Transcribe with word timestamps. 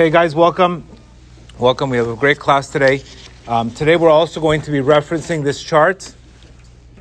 Okay, 0.00 0.08
guys, 0.08 0.34
welcome. 0.34 0.88
Welcome. 1.58 1.90
We 1.90 1.98
have 1.98 2.08
a 2.08 2.16
great 2.16 2.38
class 2.38 2.70
today. 2.70 3.02
Um, 3.46 3.70
today, 3.70 3.96
we're 3.96 4.08
also 4.08 4.40
going 4.40 4.62
to 4.62 4.70
be 4.70 4.78
referencing 4.78 5.44
this 5.44 5.62
chart. 5.62 6.14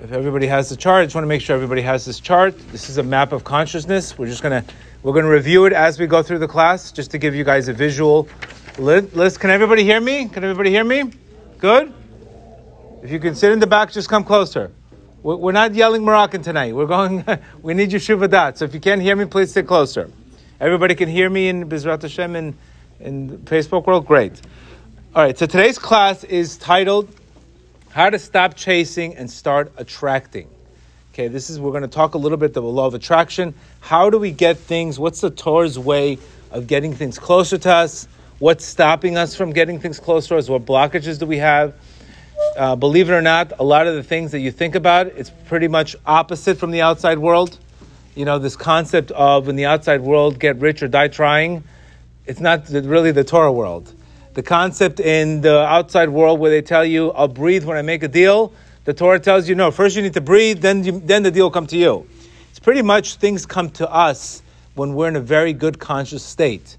If 0.03 0.11
everybody 0.11 0.47
has 0.47 0.67
the 0.67 0.75
chart, 0.75 1.03
I 1.03 1.05
just 1.05 1.15
want 1.15 1.23
to 1.23 1.29
make 1.29 1.39
sure 1.39 1.55
everybody 1.55 1.81
has 1.83 2.03
this 2.03 2.19
chart. 2.19 2.59
This 2.73 2.89
is 2.89 2.97
a 2.97 3.03
map 3.03 3.31
of 3.31 3.45
consciousness. 3.45 4.17
We're 4.17 4.27
just 4.27 4.43
gonna 4.43 4.65
we're 5.01 5.13
gonna 5.13 5.29
review 5.29 5.63
it 5.63 5.71
as 5.71 5.97
we 5.97 6.07
go 6.07 6.21
through 6.21 6.39
the 6.39 6.47
class, 6.49 6.91
just 6.91 7.09
to 7.11 7.17
give 7.17 7.33
you 7.33 7.45
guys 7.45 7.69
a 7.69 7.73
visual 7.73 8.27
list. 8.77 9.39
Can 9.39 9.49
everybody 9.49 9.85
hear 9.85 10.01
me? 10.01 10.27
Can 10.27 10.43
everybody 10.43 10.69
hear 10.69 10.83
me? 10.83 11.09
Good. 11.59 11.93
If 13.01 13.11
you 13.11 13.19
can 13.19 13.33
sit 13.33 13.53
in 13.53 13.59
the 13.59 13.67
back, 13.67 13.93
just 13.93 14.09
come 14.09 14.25
closer. 14.25 14.73
We're 15.23 15.53
not 15.53 15.73
yelling 15.73 16.03
Moroccan 16.03 16.41
tonight. 16.41 16.75
We're 16.75 16.85
going. 16.85 17.23
we 17.61 17.73
need 17.75 17.93
your 17.93 18.01
shuvadat. 18.01 18.57
So 18.57 18.65
if 18.65 18.73
you 18.73 18.81
can't 18.81 19.01
hear 19.01 19.15
me, 19.15 19.23
please 19.23 19.53
sit 19.53 19.67
closer. 19.67 20.11
Everybody 20.59 20.95
can 20.95 21.07
hear 21.07 21.29
me 21.29 21.47
in 21.47 21.69
Bizrat 21.69 22.01
Hashem 22.01 22.35
in 22.35 22.57
in 22.99 23.39
Facebook 23.39 23.85
world. 23.85 24.05
Great. 24.05 24.41
All 25.15 25.23
right. 25.23 25.37
So 25.37 25.45
today's 25.45 25.79
class 25.79 26.23
is 26.23 26.57
titled 26.57 27.09
"How 27.91 28.09
to 28.09 28.19
Stop 28.19 28.55
Chasing 28.55 29.15
and 29.15 29.29
Start 29.29 29.71
Attracting." 29.77 30.47
Okay. 31.13 31.27
This 31.27 31.49
is 31.49 31.59
we're 31.59 31.71
going 31.71 31.83
to 31.83 31.87
talk 31.87 32.13
a 32.13 32.17
little 32.17 32.37
bit 32.37 32.53
the 32.53 32.61
law 32.61 32.85
of 32.85 32.93
attraction. 32.93 33.53
How 33.79 34.09
do 34.09 34.19
we 34.19 34.31
get 34.31 34.57
things? 34.57 34.99
What's 34.99 35.21
the 35.21 35.31
Torah's 35.31 35.77
way 35.79 36.17
of 36.51 36.67
getting 36.67 36.93
things 36.93 37.19
closer 37.19 37.57
to 37.57 37.73
us? 37.73 38.07
What's 38.39 38.65
stopping 38.65 39.17
us 39.17 39.35
from 39.35 39.51
getting 39.51 39.79
things 39.79 39.99
closer 39.99 40.29
to 40.29 40.37
us? 40.37 40.47
What 40.47 40.65
blockages 40.65 41.19
do 41.19 41.25
we 41.25 41.39
have? 41.39 41.73
Uh, 42.55 42.75
believe 42.75 43.09
it 43.09 43.13
or 43.13 43.21
not, 43.21 43.53
a 43.59 43.63
lot 43.63 43.87
of 43.87 43.95
the 43.95 44.03
things 44.03 44.31
that 44.31 44.39
you 44.39 44.51
think 44.51 44.75
about, 44.75 45.07
it's 45.07 45.29
pretty 45.47 45.67
much 45.67 45.95
opposite 46.05 46.57
from 46.57 46.71
the 46.71 46.81
outside 46.81 47.19
world. 47.19 47.57
You 48.15 48.25
know, 48.25 48.39
this 48.39 48.55
concept 48.55 49.11
of 49.11 49.49
in 49.49 49.55
the 49.55 49.65
outside 49.65 50.01
world, 50.01 50.39
get 50.39 50.57
rich 50.57 50.81
or 50.81 50.87
die 50.87 51.09
trying, 51.09 51.63
it's 52.29 52.39
not 52.39 52.69
really 52.69 53.11
the 53.11 53.23
Torah 53.23 53.51
world. 53.51 53.91
The 54.35 54.43
concept 54.43 54.99
in 54.99 55.41
the 55.41 55.61
outside 55.61 56.09
world 56.09 56.39
where 56.39 56.51
they 56.51 56.61
tell 56.61 56.85
you, 56.85 57.09
I'll 57.13 57.27
breathe 57.27 57.65
when 57.65 57.75
I 57.75 57.81
make 57.81 58.03
a 58.03 58.07
deal, 58.07 58.53
the 58.85 58.93
Torah 58.93 59.19
tells 59.19 59.49
you, 59.49 59.55
no, 59.55 59.71
first 59.71 59.95
you 59.95 60.03
need 60.03 60.13
to 60.13 60.21
breathe, 60.21 60.61
then, 60.61 60.83
you, 60.83 60.99
then 60.99 61.23
the 61.23 61.31
deal 61.31 61.45
will 61.45 61.51
come 61.51 61.65
to 61.65 61.77
you. 61.77 62.07
It's 62.51 62.59
pretty 62.59 62.83
much 62.83 63.15
things 63.15 63.47
come 63.47 63.71
to 63.71 63.91
us 63.91 64.43
when 64.75 64.93
we're 64.93 65.07
in 65.07 65.15
a 65.15 65.21
very 65.21 65.53
good 65.53 65.79
conscious 65.79 66.23
state. 66.23 66.77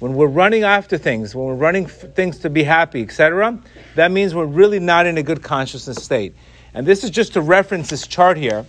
When 0.00 0.12
we're 0.12 0.26
running 0.26 0.64
after 0.64 0.98
things, 0.98 1.34
when 1.34 1.46
we're 1.46 1.54
running 1.54 1.86
things 1.86 2.38
to 2.40 2.50
be 2.50 2.62
happy, 2.62 3.02
etc., 3.02 3.58
that 3.94 4.12
means 4.12 4.34
we're 4.34 4.44
really 4.44 4.80
not 4.80 5.06
in 5.06 5.16
a 5.16 5.22
good 5.22 5.42
consciousness 5.42 6.04
state. 6.04 6.34
And 6.74 6.86
this 6.86 7.04
is 7.04 7.10
just 7.10 7.32
to 7.32 7.40
reference 7.40 7.88
this 7.88 8.06
chart 8.06 8.36
here. 8.36 8.66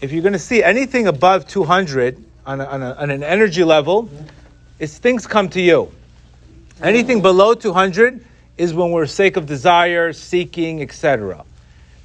If 0.00 0.10
you're 0.10 0.22
going 0.22 0.32
to 0.32 0.38
see 0.38 0.62
anything 0.62 1.06
above 1.06 1.46
200 1.46 2.24
on, 2.46 2.62
a, 2.62 2.64
on, 2.64 2.82
a, 2.82 2.92
on 2.94 3.10
an 3.10 3.22
energy 3.22 3.62
level, 3.62 4.08
it's 4.84 4.98
things 4.98 5.26
come 5.26 5.48
to 5.48 5.60
you. 5.60 5.90
Anything 6.82 7.22
below 7.22 7.54
200 7.54 8.22
is 8.58 8.74
when 8.74 8.90
we're 8.90 9.06
sake 9.06 9.36
of 9.38 9.46
desire, 9.46 10.12
seeking, 10.12 10.82
etc. 10.82 11.44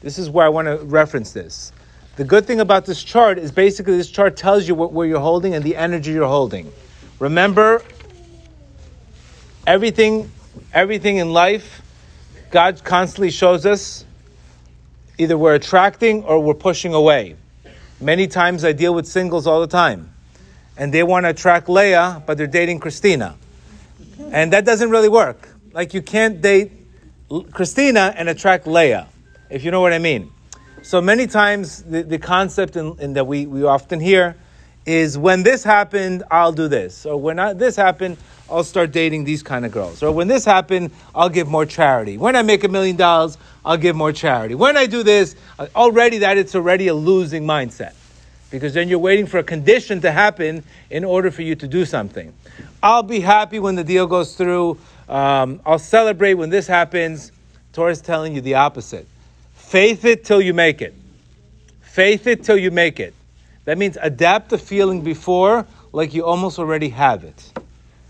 This 0.02 0.18
is 0.18 0.30
where 0.30 0.46
I 0.46 0.50
want 0.50 0.68
to 0.68 0.78
reference 0.86 1.34
this. 1.34 1.74
The 2.16 2.24
good 2.24 2.46
thing 2.46 2.62
about 2.62 2.86
this 2.86 3.04
chart 3.04 3.38
is 3.38 3.52
basically 3.52 3.98
this 3.98 4.10
chart 4.10 4.38
tells 4.38 4.66
you 4.66 4.76
what, 4.76 4.94
where 4.94 5.06
you're 5.06 5.20
holding 5.20 5.54
and 5.56 5.64
the 5.64 5.76
energy 5.76 6.12
you're 6.12 6.28
holding. 6.28 6.72
Remember, 7.20 7.84
everything, 9.68 10.32
everything 10.74 11.18
in 11.18 11.34
life, 11.34 11.82
God 12.50 12.82
constantly 12.86 13.30
shows 13.30 13.66
us 13.66 14.06
either 15.18 15.38
we're 15.38 15.56
attracting 15.56 16.24
or 16.24 16.40
we're 16.40 16.54
pushing 16.54 16.94
away. 16.94 17.36
Many 18.00 18.28
times 18.28 18.64
I 18.64 18.72
deal 18.72 18.94
with 18.94 19.06
singles 19.06 19.48
all 19.48 19.60
the 19.60 19.68
time, 19.68 20.14
and 20.80 20.94
they 20.94 21.04
want 21.04 21.26
to 21.26 21.30
attract 21.30 21.70
Leah, 21.70 22.24
but 22.26 22.38
they're 22.38 22.48
dating 22.48 22.80
Christina. 22.80 23.36
And 24.32 24.54
that 24.54 24.66
doesn't 24.66 24.90
really 24.90 25.10
work. 25.10 25.50
Like 25.74 25.94
you 25.94 26.02
can't 26.02 26.42
date 26.42 26.72
Christina 27.52 28.14
and 28.18 28.30
attract 28.30 28.66
Leah, 28.66 29.08
if 29.50 29.64
you 29.64 29.72
know 29.72 29.82
what 29.82 29.94
I 29.94 30.00
mean. 30.00 30.32
So 30.82 31.02
many 31.02 31.28
times 31.28 31.84
the, 31.84 32.04
the 32.04 32.18
concept 32.18 32.78
in, 32.78 32.98
in 33.00 33.14
that 33.14 33.28
we, 33.28 33.46
we 33.46 33.64
often 33.64 34.00
hear 34.00 34.38
is 34.86 35.18
when 35.18 35.44
this 35.44 35.64
happened, 35.64 36.24
I'll 36.32 36.54
do 36.54 36.70
this. 36.70 37.06
Or 37.06 37.18
when 37.18 37.38
I, 37.38 37.54
this 37.54 37.76
happened, 37.76 38.18
I'll 38.50 38.64
start 38.64 38.94
dating 38.94 39.26
these 39.26 39.44
kind 39.44 39.66
of 39.66 39.74
girls. 39.74 40.02
Or 40.02 40.12
when 40.12 40.30
this 40.30 40.46
happened, 40.46 40.92
I'll 41.14 41.30
give 41.30 41.48
more 41.48 41.66
charity. 41.66 42.18
When 42.18 42.38
I 42.38 42.42
make 42.42 42.64
a 42.64 42.70
million 42.70 42.96
dollars, 42.96 43.38
I'll 43.66 43.78
give 43.78 43.96
more 43.96 44.14
charity. 44.14 44.56
When 44.56 44.78
I 44.78 44.86
do 44.86 45.04
this, 45.04 45.36
uh, 45.60 45.68
already 45.76 46.20
that 46.20 46.38
it's 46.38 46.56
already 46.56 46.88
a 46.88 46.94
losing 46.94 47.44
mindset. 47.44 47.94
Because 48.52 48.74
then 48.74 48.90
you're 48.90 49.00
waiting 49.00 49.26
for 49.26 49.38
a 49.38 49.44
condition 49.44 50.02
to 50.02 50.12
happen 50.12 50.64
in 50.90 51.04
order 51.04 51.30
for 51.30 51.44
you 51.44 51.56
to 51.56 51.68
do 51.68 51.86
something. 51.86 52.34
I'll 52.82 53.04
be 53.04 53.20
happy 53.20 53.60
when 53.60 53.76
the 53.76 53.84
deal 53.84 54.08
goes 54.08 54.36
through. 54.36 54.80
Um, 55.08 55.60
I'll 55.66 55.80
celebrate 55.80 56.36
when 56.36 56.50
this 56.50 56.68
happens. 56.68 57.32
Torah 57.74 57.92
is 57.92 58.02
telling 58.02 58.34
you 58.34 58.42
the 58.42 58.56
opposite. 58.56 59.08
Faith 59.54 60.06
it 60.06 60.26
till 60.26 60.42
you 60.42 60.54
make 60.54 60.82
it. 60.82 60.96
Faith 61.82 62.26
it 62.28 62.44
till 62.44 62.58
you 62.58 62.72
make 62.72 63.00
it. 63.00 63.14
That 63.66 63.78
means 63.78 63.98
adapt 64.02 64.50
the 64.50 64.58
feeling 64.58 65.02
before 65.02 65.68
like 65.92 66.14
you 66.14 66.26
almost 66.26 66.58
already 66.58 66.90
have 66.90 67.24
it. 67.24 67.52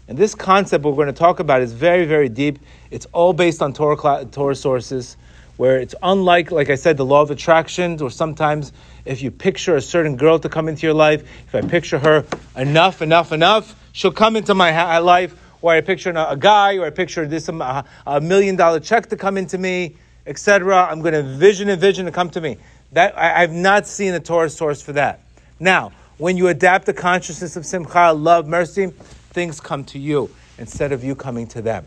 And 0.08 0.18
this 0.18 0.34
concept 0.34 0.84
we're 0.84 0.94
going 0.94 1.08
to 1.08 1.14
talk 1.14 1.40
about 1.40 1.62
is 1.62 1.74
very, 1.74 2.06
very 2.06 2.30
deep. 2.30 2.60
It's 2.92 3.06
all 3.12 3.34
based 3.34 3.62
on 3.62 3.74
Torah, 3.74 4.26
Torah 4.26 4.56
sources, 4.56 5.18
where 5.58 5.80
it's 5.80 5.94
unlike, 6.02 6.52
like 6.52 6.70
I 6.70 6.76
said, 6.76 6.98
the 6.98 7.06
law 7.06 7.22
of 7.22 7.30
attraction, 7.30 8.02
or 8.02 8.10
sometimes 8.10 8.72
if 9.06 9.22
you 9.22 9.32
picture 9.32 9.76
a 9.76 9.82
certain 9.82 10.16
girl 10.16 10.40
to 10.40 10.50
come 10.50 10.68
into 10.68 10.86
your 10.86 10.94
life, 10.94 11.22
if 11.48 11.56
I 11.56 11.62
picture 11.62 12.00
her 12.00 12.26
enough, 12.56 13.02
enough, 13.02 13.32
enough, 13.32 13.76
she'll 13.92 14.12
come 14.12 14.36
into 14.36 14.54
my 14.54 14.72
ha- 14.72 15.00
life, 15.00 15.36
or 15.62 15.74
I 15.74 15.82
picture 15.82 16.12
a, 16.12 16.38
guy, 16.38 16.78
or 16.78 16.86
I 16.86 16.90
picture 16.90 17.28
this 17.28 17.50
um, 17.50 17.62
a, 17.62 17.86
a 18.06 18.22
million 18.22 18.56
dollar 18.56 18.80
check 18.80 19.08
to 19.10 19.18
come 19.18 19.38
into 19.38 19.58
me, 19.58 19.96
etc. 20.26 20.86
I'm 20.90 21.02
going 21.02 21.14
to 21.14 21.24
vision 21.24 21.70
and 21.70 21.80
vision 21.80 22.06
to 22.06 22.12
come 22.12 22.30
to 22.32 22.42
me. 22.42 22.58
That 22.94 23.18
I, 23.18 23.44
I've 23.44 23.52
not 23.52 23.88
seen 23.88 24.14
a 24.14 24.20
Torah 24.20 24.50
source 24.50 24.82
for 24.82 24.94
that. 24.94 25.22
Now, 25.60 25.92
when 26.18 26.38
you 26.38 26.48
adapt 26.48 26.86
the 26.86 26.94
consciousness 26.94 27.56
of 27.56 27.66
simcha, 27.66 28.14
love, 28.14 28.48
mercy, 28.48 28.88
things 29.32 29.60
come 29.60 29.84
to 29.86 30.00
you 30.00 30.30
instead 30.58 30.92
of 30.92 31.04
you 31.04 31.16
coming 31.16 31.48
to 31.48 31.62
them. 31.62 31.86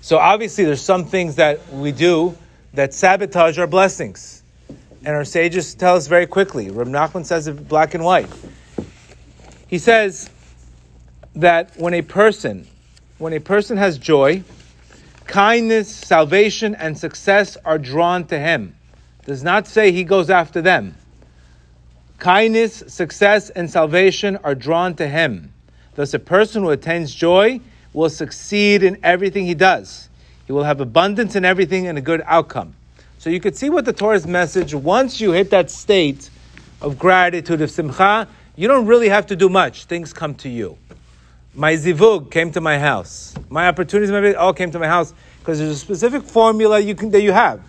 So 0.00 0.18
obviously, 0.18 0.64
there's 0.64 0.80
some 0.80 1.04
things 1.04 1.36
that 1.36 1.72
we 1.72 1.92
do 1.92 2.36
that 2.74 2.94
sabotage 2.94 3.58
our 3.58 3.66
blessings. 3.66 4.37
And 5.08 5.16
our 5.16 5.24
sages 5.24 5.74
tell 5.74 5.96
us 5.96 6.06
very 6.06 6.26
quickly. 6.26 6.68
Reb 6.68 6.86
Nachman 6.86 7.24
says 7.24 7.46
it 7.46 7.66
black 7.66 7.94
and 7.94 8.04
white. 8.04 8.28
He 9.66 9.78
says 9.78 10.28
that 11.34 11.74
when 11.78 11.94
a 11.94 12.02
person, 12.02 12.66
when 13.16 13.32
a 13.32 13.38
person 13.38 13.78
has 13.78 13.96
joy, 13.96 14.42
kindness, 15.24 15.88
salvation, 15.88 16.74
and 16.74 16.98
success 16.98 17.56
are 17.64 17.78
drawn 17.78 18.26
to 18.26 18.38
him. 18.38 18.76
Does 19.24 19.42
not 19.42 19.66
say 19.66 19.92
he 19.92 20.04
goes 20.04 20.28
after 20.28 20.60
them. 20.60 20.94
Kindness, 22.18 22.84
success, 22.88 23.48
and 23.48 23.70
salvation 23.70 24.36
are 24.44 24.54
drawn 24.54 24.94
to 24.96 25.08
him. 25.08 25.54
Thus, 25.94 26.12
a 26.12 26.18
person 26.18 26.62
who 26.62 26.68
attains 26.68 27.14
joy 27.14 27.62
will 27.94 28.10
succeed 28.10 28.82
in 28.82 28.98
everything 29.02 29.46
he 29.46 29.54
does. 29.54 30.10
He 30.44 30.52
will 30.52 30.64
have 30.64 30.82
abundance 30.82 31.34
in 31.34 31.46
everything 31.46 31.86
and 31.86 31.96
a 31.96 32.02
good 32.02 32.22
outcome. 32.26 32.74
So 33.28 33.32
you 33.32 33.40
could 33.40 33.58
see 33.58 33.68
what 33.68 33.84
the 33.84 33.92
Torah's 33.92 34.26
message, 34.26 34.72
once 34.72 35.20
you 35.20 35.32
hit 35.32 35.50
that 35.50 35.70
state 35.70 36.30
of 36.80 36.98
gratitude, 36.98 37.60
of 37.60 37.70
simcha, 37.70 38.26
you 38.56 38.66
don't 38.66 38.86
really 38.86 39.10
have 39.10 39.26
to 39.26 39.36
do 39.36 39.50
much. 39.50 39.84
Things 39.84 40.14
come 40.14 40.34
to 40.36 40.48
you. 40.48 40.78
My 41.52 41.74
zivug 41.74 42.30
came 42.30 42.52
to 42.52 42.62
my 42.62 42.78
house. 42.78 43.34
My 43.50 43.68
opportunities, 43.68 44.34
all 44.34 44.54
came 44.54 44.70
to 44.70 44.78
my 44.78 44.86
house 44.86 45.12
because 45.40 45.58
there's 45.58 45.72
a 45.72 45.78
specific 45.78 46.22
formula 46.22 46.80
you 46.80 46.94
can, 46.94 47.10
that 47.10 47.20
you 47.20 47.32
have. 47.32 47.60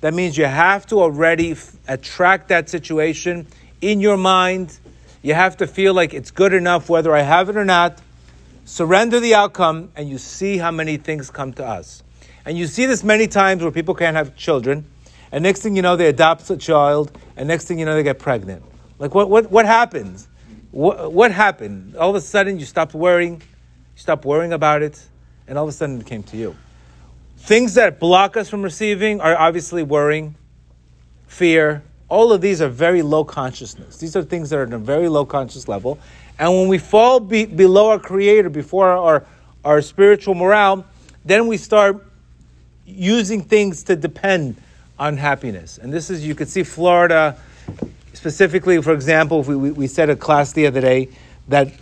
That 0.00 0.14
means 0.14 0.36
you 0.36 0.46
have 0.46 0.84
to 0.86 1.00
already 1.00 1.52
f- 1.52 1.76
attract 1.86 2.48
that 2.48 2.68
situation 2.68 3.46
in 3.80 4.00
your 4.00 4.16
mind 4.16 4.80
you 5.22 5.34
have 5.34 5.56
to 5.58 5.68
feel 5.68 5.94
like 5.94 6.12
it's 6.12 6.32
good 6.32 6.52
enough 6.52 6.88
whether 6.88 7.14
I 7.14 7.20
have 7.20 7.48
it 7.48 7.56
or 7.56 7.64
not. 7.64 8.00
Surrender 8.64 9.20
the 9.20 9.36
outcome, 9.36 9.92
and 9.94 10.08
you 10.08 10.18
see 10.18 10.58
how 10.58 10.72
many 10.72 10.96
things 10.96 11.30
come 11.30 11.52
to 11.52 11.64
us. 11.64 12.02
And 12.44 12.58
you 12.58 12.66
see 12.66 12.86
this 12.86 13.04
many 13.04 13.28
times 13.28 13.62
where 13.62 13.70
people 13.70 13.94
can't 13.94 14.16
have 14.16 14.34
children, 14.34 14.84
and 15.34 15.42
next 15.42 15.62
thing 15.62 15.74
you 15.74 15.82
know, 15.82 15.96
they 15.96 16.06
adopt 16.06 16.48
a 16.48 16.56
child, 16.56 17.10
and 17.36 17.48
next 17.48 17.64
thing 17.64 17.80
you 17.80 17.84
know, 17.84 17.96
they 17.96 18.04
get 18.04 18.20
pregnant. 18.20 18.62
Like, 19.00 19.16
what, 19.16 19.28
what, 19.28 19.50
what 19.50 19.66
happens? 19.66 20.28
What, 20.70 21.12
what 21.12 21.32
happened? 21.32 21.96
All 21.96 22.10
of 22.10 22.14
a 22.14 22.20
sudden, 22.20 22.60
you 22.60 22.64
stopped 22.64 22.94
worrying, 22.94 23.42
you 23.42 23.96
stopped 23.96 24.24
worrying 24.24 24.52
about 24.52 24.82
it, 24.82 25.04
and 25.48 25.58
all 25.58 25.64
of 25.64 25.70
a 25.70 25.72
sudden, 25.72 26.00
it 26.00 26.06
came 26.06 26.22
to 26.22 26.36
you. 26.36 26.54
Things 27.36 27.74
that 27.74 27.98
block 27.98 28.36
us 28.36 28.48
from 28.48 28.62
receiving 28.62 29.20
are 29.20 29.36
obviously 29.36 29.82
worrying, 29.82 30.36
fear, 31.26 31.82
all 32.08 32.32
of 32.32 32.40
these 32.40 32.62
are 32.62 32.68
very 32.68 33.02
low 33.02 33.24
consciousness. 33.24 33.96
These 33.96 34.14
are 34.14 34.22
things 34.22 34.50
that 34.50 34.60
are 34.60 34.62
at 34.62 34.72
a 34.72 34.78
very 34.78 35.08
low 35.08 35.24
conscious 35.24 35.66
level. 35.66 35.98
And 36.38 36.52
when 36.52 36.68
we 36.68 36.78
fall 36.78 37.18
be, 37.18 37.44
below 37.44 37.90
our 37.90 37.98
Creator, 37.98 38.50
before 38.50 38.88
our, 38.88 39.26
our 39.64 39.82
spiritual 39.82 40.36
morale, 40.36 40.86
then 41.24 41.48
we 41.48 41.56
start 41.56 42.06
using 42.86 43.42
things 43.42 43.82
to 43.82 43.96
depend 43.96 44.60
on 44.98 45.16
happiness. 45.16 45.78
And 45.78 45.92
this 45.92 46.10
is, 46.10 46.24
you 46.24 46.34
could 46.34 46.48
see 46.48 46.62
Florida, 46.62 47.36
specifically, 48.12 48.80
for 48.82 48.92
example, 48.92 49.42
we, 49.42 49.56
we, 49.56 49.70
we 49.70 49.86
said 49.86 50.10
a 50.10 50.16
class 50.16 50.52
the 50.52 50.66
other 50.66 50.80
day 50.80 51.08
that 51.48 51.72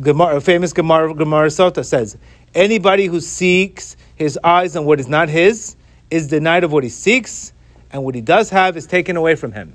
Gemara, 0.00 0.40
famous 0.40 0.72
Gemara, 0.72 1.14
Gemara 1.14 1.48
Sota 1.48 1.84
says, 1.84 2.16
anybody 2.54 3.06
who 3.06 3.20
seeks 3.20 3.96
his 4.14 4.38
eyes 4.44 4.76
on 4.76 4.84
what 4.84 5.00
is 5.00 5.08
not 5.08 5.28
his 5.28 5.76
is 6.10 6.28
denied 6.28 6.64
of 6.64 6.72
what 6.72 6.84
he 6.84 6.90
seeks, 6.90 7.52
and 7.92 8.04
what 8.04 8.14
he 8.14 8.20
does 8.20 8.50
have 8.50 8.76
is 8.76 8.86
taken 8.86 9.16
away 9.16 9.34
from 9.34 9.52
him. 9.52 9.74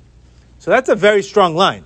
So 0.59 0.71
that's 0.71 0.89
a 0.89 0.95
very 0.95 1.21
strong 1.21 1.55
line. 1.55 1.85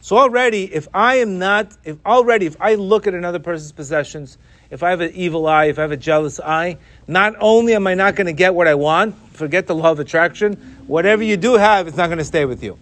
So 0.00 0.16
already, 0.16 0.64
if 0.72 0.88
I 0.94 1.16
am 1.16 1.38
not, 1.38 1.76
if 1.84 1.98
already, 2.04 2.46
if 2.46 2.56
I 2.60 2.74
look 2.74 3.06
at 3.06 3.14
another 3.14 3.38
person's 3.38 3.72
possessions, 3.72 4.38
if 4.70 4.82
I 4.82 4.90
have 4.90 5.00
an 5.00 5.12
evil 5.14 5.46
eye, 5.46 5.66
if 5.66 5.78
I 5.78 5.82
have 5.82 5.92
a 5.92 5.96
jealous 5.96 6.38
eye, 6.38 6.78
not 7.08 7.34
only 7.40 7.74
am 7.74 7.86
I 7.86 7.94
not 7.94 8.14
going 8.14 8.26
to 8.26 8.32
get 8.32 8.54
what 8.54 8.68
I 8.68 8.74
want, 8.74 9.16
forget 9.32 9.66
the 9.66 9.74
law 9.74 9.90
of 9.90 10.00
attraction, 10.00 10.54
whatever 10.86 11.22
you 11.22 11.36
do 11.36 11.54
have, 11.54 11.88
it's 11.88 11.96
not 11.96 12.06
going 12.06 12.18
to 12.18 12.24
stay 12.24 12.44
with 12.44 12.62
you. 12.62 12.78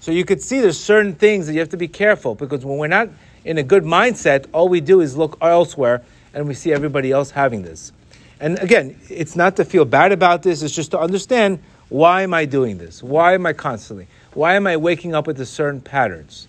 So 0.00 0.10
you 0.10 0.24
could 0.24 0.42
see 0.42 0.60
there's 0.60 0.78
certain 0.78 1.14
things 1.14 1.46
that 1.46 1.54
you 1.54 1.60
have 1.60 1.70
to 1.70 1.76
be 1.76 1.88
careful 1.88 2.34
because 2.34 2.64
when 2.64 2.78
we're 2.78 2.88
not 2.88 3.08
in 3.44 3.58
a 3.58 3.62
good 3.62 3.84
mindset, 3.84 4.46
all 4.52 4.68
we 4.68 4.80
do 4.80 5.00
is 5.00 5.16
look 5.16 5.38
elsewhere 5.40 6.02
and 6.34 6.46
we 6.46 6.54
see 6.54 6.72
everybody 6.72 7.10
else 7.10 7.30
having 7.30 7.62
this. 7.62 7.92
And 8.40 8.58
again, 8.58 8.98
it's 9.08 9.36
not 9.36 9.56
to 9.56 9.64
feel 9.64 9.84
bad 9.84 10.12
about 10.12 10.42
this, 10.42 10.62
it's 10.62 10.74
just 10.74 10.90
to 10.92 11.00
understand 11.00 11.60
why 11.88 12.22
am 12.22 12.32
I 12.32 12.46
doing 12.46 12.78
this? 12.78 13.02
Why 13.02 13.34
am 13.34 13.44
I 13.44 13.52
constantly? 13.52 14.06
Why 14.34 14.54
am 14.54 14.66
I 14.66 14.76
waking 14.76 15.14
up 15.14 15.26
with 15.26 15.36
the 15.36 15.46
certain 15.46 15.80
patterns? 15.80 16.48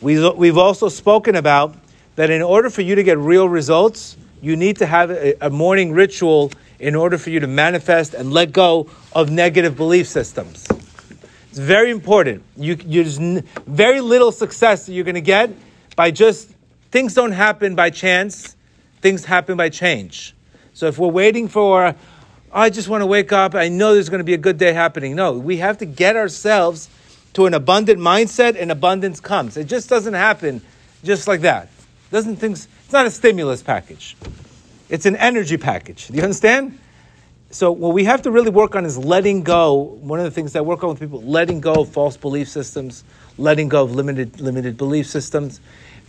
We, 0.00 0.28
we've 0.30 0.56
also 0.56 0.88
spoken 0.88 1.36
about 1.36 1.76
that 2.20 2.28
in 2.28 2.42
order 2.42 2.68
for 2.68 2.82
you 2.82 2.96
to 2.96 3.02
get 3.02 3.16
real 3.16 3.48
results, 3.48 4.14
you 4.42 4.54
need 4.54 4.76
to 4.76 4.84
have 4.84 5.10
a, 5.10 5.34
a 5.40 5.48
morning 5.48 5.90
ritual 5.90 6.52
in 6.78 6.94
order 6.94 7.16
for 7.16 7.30
you 7.30 7.40
to 7.40 7.46
manifest 7.46 8.12
and 8.12 8.30
let 8.30 8.52
go 8.52 8.90
of 9.14 9.30
negative 9.30 9.74
belief 9.74 10.06
systems. 10.06 10.68
It's 11.48 11.58
very 11.58 11.90
important. 11.90 12.42
You, 12.58 12.74
there's 12.76 13.16
very 13.66 14.02
little 14.02 14.32
success 14.32 14.84
that 14.84 14.92
you're 14.92 15.06
going 15.06 15.14
to 15.14 15.22
get 15.22 15.48
by 15.96 16.10
just 16.10 16.50
things 16.90 17.14
don't 17.14 17.32
happen 17.32 17.74
by 17.74 17.88
chance. 17.88 18.54
Things 19.00 19.24
happen 19.24 19.56
by 19.56 19.70
change. 19.70 20.34
So 20.74 20.88
if 20.88 20.98
we're 20.98 21.08
waiting 21.08 21.48
for, 21.48 21.94
I 22.52 22.68
just 22.68 22.90
want 22.90 23.00
to 23.00 23.06
wake 23.06 23.32
up, 23.32 23.54
I 23.54 23.68
know 23.68 23.94
there's 23.94 24.10
going 24.10 24.18
to 24.18 24.24
be 24.24 24.34
a 24.34 24.44
good 24.46 24.58
day 24.58 24.74
happening. 24.74 25.16
No, 25.16 25.38
we 25.38 25.56
have 25.56 25.78
to 25.78 25.86
get 25.86 26.16
ourselves 26.16 26.90
to 27.32 27.46
an 27.46 27.54
abundant 27.54 27.98
mindset, 27.98 28.60
and 28.60 28.70
abundance 28.70 29.20
comes. 29.20 29.56
It 29.56 29.68
just 29.68 29.88
doesn't 29.88 30.12
happen 30.12 30.60
just 31.02 31.26
like 31.26 31.40
that. 31.40 31.70
Doesn't 32.10 32.36
things? 32.36 32.68
It's 32.84 32.92
not 32.92 33.06
a 33.06 33.10
stimulus 33.10 33.62
package. 33.62 34.16
It's 34.88 35.06
an 35.06 35.16
energy 35.16 35.56
package. 35.56 36.08
Do 36.08 36.14
you 36.14 36.22
understand? 36.22 36.78
so 37.50 37.72
what 37.72 37.94
we 37.94 38.04
have 38.04 38.22
to 38.22 38.30
really 38.30 38.50
work 38.50 38.76
on 38.76 38.84
is 38.84 38.96
letting 38.96 39.42
go. 39.42 39.74
One 39.74 40.20
of 40.20 40.24
the 40.24 40.30
things 40.30 40.52
that 40.52 40.60
I 40.60 40.62
work 40.62 40.84
on 40.84 40.90
with 40.90 41.00
people, 41.00 41.20
letting 41.22 41.60
go 41.60 41.74
of 41.74 41.88
false 41.88 42.16
belief 42.16 42.48
systems, 42.48 43.02
letting 43.38 43.68
go 43.68 43.82
of 43.82 43.94
limited 43.94 44.40
limited 44.40 44.76
belief 44.76 45.06
systems. 45.06 45.60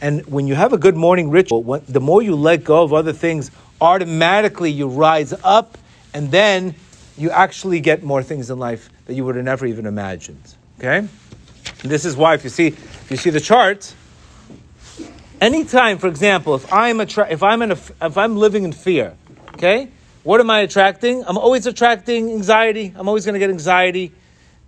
And 0.01 0.25
when 0.27 0.47
you 0.47 0.55
have 0.55 0.73
a 0.73 0.77
good 0.77 0.95
morning 0.95 1.29
ritual, 1.29 1.63
when, 1.63 1.81
the 1.87 1.99
more 1.99 2.21
you 2.21 2.35
let 2.35 2.63
go 2.63 2.83
of 2.83 2.93
other 2.93 3.13
things, 3.13 3.51
automatically 3.79 4.71
you 4.71 4.87
rise 4.87 5.33
up, 5.43 5.77
and 6.13 6.31
then 6.31 6.75
you 7.17 7.31
actually 7.31 7.79
get 7.79 8.03
more 8.03 8.23
things 8.23 8.49
in 8.49 8.59
life 8.59 8.89
that 9.05 9.15
you 9.15 9.25
would 9.25 9.35
have 9.35 9.45
never 9.45 9.65
even 9.65 9.85
imagined. 9.85 10.55
Okay, 10.77 10.97
and 10.97 11.09
this 11.91 12.05
is 12.05 12.15
why 12.15 12.35
if 12.35 12.43
you 12.43 12.51
see 12.51 12.67
if 12.67 13.07
you 13.09 13.17
see 13.17 13.31
the 13.31 13.39
chart, 13.39 13.95
anytime, 15.41 15.97
for 15.97 16.07
example, 16.07 16.55
if 16.55 16.71
I'm 16.71 17.01
a 17.01 17.07
if 17.29 17.43
I'm 17.43 17.61
in 17.63 17.71
a, 17.71 17.79
if 18.01 18.17
I'm 18.17 18.37
living 18.37 18.63
in 18.63 18.71
fear, 18.71 19.17
okay 19.55 19.89
what 20.23 20.39
am 20.39 20.51
I 20.51 20.59
attracting? 20.59 21.23
I'm 21.25 21.37
always 21.37 21.65
attracting 21.65 22.29
anxiety. 22.29 22.93
I'm 22.95 23.07
always 23.07 23.25
going 23.25 23.33
to 23.33 23.39
get 23.39 23.49
anxiety. 23.49 24.11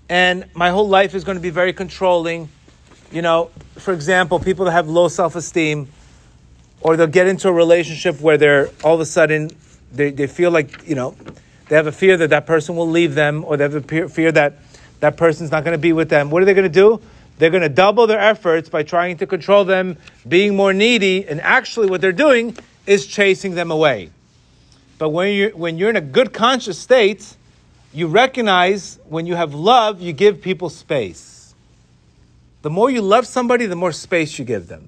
And 0.10 0.46
my 0.56 0.72
whole 0.72 0.90
life 0.90 1.14
is 1.14 1.24
going 1.24 1.38
to 1.38 1.42
be 1.42 1.52
very 1.52 1.74
controlling. 1.74 2.50
You 3.12 3.22
know, 3.22 3.52
for 3.78 3.94
example, 3.94 4.40
people 4.40 4.66
that 4.66 4.72
have 4.72 4.90
low 4.90 5.08
self 5.10 5.36
esteem, 5.36 5.90
or 6.82 6.98
they'll 6.98 7.06
get 7.06 7.28
into 7.28 7.50
a 7.50 7.54
relationship 7.54 8.20
where 8.20 8.38
they're 8.38 8.70
all 8.84 8.96
of 8.96 9.00
a 9.00 9.06
sudden, 9.06 9.52
they, 9.92 10.10
they 10.10 10.26
feel 10.26 10.50
like, 10.50 10.88
you 10.88 10.96
know, 10.96 11.16
they 11.70 11.76
have 11.76 11.88
a 11.88 11.92
fear 11.92 12.18
that 12.18 12.32
that 12.32 12.48
person 12.48 12.76
will 12.76 12.90
leave 12.90 13.14
them, 13.14 13.46
or 13.46 13.56
they 13.56 13.64
have 13.64 13.76
a 13.76 14.10
fear 14.10 14.32
that 14.32 14.56
that 15.02 15.18
person's 15.18 15.52
not 15.52 15.64
going 15.64 15.74
to 15.74 15.82
be 15.82 15.94
with 15.94 16.10
them. 16.10 16.32
What 16.32 16.42
are 16.42 16.46
they 16.46 16.54
going 16.56 16.64
to 16.64 16.70
do? 16.70 17.00
They're 17.38 17.50
going 17.50 17.64
to 17.64 17.70
double 17.70 18.08
their 18.08 18.20
efforts 18.20 18.70
by 18.70 18.84
trying 18.84 19.18
to 19.18 19.28
control 19.28 19.66
them, 19.66 19.98
being 20.28 20.56
more 20.56 20.74
needy, 20.74 21.28
and 21.28 21.42
actually 21.42 21.88
what 21.88 22.02
they're 22.02 22.12
doing 22.12 22.58
is 22.86 23.08
chasing 23.08 23.56
them 23.56 23.72
away. 23.72 24.12
But 24.98 25.10
when 25.10 25.34
you're, 25.34 25.50
when 25.52 25.78
you're 25.78 25.90
in 25.90 25.96
a 25.96 26.02
good 26.02 26.34
conscious 26.34 26.78
state, 26.78 27.36
you 27.94 28.08
recognize 28.08 29.00
when 29.10 29.26
you 29.26 29.36
have 29.36 29.54
love, 29.54 30.02
you 30.02 30.14
give 30.14 30.42
people 30.42 30.70
space. 30.70 31.54
The 32.62 32.70
more 32.70 32.90
you 32.90 33.02
love 33.02 33.28
somebody, 33.28 33.66
the 33.66 33.76
more 33.76 33.92
space 33.92 34.40
you 34.40 34.46
give 34.46 34.68
them. 34.68 34.88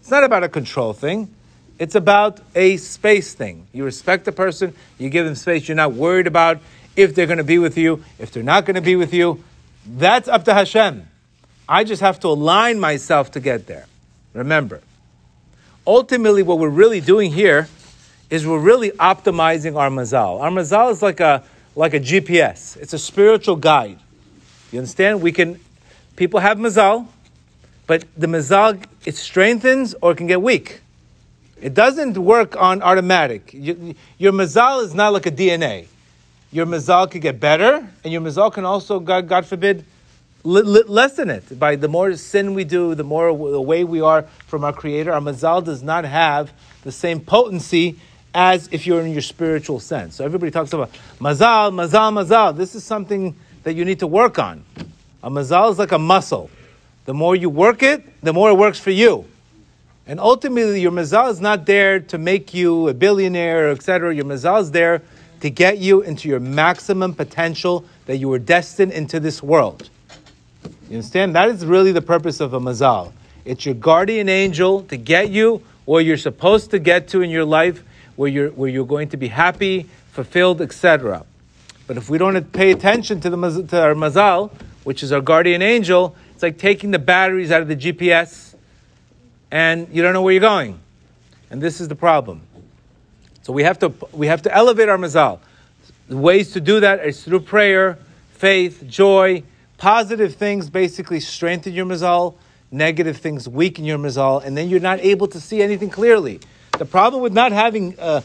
It's 0.00 0.10
not 0.10 0.24
about 0.24 0.42
a 0.42 0.48
control 0.48 0.92
thing. 0.92 1.34
It's 1.78 1.94
about 1.94 2.40
a 2.54 2.76
space 2.76 3.34
thing. 3.34 3.66
You 3.72 3.84
respect 3.84 4.24
the 4.24 4.32
person, 4.32 4.74
you 4.98 5.08
give 5.10 5.26
them 5.26 5.34
space. 5.34 5.68
You're 5.68 5.76
not 5.76 5.92
worried 5.92 6.26
about 6.26 6.60
if 6.96 7.14
they're 7.14 7.26
going 7.26 7.38
to 7.38 7.44
be 7.44 7.58
with 7.58 7.78
you, 7.78 8.04
if 8.18 8.32
they're 8.32 8.42
not 8.42 8.64
going 8.66 8.74
to 8.74 8.80
be 8.80 8.96
with 8.96 9.14
you. 9.14 9.42
That's 9.86 10.28
up 10.28 10.44
to 10.44 10.54
Hashem. 10.54 11.08
I 11.70 11.84
just 11.84 12.02
have 12.02 12.18
to 12.20 12.28
align 12.28 12.80
myself 12.80 13.30
to 13.32 13.40
get 13.40 13.68
there. 13.68 13.86
Remember, 14.34 14.80
ultimately, 15.86 16.42
what 16.42 16.58
we're 16.58 16.68
really 16.68 17.00
doing 17.00 17.30
here 17.30 17.68
is 18.28 18.44
we're 18.44 18.58
really 18.58 18.90
optimizing 18.90 19.76
our 19.76 19.88
mazal. 19.88 20.40
Our 20.40 20.50
mazal 20.50 20.90
is 20.90 21.00
like 21.00 21.20
a 21.20 21.44
like 21.76 21.94
a 21.94 22.00
GPS. 22.00 22.76
It's 22.76 22.92
a 22.92 22.98
spiritual 22.98 23.54
guide. 23.54 24.00
You 24.72 24.80
understand? 24.80 25.22
We 25.22 25.30
can 25.30 25.60
people 26.16 26.40
have 26.40 26.58
mazal, 26.58 27.06
but 27.86 28.04
the 28.16 28.26
mazal 28.26 28.84
it 29.06 29.14
strengthens 29.14 29.94
or 30.02 30.10
it 30.10 30.16
can 30.16 30.26
get 30.26 30.42
weak. 30.42 30.80
It 31.62 31.74
doesn't 31.74 32.18
work 32.18 32.56
on 32.56 32.82
automatic. 32.82 33.54
You, 33.54 33.94
your 34.18 34.32
mazal 34.32 34.82
is 34.82 34.92
not 34.92 35.12
like 35.12 35.26
a 35.26 35.30
DNA. 35.30 35.86
Your 36.50 36.66
mazal 36.66 37.08
can 37.08 37.20
get 37.20 37.38
better, 37.38 37.88
and 38.02 38.12
your 38.12 38.22
mazal 38.22 38.52
can 38.52 38.64
also, 38.64 38.98
God, 38.98 39.28
God 39.28 39.46
forbid, 39.46 39.84
lessen 40.44 41.30
it. 41.30 41.58
By 41.58 41.76
the 41.76 41.88
more 41.88 42.14
sin 42.16 42.54
we 42.54 42.64
do, 42.64 42.94
the 42.94 43.04
more 43.04 43.28
away 43.28 43.84
we 43.84 44.00
are 44.00 44.22
from 44.46 44.64
our 44.64 44.72
Creator. 44.72 45.12
Our 45.12 45.20
mazal 45.20 45.64
does 45.64 45.82
not 45.82 46.04
have 46.04 46.52
the 46.82 46.92
same 46.92 47.20
potency 47.20 47.98
as 48.34 48.68
if 48.72 48.86
you're 48.86 49.00
in 49.00 49.12
your 49.12 49.22
spiritual 49.22 49.80
sense. 49.80 50.16
So 50.16 50.24
everybody 50.24 50.50
talks 50.50 50.72
about 50.72 50.90
mazal, 51.18 51.72
mazal, 51.72 52.12
mazal. 52.12 52.56
This 52.56 52.74
is 52.74 52.84
something 52.84 53.36
that 53.64 53.74
you 53.74 53.84
need 53.84 53.98
to 54.00 54.06
work 54.06 54.38
on. 54.38 54.64
A 55.22 55.30
mazal 55.30 55.70
is 55.72 55.78
like 55.78 55.92
a 55.92 55.98
muscle. 55.98 56.50
The 57.04 57.14
more 57.14 57.34
you 57.34 57.50
work 57.50 57.82
it, 57.82 58.04
the 58.22 58.32
more 58.32 58.50
it 58.50 58.54
works 58.54 58.78
for 58.78 58.90
you. 58.90 59.26
And 60.06 60.18
ultimately, 60.18 60.80
your 60.80 60.92
mazal 60.92 61.30
is 61.30 61.40
not 61.40 61.66
there 61.66 62.00
to 62.00 62.18
make 62.18 62.54
you 62.54 62.88
a 62.88 62.94
billionaire, 62.94 63.70
etc. 63.70 64.14
Your 64.14 64.24
mazal 64.24 64.60
is 64.60 64.70
there 64.70 65.02
to 65.40 65.50
get 65.50 65.78
you 65.78 66.02
into 66.02 66.28
your 66.28 66.40
maximum 66.40 67.14
potential 67.14 67.84
that 68.06 68.18
you 68.18 68.28
were 68.28 68.38
destined 68.38 68.92
into 68.92 69.20
this 69.20 69.42
world. 69.42 69.88
You 70.64 70.96
understand? 70.96 71.34
That 71.34 71.48
is 71.48 71.64
really 71.64 71.92
the 71.92 72.02
purpose 72.02 72.40
of 72.40 72.52
a 72.52 72.60
mazal. 72.60 73.12
It's 73.44 73.64
your 73.64 73.74
guardian 73.74 74.28
angel 74.28 74.82
to 74.84 74.96
get 74.96 75.30
you 75.30 75.62
where 75.84 76.00
you're 76.00 76.16
supposed 76.16 76.70
to 76.72 76.78
get 76.78 77.08
to 77.08 77.22
in 77.22 77.30
your 77.30 77.44
life 77.44 77.82
where 78.16 78.28
you're, 78.28 78.50
where 78.50 78.68
you're 78.68 78.86
going 78.86 79.08
to 79.08 79.16
be 79.16 79.28
happy, 79.28 79.88
fulfilled, 80.12 80.60
etc. 80.60 81.24
But 81.86 81.96
if 81.96 82.10
we 82.10 82.18
don't 82.18 82.52
pay 82.52 82.70
attention 82.70 83.20
to, 83.22 83.30
the, 83.30 83.66
to 83.68 83.82
our 83.82 83.94
mazal, 83.94 84.52
which 84.84 85.02
is 85.02 85.12
our 85.12 85.20
guardian 85.20 85.62
angel, 85.62 86.14
it's 86.34 86.42
like 86.42 86.58
taking 86.58 86.90
the 86.90 86.98
batteries 86.98 87.50
out 87.50 87.62
of 87.62 87.68
the 87.68 87.76
GPS 87.76 88.54
and 89.50 89.88
you 89.92 90.02
don't 90.02 90.12
know 90.12 90.22
where 90.22 90.32
you're 90.32 90.40
going. 90.40 90.78
And 91.50 91.60
this 91.60 91.80
is 91.80 91.88
the 91.88 91.96
problem. 91.96 92.42
So 93.42 93.52
we 93.52 93.64
have 93.64 93.78
to, 93.80 93.92
we 94.12 94.26
have 94.26 94.42
to 94.42 94.54
elevate 94.54 94.88
our 94.88 94.98
mazal. 94.98 95.40
The 96.08 96.16
ways 96.16 96.52
to 96.52 96.60
do 96.60 96.80
that 96.80 97.04
is 97.04 97.24
through 97.24 97.40
prayer, 97.40 97.98
faith, 98.32 98.84
joy, 98.86 99.42
positive 99.80 100.34
things 100.34 100.68
basically 100.68 101.18
strengthen 101.18 101.72
your 101.72 101.86
mazal, 101.86 102.36
negative 102.70 103.16
things 103.16 103.48
weaken 103.48 103.84
your 103.84 103.98
mazal, 103.98 104.44
and 104.44 104.56
then 104.56 104.68
you're 104.68 104.78
not 104.78 105.00
able 105.00 105.26
to 105.26 105.40
see 105.40 105.62
anything 105.62 105.88
clearly. 105.88 106.38
The 106.78 106.84
problem 106.84 107.22
with 107.22 107.32
not 107.32 107.50
having, 107.50 107.98
uh, 107.98 108.20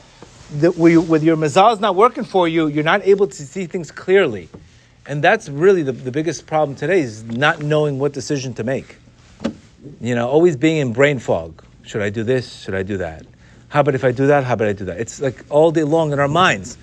the, 0.51 0.71
with 0.73 1.23
your 1.23 1.37
mazal 1.37 1.73
is 1.73 1.79
not 1.79 1.95
working 1.95 2.25
for 2.25 2.47
you, 2.47 2.67
you're 2.67 2.83
not 2.83 3.03
able 3.05 3.25
to 3.27 3.45
see 3.45 3.65
things 3.67 3.89
clearly. 3.89 4.49
And 5.07 5.23
that's 5.23 5.47
really 5.47 5.81
the, 5.81 5.93
the 5.93 6.11
biggest 6.11 6.45
problem 6.45 6.75
today 6.75 6.99
is 6.99 7.23
not 7.23 7.61
knowing 7.61 7.99
what 7.99 8.11
decision 8.11 8.53
to 8.55 8.65
make. 8.65 8.97
You 10.01 10.13
know, 10.13 10.27
always 10.27 10.57
being 10.57 10.77
in 10.77 10.91
brain 10.91 11.19
fog. 11.19 11.63
Should 11.83 12.01
I 12.01 12.09
do 12.09 12.23
this? 12.23 12.63
Should 12.63 12.75
I 12.75 12.83
do 12.83 12.97
that? 12.97 13.25
How 13.69 13.79
about 13.79 13.95
if 13.95 14.03
I 14.03 14.11
do 14.11 14.27
that? 14.27 14.43
How 14.43 14.55
about 14.55 14.67
I 14.67 14.73
do 14.73 14.85
that? 14.85 14.99
It's 14.99 15.21
like 15.21 15.45
all 15.49 15.71
day 15.71 15.83
long 15.83 16.11
in 16.11 16.19
our 16.19 16.27
minds. 16.27 16.77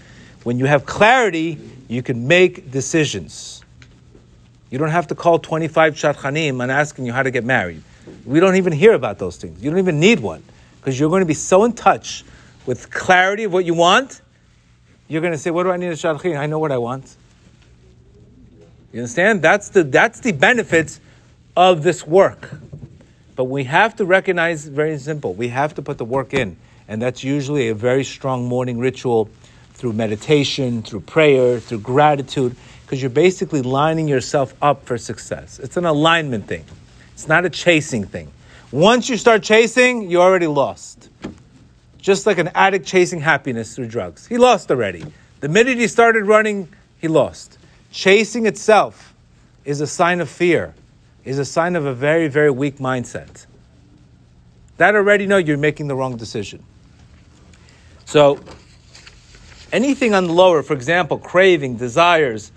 When 0.45 0.59
you 0.59 0.65
have 0.65 0.87
clarity, 0.87 1.59
you 1.89 2.03
can 2.03 2.27
make 2.27 2.71
decisions. 2.71 3.62
You 4.73 4.79
don't 4.79 4.89
have 4.89 5.09
to 5.09 5.15
call 5.15 5.39
25 5.39 5.95
shadchanim 5.95 6.63
and 6.63 6.73
asking 6.73 7.05
you 7.05 7.13
how 7.13 7.23
to 7.23 7.31
get 7.31 7.45
married. 7.45 7.83
We 8.25 8.41
don't 8.41 8.57
even 8.57 8.73
hear 8.73 8.95
about 8.95 9.19
those 9.19 9.37
things. 9.37 9.63
You 9.63 9.69
don't 9.69 9.79
even 9.79 10.01
need 10.01 10.19
one 10.19 10.43
because 10.81 10.99
you're 10.99 11.11
going 11.11 11.21
to 11.21 11.27
be 11.27 11.35
so 11.35 11.65
in 11.65 11.75
touch 11.75 12.25
with 12.65 12.91
clarity 12.91 13.45
of 13.45 13.53
what 13.53 13.67
you 13.67 13.75
want, 13.75 14.23
you're 15.09 15.21
going 15.21 15.35
to 15.35 15.39
say, 15.39 15.51
What 15.51 15.65
do 15.65 15.71
I 15.71 15.77
need 15.77 15.89
a 15.89 15.93
shadchan? 15.93 16.39
I 16.39 16.47
know 16.47 16.59
what 16.59 16.73
I 16.73 16.79
want. 16.79 17.15
You 18.95 19.01
understand? 19.01 19.43
That's 19.43 19.69
the, 19.69 19.85
that's 19.85 20.21
the 20.21 20.33
benefits 20.33 21.01
of 21.55 21.83
this 21.83 22.07
work. 22.07 22.55
But 23.37 23.45
we 23.45 23.65
have 23.65 23.97
to 23.97 24.07
recognize 24.07 24.67
very 24.67 24.99
simple. 24.99 25.35
We 25.35 25.49
have 25.49 25.75
to 25.75 25.83
put 25.83 25.99
the 25.99 26.07
work 26.07 26.33
in. 26.33 26.57
And 26.89 27.01
that's 27.01 27.23
usually 27.23 27.69
a 27.69 27.75
very 27.75 28.05
strong 28.05 28.49
morning 28.49 28.79
ritual 28.79 29.29
through 29.75 29.93
meditation, 29.93 30.83
through 30.83 31.01
prayer, 31.01 31.61
through 31.61 31.81
gratitude, 31.81 32.57
because 32.93 33.01
you're 33.01 33.09
basically 33.09 33.63
lining 33.63 34.07
yourself 34.07 34.53
up 34.61 34.85
for 34.85 34.99
success. 34.99 35.59
It's 35.59 35.79
an 35.79 35.87
alignment 35.87 36.47
thing, 36.47 36.63
it's 37.15 37.27
not 37.27 37.47
a 37.47 37.49
chasing 37.49 38.05
thing. 38.05 38.31
Once 38.71 39.09
you 39.09 39.17
start 39.17 39.43
chasing, 39.43 40.11
you 40.11 40.21
already 40.21 40.47
lost. 40.47 41.09
Just 41.97 42.27
like 42.27 42.37
an 42.37 42.51
addict 42.55 42.85
chasing 42.85 43.23
happiness 43.23 43.75
through 43.75 43.87
drugs. 43.87 44.27
He 44.27 44.37
lost 44.37 44.71
already. 44.71 45.07
The 45.41 45.49
minute 45.49 45.79
he 45.79 45.89
started 45.89 46.27
running, 46.27 46.69
he 46.99 47.09
lost. 47.09 47.57
Chasing 47.91 48.45
itself 48.45 49.15
is 49.65 49.81
a 49.81 49.87
sign 49.87 50.21
of 50.21 50.29
fear, 50.29 50.75
is 51.25 51.39
a 51.39 51.47
sign 51.47 51.77
of 51.77 51.87
a 51.87 51.95
very, 51.95 52.29
very 52.29 52.51
weak 52.51 52.77
mindset. 52.77 53.47
That 54.77 54.95
already 54.95 55.27
know 55.27 55.39
you're 55.39 55.57
making 55.57 55.89
the 55.89 55.97
wrong 55.97 56.19
decision. 56.19 56.63
So, 58.05 58.39
anything 59.73 60.13
on 60.13 60.27
the 60.27 60.35
lower, 60.35 60.63
for 60.63 60.75
example, 60.75 61.17
craving, 61.17 61.79
desires, 61.79 62.53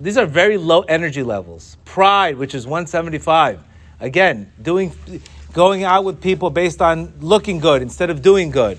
these 0.00 0.16
are 0.16 0.26
very 0.26 0.56
low 0.56 0.80
energy 0.82 1.22
levels. 1.22 1.76
Pride, 1.84 2.36
which 2.36 2.54
is 2.54 2.66
175. 2.66 3.60
Again, 4.00 4.52
doing, 4.60 4.92
going 5.52 5.84
out 5.84 6.04
with 6.04 6.20
people 6.22 6.50
based 6.50 6.80
on 6.80 7.12
looking 7.20 7.58
good 7.58 7.82
instead 7.82 8.10
of 8.10 8.22
doing 8.22 8.50
good. 8.50 8.78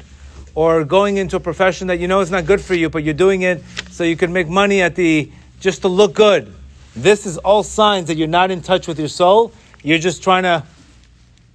Or 0.55 0.83
going 0.83 1.17
into 1.17 1.35
a 1.35 1.39
profession 1.39 1.87
that 1.87 1.99
you 1.99 2.07
know 2.07 2.21
is 2.21 2.31
not 2.31 2.45
good 2.45 2.61
for 2.61 2.73
you, 2.73 2.89
but 2.89 3.03
you're 3.03 3.13
doing 3.13 3.43
it 3.43 3.63
so 3.91 4.03
you 4.03 4.17
can 4.17 4.33
make 4.33 4.47
money 4.47 4.81
at 4.81 4.95
the 4.95 5.31
just 5.59 5.81
to 5.81 5.87
look 5.87 6.13
good. 6.13 6.53
This 6.95 7.25
is 7.25 7.37
all 7.37 7.63
signs 7.63 8.07
that 8.07 8.17
you're 8.17 8.27
not 8.27 8.51
in 8.51 8.61
touch 8.61 8.87
with 8.87 8.99
your 8.99 9.07
soul. 9.07 9.51
You're 9.83 9.99
just 9.99 10.23
trying 10.23 10.43
to, 10.43 10.63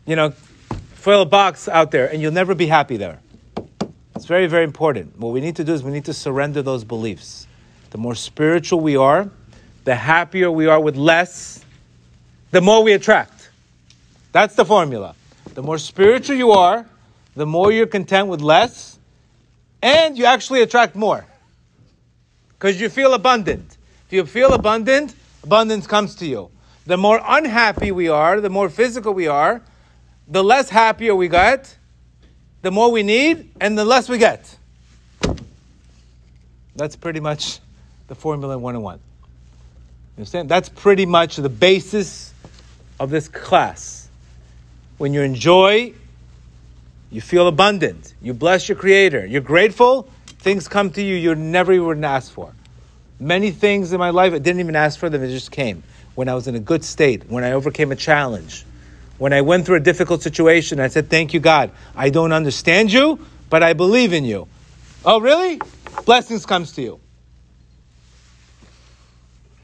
you 0.06 0.16
know, 0.16 0.30
fill 0.94 1.22
a 1.22 1.26
box 1.26 1.68
out 1.68 1.90
there, 1.90 2.10
and 2.10 2.22
you'll 2.22 2.32
never 2.32 2.54
be 2.54 2.66
happy 2.66 2.96
there. 2.96 3.20
It's 4.14 4.26
very, 4.26 4.46
very 4.46 4.64
important. 4.64 5.18
What 5.18 5.32
we 5.32 5.40
need 5.40 5.56
to 5.56 5.64
do 5.64 5.74
is 5.74 5.82
we 5.82 5.90
need 5.90 6.04
to 6.06 6.14
surrender 6.14 6.62
those 6.62 6.84
beliefs. 6.84 7.46
The 7.90 7.98
more 7.98 8.14
spiritual 8.14 8.80
we 8.80 8.96
are, 8.96 9.28
the 9.84 9.94
happier 9.94 10.50
we 10.50 10.66
are 10.66 10.80
with 10.80 10.96
less, 10.96 11.64
the 12.50 12.60
more 12.60 12.82
we 12.82 12.92
attract. 12.92 13.50
That's 14.32 14.54
the 14.54 14.64
formula. 14.64 15.14
The 15.54 15.62
more 15.62 15.78
spiritual 15.78 16.36
you 16.36 16.50
are, 16.52 16.86
the 17.36 17.46
more 17.46 17.70
you're 17.70 17.86
content 17.86 18.28
with 18.28 18.40
less, 18.40 18.98
and 19.82 20.16
you 20.16 20.24
actually 20.24 20.62
attract 20.62 20.96
more. 20.96 21.26
Because 22.48 22.80
you 22.80 22.88
feel 22.88 23.12
abundant. 23.14 23.76
If 24.06 24.12
you 24.12 24.24
feel 24.24 24.54
abundant, 24.54 25.14
abundance 25.42 25.86
comes 25.86 26.14
to 26.16 26.26
you. 26.26 26.50
The 26.86 26.96
more 26.96 27.20
unhappy 27.22 27.92
we 27.92 28.08
are, 28.08 28.40
the 28.40 28.50
more 28.50 28.68
physical 28.68 29.12
we 29.12 29.26
are, 29.26 29.62
the 30.26 30.42
less 30.42 30.70
happier 30.70 31.14
we 31.14 31.28
get, 31.28 31.76
the 32.62 32.70
more 32.70 32.90
we 32.90 33.02
need, 33.02 33.50
and 33.60 33.76
the 33.76 33.84
less 33.84 34.08
we 34.08 34.16
get. 34.16 34.56
That's 36.76 36.96
pretty 36.96 37.20
much 37.20 37.60
the 38.08 38.14
formula 38.14 38.54
in 38.54 38.62
101. 38.62 39.00
You 40.16 40.20
understand? 40.20 40.48
That's 40.48 40.68
pretty 40.68 41.06
much 41.06 41.36
the 41.36 41.48
basis 41.48 42.32
of 43.00 43.10
this 43.10 43.26
class. 43.26 44.08
When 44.96 45.12
you 45.12 45.22
enjoy, 45.22 45.92
you 47.10 47.20
feel 47.20 47.48
abundant, 47.48 48.14
you 48.22 48.32
bless 48.32 48.68
your 48.68 48.76
Creator, 48.76 49.26
you're 49.26 49.40
grateful, 49.40 50.08
things 50.38 50.68
come 50.68 50.90
to 50.90 51.02
you 51.02 51.16
you 51.16 51.34
never 51.34 51.72
even 51.72 52.04
asked 52.04 52.30
for. 52.30 52.52
Many 53.18 53.50
things 53.50 53.92
in 53.92 53.98
my 53.98 54.10
life 54.10 54.32
I 54.32 54.38
didn't 54.38 54.60
even 54.60 54.76
ask 54.76 55.00
for 55.00 55.10
them, 55.10 55.22
it 55.22 55.30
just 55.30 55.50
came. 55.50 55.82
When 56.14 56.28
I 56.28 56.34
was 56.34 56.46
in 56.46 56.54
a 56.54 56.60
good 56.60 56.84
state, 56.84 57.28
when 57.28 57.42
I 57.42 57.52
overcame 57.52 57.90
a 57.90 57.96
challenge, 57.96 58.64
when 59.18 59.32
I 59.32 59.40
went 59.40 59.66
through 59.66 59.76
a 59.76 59.80
difficult 59.80 60.22
situation, 60.22 60.78
I 60.78 60.88
said, 60.88 61.10
Thank 61.10 61.34
you, 61.34 61.40
God. 61.40 61.72
I 61.96 62.10
don't 62.10 62.32
understand 62.32 62.92
you, 62.92 63.24
but 63.50 63.64
I 63.64 63.72
believe 63.72 64.12
in 64.12 64.24
you. 64.24 64.46
Oh, 65.04 65.20
really? 65.20 65.60
Blessings 66.04 66.46
comes 66.46 66.72
to 66.72 66.82
you. 66.82 67.00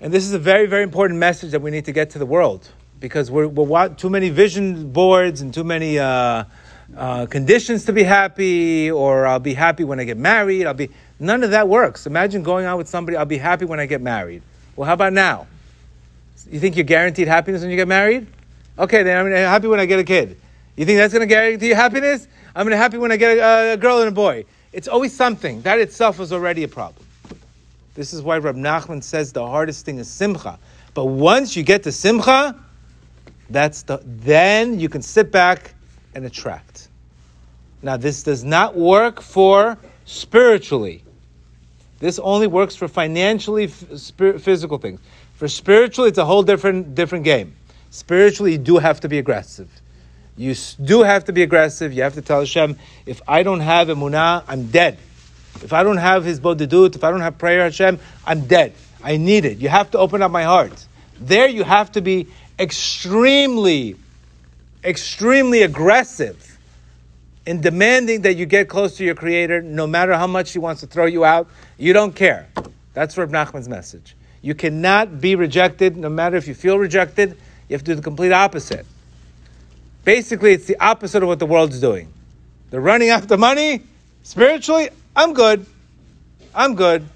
And 0.02 0.14
this 0.14 0.24
is 0.24 0.32
a 0.32 0.38
very, 0.38 0.64
very 0.64 0.82
important 0.82 1.20
message 1.20 1.50
that 1.50 1.60
we 1.60 1.70
need 1.70 1.84
to 1.84 1.92
get 1.92 2.10
to 2.10 2.18
the 2.18 2.24
world 2.24 2.66
because 3.00 3.30
we're, 3.30 3.46
we're 3.46 3.88
too 3.90 4.08
many 4.08 4.30
vision 4.30 4.92
boards 4.92 5.42
and 5.42 5.52
too 5.52 5.62
many 5.62 5.98
uh, 5.98 6.44
uh, 6.96 7.26
conditions 7.26 7.84
to 7.84 7.92
be 7.92 8.02
happy, 8.02 8.90
or 8.90 9.26
I'll 9.26 9.38
be 9.38 9.52
happy 9.52 9.84
when 9.84 10.00
I 10.00 10.04
get 10.04 10.16
married. 10.16 10.66
I'll 10.66 10.72
be 10.72 10.88
none 11.18 11.44
of 11.44 11.50
that 11.50 11.68
works. 11.68 12.06
Imagine 12.06 12.42
going 12.42 12.64
out 12.64 12.78
with 12.78 12.88
somebody. 12.88 13.18
I'll 13.18 13.26
be 13.26 13.36
happy 13.36 13.66
when 13.66 13.78
I 13.78 13.84
get 13.84 14.00
married. 14.00 14.42
Well, 14.74 14.86
how 14.86 14.94
about 14.94 15.12
now? 15.12 15.46
You 16.50 16.60
think 16.60 16.76
you're 16.76 16.84
guaranteed 16.84 17.28
happiness 17.28 17.60
when 17.60 17.70
you 17.70 17.76
get 17.76 17.88
married? 17.88 18.26
Okay, 18.78 19.02
then 19.02 19.26
I'm 19.26 19.30
happy 19.30 19.68
when 19.68 19.80
I 19.80 19.84
get 19.84 19.98
a 19.98 20.04
kid. 20.04 20.40
You 20.76 20.86
think 20.86 20.96
that's 20.96 21.12
going 21.12 21.28
to 21.28 21.32
guarantee 21.32 21.68
you 21.68 21.74
happiness? 21.74 22.26
I'm 22.56 22.64
going 22.64 22.72
to 22.72 22.78
happy 22.78 22.96
when 22.96 23.12
I 23.12 23.18
get 23.18 23.36
a, 23.36 23.74
a 23.74 23.76
girl 23.76 23.98
and 23.98 24.08
a 24.08 24.12
boy. 24.12 24.46
It's 24.72 24.88
always 24.88 25.14
something. 25.14 25.60
That 25.62 25.78
itself 25.78 26.20
is 26.20 26.32
already 26.32 26.64
a 26.64 26.68
problem. 26.68 26.99
This 28.00 28.14
is 28.14 28.22
why 28.22 28.38
Rab 28.38 28.56
Nachman 28.56 29.02
says 29.02 29.30
the 29.30 29.46
hardest 29.46 29.84
thing 29.84 29.98
is 29.98 30.08
simcha. 30.08 30.58
But 30.94 31.04
once 31.04 31.54
you 31.54 31.62
get 31.62 31.82
to 31.82 31.92
simcha, 31.92 32.58
that's 33.50 33.82
the 33.82 34.00
then 34.02 34.80
you 34.80 34.88
can 34.88 35.02
sit 35.02 35.30
back 35.30 35.74
and 36.14 36.24
attract. 36.24 36.88
Now 37.82 37.98
this 37.98 38.22
does 38.22 38.42
not 38.42 38.74
work 38.74 39.20
for 39.20 39.76
spiritually. 40.06 41.04
This 41.98 42.18
only 42.18 42.46
works 42.46 42.74
for 42.74 42.88
financially 42.88 43.66
physical 43.66 44.78
things. 44.78 44.98
For 45.34 45.46
spiritually, 45.46 46.08
it's 46.08 46.16
a 46.16 46.24
whole 46.24 46.42
different 46.42 46.94
different 46.94 47.24
game. 47.24 47.54
Spiritually, 47.90 48.52
you 48.52 48.58
do 48.58 48.78
have 48.78 49.00
to 49.00 49.10
be 49.10 49.18
aggressive. 49.18 49.68
You 50.38 50.54
do 50.82 51.02
have 51.02 51.26
to 51.26 51.34
be 51.34 51.42
aggressive. 51.42 51.92
You 51.92 52.04
have 52.04 52.14
to 52.14 52.22
tell 52.22 52.40
Hashem, 52.40 52.78
if 53.04 53.20
I 53.28 53.42
don't 53.42 53.60
have 53.60 53.88
emunah, 53.88 54.44
I'm 54.48 54.68
dead. 54.68 54.96
If 55.62 55.72
I 55.72 55.82
don't 55.82 55.98
have 55.98 56.24
hitbodedut, 56.24 56.96
if 56.96 57.04
I 57.04 57.10
don't 57.10 57.20
have 57.20 57.38
prayer, 57.38 57.64
Hashem, 57.64 57.98
I'm 58.26 58.46
dead. 58.46 58.72
I 59.02 59.16
need 59.16 59.44
it. 59.44 59.58
You 59.58 59.68
have 59.68 59.90
to 59.92 59.98
open 59.98 60.22
up 60.22 60.30
my 60.30 60.42
heart. 60.42 60.86
There, 61.20 61.48
you 61.48 61.64
have 61.64 61.92
to 61.92 62.00
be 62.00 62.28
extremely, 62.58 63.96
extremely 64.84 65.62
aggressive 65.62 66.58
in 67.46 67.60
demanding 67.60 68.22
that 68.22 68.34
you 68.34 68.46
get 68.46 68.68
close 68.68 68.96
to 68.98 69.04
your 69.04 69.14
Creator, 69.14 69.62
no 69.62 69.86
matter 69.86 70.14
how 70.14 70.26
much 70.26 70.52
He 70.52 70.58
wants 70.58 70.80
to 70.82 70.86
throw 70.86 71.06
you 71.06 71.24
out. 71.24 71.48
You 71.78 71.92
don't 71.92 72.14
care. 72.14 72.48
That's 72.92 73.16
Reb 73.16 73.30
Nachman's 73.30 73.68
message. 73.68 74.14
You 74.42 74.54
cannot 74.54 75.20
be 75.20 75.34
rejected, 75.34 75.96
no 75.96 76.08
matter 76.08 76.36
if 76.36 76.48
you 76.48 76.54
feel 76.54 76.78
rejected. 76.78 77.36
You 77.68 77.74
have 77.74 77.82
to 77.82 77.92
do 77.92 77.94
the 77.94 78.02
complete 78.02 78.32
opposite. 78.32 78.86
Basically, 80.04 80.52
it's 80.52 80.66
the 80.66 80.78
opposite 80.80 81.22
of 81.22 81.28
what 81.28 81.38
the 81.38 81.46
world's 81.46 81.80
doing. 81.80 82.12
They're 82.70 82.80
running 82.80 83.10
after 83.10 83.36
money. 83.36 83.82
Spiritually, 84.22 84.90
I'm 85.20 85.34
good. 85.34 85.66
I'm 86.54 86.74
good. 86.74 87.06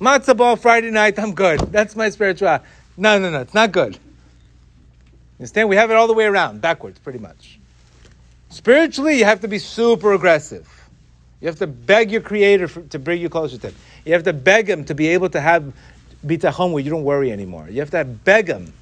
Matzah 0.00 0.36
ball 0.36 0.56
Friday 0.56 0.90
night, 0.90 1.16
I'm 1.20 1.32
good. 1.32 1.60
That's 1.60 1.94
my 1.94 2.10
spiritual. 2.10 2.58
No, 2.96 3.16
no, 3.16 3.30
no, 3.30 3.42
it's 3.42 3.54
not 3.54 3.70
good. 3.70 3.96
Understand? 5.38 5.68
We 5.68 5.76
have 5.76 5.92
it 5.92 5.96
all 5.96 6.08
the 6.08 6.14
way 6.14 6.24
around, 6.24 6.60
backwards, 6.60 6.98
pretty 6.98 7.20
much. 7.20 7.60
Spiritually, 8.48 9.16
you 9.16 9.24
have 9.24 9.40
to 9.42 9.48
be 9.48 9.60
super 9.60 10.14
aggressive. 10.14 10.68
You 11.40 11.46
have 11.46 11.60
to 11.60 11.68
beg 11.68 12.10
your 12.10 12.20
Creator 12.20 12.66
for, 12.66 12.82
to 12.82 12.98
bring 12.98 13.20
you 13.20 13.28
closer 13.28 13.56
to 13.56 13.68
Him. 13.68 13.74
You 14.04 14.12
have 14.14 14.24
to 14.24 14.32
beg 14.32 14.68
Him 14.68 14.84
to 14.86 14.96
be 14.96 15.06
able 15.10 15.28
to 15.30 15.40
have 15.40 15.72
bitachon 16.26 16.72
where 16.72 16.82
you 16.82 16.90
don't 16.90 17.04
worry 17.04 17.30
anymore. 17.30 17.68
You 17.70 17.78
have 17.78 17.90
to 17.92 18.04
beg 18.04 18.48
Him. 18.48 18.72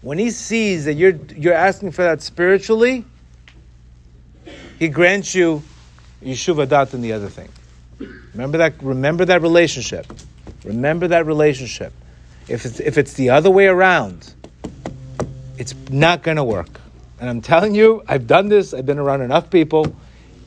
When 0.00 0.16
He 0.16 0.30
sees 0.30 0.86
that 0.86 0.94
you're, 0.94 1.16
you're 1.36 1.52
asking 1.52 1.90
for 1.90 2.02
that 2.02 2.22
spiritually, 2.22 3.04
He 4.78 4.88
grants 4.88 5.34
you 5.34 5.62
yishuv 6.22 6.66
hadaat 6.66 6.94
and 6.94 7.02
the 7.02 7.12
other 7.12 7.28
thing. 7.28 7.48
Remember 8.32 8.58
that, 8.58 8.82
remember 8.82 9.24
that 9.24 9.42
relationship. 9.42 10.06
Remember 10.64 11.08
that 11.08 11.26
relationship. 11.26 11.92
If 12.48 12.66
it's, 12.66 12.80
if 12.80 12.98
it's 12.98 13.14
the 13.14 13.30
other 13.30 13.50
way 13.50 13.66
around, 13.66 14.32
it's 15.58 15.74
not 15.90 16.22
going 16.22 16.36
to 16.36 16.44
work. 16.44 16.80
And 17.18 17.30
I'm 17.30 17.40
telling 17.40 17.74
you, 17.74 18.02
I've 18.06 18.26
done 18.26 18.48
this. 18.48 18.74
I've 18.74 18.86
been 18.86 18.98
around 18.98 19.22
enough 19.22 19.50
people. 19.50 19.94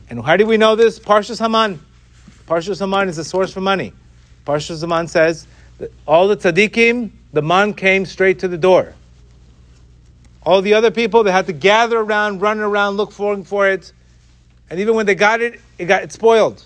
And 0.08 0.24
how 0.24 0.36
do 0.36 0.46
we 0.46 0.56
know 0.56 0.76
this? 0.76 0.98
Parshas 0.98 1.40
Haman. 1.40 1.80
Parshas 2.46 2.78
Haman 2.78 3.08
is 3.08 3.16
the 3.16 3.24
source 3.24 3.52
for 3.52 3.60
money. 3.60 3.92
Parshas 4.46 4.80
Haman 4.80 5.08
says 5.08 5.46
that 5.78 5.92
all 6.06 6.28
the 6.28 6.36
tzaddikim, 6.36 7.10
the 7.32 7.42
man 7.42 7.74
came 7.74 8.06
straight 8.06 8.38
to 8.40 8.48
the 8.48 8.58
door. 8.58 8.94
All 10.42 10.62
the 10.62 10.74
other 10.74 10.90
people, 10.90 11.22
they 11.22 11.32
had 11.32 11.46
to 11.46 11.52
gather 11.52 11.98
around, 11.98 12.40
run 12.40 12.60
around, 12.60 12.96
look 12.96 13.12
for, 13.12 13.42
for 13.44 13.68
it. 13.68 13.92
And 14.70 14.78
even 14.78 14.94
when 14.94 15.04
they 15.04 15.16
got 15.16 15.40
it, 15.40 15.60
it 15.78 15.86
got 15.86 16.04
it 16.04 16.12
spoiled. 16.12 16.64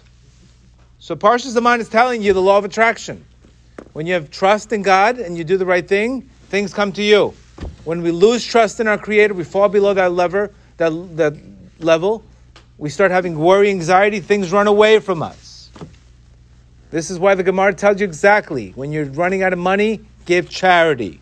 So 0.98 1.16
Parshas 1.16 1.54
Haman 1.54 1.80
is 1.80 1.88
telling 1.88 2.22
you 2.22 2.32
the 2.32 2.42
law 2.42 2.58
of 2.58 2.64
attraction. 2.64 3.24
When 3.94 4.06
you 4.06 4.14
have 4.14 4.30
trust 4.30 4.72
in 4.72 4.82
God 4.82 5.18
and 5.18 5.36
you 5.36 5.44
do 5.44 5.56
the 5.56 5.66
right 5.66 5.86
thing, 5.86 6.22
things 6.48 6.74
come 6.74 6.92
to 6.92 7.02
you. 7.02 7.34
When 7.84 8.02
we 8.02 8.10
lose 8.10 8.44
trust 8.44 8.80
in 8.80 8.88
our 8.88 8.98
Creator, 8.98 9.34
we 9.34 9.44
fall 9.44 9.68
below 9.68 9.94
that 9.94 10.12
lever, 10.12 10.52
that, 10.76 11.16
that 11.16 11.34
level. 11.78 12.24
We 12.76 12.90
start 12.90 13.10
having 13.10 13.38
worry, 13.38 13.70
anxiety, 13.70 14.20
things 14.20 14.52
run 14.52 14.66
away 14.66 14.98
from 14.98 15.22
us. 15.22 15.70
This 16.90 17.10
is 17.10 17.18
why 17.18 17.34
the 17.34 17.42
Gemara 17.42 17.74
tells 17.74 18.00
you 18.00 18.06
exactly 18.06 18.70
when 18.70 18.92
you're 18.92 19.06
running 19.06 19.42
out 19.42 19.52
of 19.52 19.58
money, 19.58 20.00
give 20.26 20.48
charity. 20.48 21.20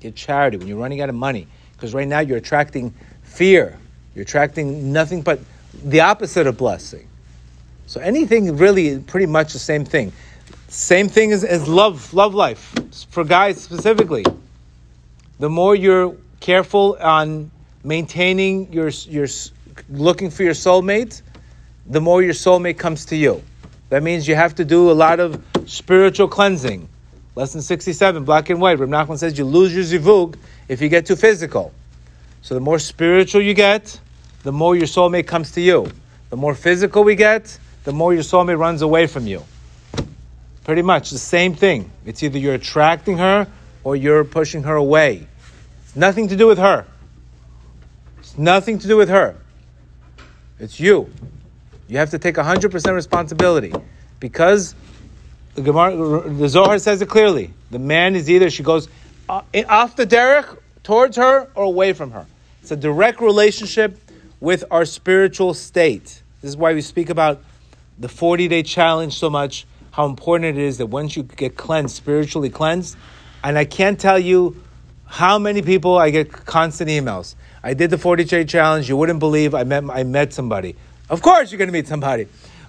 Give 0.00 0.14
charity 0.14 0.58
when 0.58 0.68
you're 0.68 0.78
running 0.78 1.00
out 1.00 1.08
of 1.08 1.14
money. 1.14 1.46
Because 1.72 1.94
right 1.94 2.06
now 2.06 2.20
you're 2.20 2.38
attracting 2.38 2.94
fear. 3.22 3.78
You're 4.14 4.22
attracting 4.22 4.92
nothing 4.92 5.22
but 5.22 5.40
the 5.84 6.00
opposite 6.00 6.46
of 6.46 6.56
blessing. 6.56 7.08
So 7.86 8.00
anything 8.00 8.56
really 8.56 8.98
pretty 9.00 9.26
much 9.26 9.52
the 9.52 9.58
same 9.58 9.84
thing. 9.84 10.12
Same 10.68 11.08
thing 11.08 11.32
as, 11.32 11.44
as 11.44 11.68
love, 11.68 12.14
love 12.14 12.34
life. 12.34 12.74
For 13.10 13.24
guys 13.24 13.60
specifically. 13.60 14.24
The 15.38 15.50
more 15.50 15.74
you're 15.74 16.16
careful 16.40 16.96
on 17.00 17.50
maintaining 17.82 18.72
your 18.72 18.88
your 18.88 19.26
looking 19.88 20.30
for 20.30 20.42
your 20.42 20.54
soulmate, 20.54 21.22
the 21.86 22.00
more 22.00 22.22
your 22.22 22.34
soulmate 22.34 22.78
comes 22.78 23.06
to 23.06 23.16
you. 23.16 23.42
That 23.90 24.02
means 24.02 24.26
you 24.26 24.34
have 24.34 24.54
to 24.56 24.64
do 24.64 24.90
a 24.90 24.92
lot 24.92 25.20
of 25.20 25.44
spiritual 25.66 26.28
cleansing. 26.28 26.88
Lesson 27.36 27.62
67, 27.62 28.24
black 28.24 28.48
and 28.50 28.60
white. 28.60 28.78
Reb 28.78 28.88
Nachman 28.88 29.18
says 29.18 29.36
you 29.36 29.44
lose 29.44 29.74
your 29.74 29.84
zivug 29.84 30.36
if 30.68 30.80
you 30.80 30.88
get 30.88 31.06
too 31.06 31.16
physical. 31.16 31.72
So 32.42 32.54
the 32.54 32.60
more 32.60 32.78
spiritual 32.78 33.42
you 33.42 33.54
get, 33.54 33.98
the 34.44 34.52
more 34.52 34.76
your 34.76 34.86
soulmate 34.86 35.26
comes 35.26 35.50
to 35.52 35.60
you. 35.60 35.90
The 36.30 36.36
more 36.36 36.54
physical 36.54 37.02
we 37.02 37.16
get, 37.16 37.58
the 37.84 37.92
more 37.92 38.14
your 38.14 38.22
soulmate 38.22 38.58
runs 38.58 38.82
away 38.82 39.06
from 39.06 39.26
you. 39.26 39.42
Pretty 40.64 40.82
much 40.82 41.10
the 41.10 41.18
same 41.18 41.54
thing. 41.54 41.90
It's 42.06 42.22
either 42.22 42.38
you're 42.38 42.54
attracting 42.54 43.18
her 43.18 43.48
or 43.82 43.96
you're 43.96 44.24
pushing 44.24 44.62
her 44.62 44.76
away. 44.76 45.26
It's 45.82 45.96
nothing 45.96 46.28
to 46.28 46.36
do 46.36 46.46
with 46.46 46.58
her. 46.58 46.86
It's 48.18 48.38
nothing 48.38 48.78
to 48.78 48.86
do 48.86 48.96
with 48.96 49.08
her. 49.08 49.36
It's 50.58 50.78
you. 50.78 51.10
You 51.88 51.98
have 51.98 52.10
to 52.10 52.18
take 52.18 52.36
100% 52.36 52.94
responsibility 52.94 53.72
because 54.20 54.74
the, 55.54 55.62
Gemara, 55.62 56.28
the 56.28 56.48
Zohar 56.48 56.78
says 56.78 57.00
it 57.02 57.08
clearly. 57.08 57.50
The 57.70 57.78
man 57.78 58.14
is 58.14 58.30
either 58.30 58.50
she 58.50 58.62
goes 58.62 58.88
uh, 59.28 59.42
off 59.68 59.96
the 59.96 60.06
derech 60.06 60.58
towards 60.82 61.16
her 61.16 61.48
or 61.54 61.64
away 61.64 61.92
from 61.92 62.10
her. 62.10 62.26
It's 62.62 62.70
a 62.70 62.76
direct 62.76 63.20
relationship 63.20 64.03
with 64.44 64.62
our 64.70 64.84
spiritual 64.84 65.54
state. 65.54 66.22
This 66.42 66.50
is 66.50 66.56
why 66.56 66.74
we 66.74 66.82
speak 66.82 67.08
about 67.08 67.42
the 67.98 68.10
40 68.10 68.46
day 68.48 68.62
challenge 68.62 69.18
so 69.18 69.30
much, 69.30 69.66
how 69.90 70.04
important 70.04 70.58
it 70.58 70.62
is 70.62 70.76
that 70.78 70.86
once 70.86 71.16
you 71.16 71.22
get 71.22 71.56
cleansed, 71.56 71.96
spiritually 71.96 72.50
cleansed, 72.50 72.94
and 73.42 73.56
I 73.56 73.64
can't 73.64 73.98
tell 73.98 74.18
you 74.18 74.62
how 75.06 75.38
many 75.38 75.62
people 75.62 75.96
I 75.96 76.10
get 76.10 76.30
constant 76.30 76.90
emails. 76.90 77.36
I 77.62 77.72
did 77.72 77.88
the 77.88 77.96
40 77.96 78.24
day 78.24 78.44
challenge. 78.44 78.86
You 78.86 78.98
wouldn't 78.98 79.18
believe 79.18 79.54
I 79.54 79.64
met, 79.64 79.84
I 79.88 80.02
met 80.02 80.34
somebody. 80.34 80.76
Of 81.08 81.22
course, 81.22 81.50
you're 81.50 81.58
going 81.58 81.68
to 81.68 81.72
meet 81.72 81.88
somebody. 81.88 82.24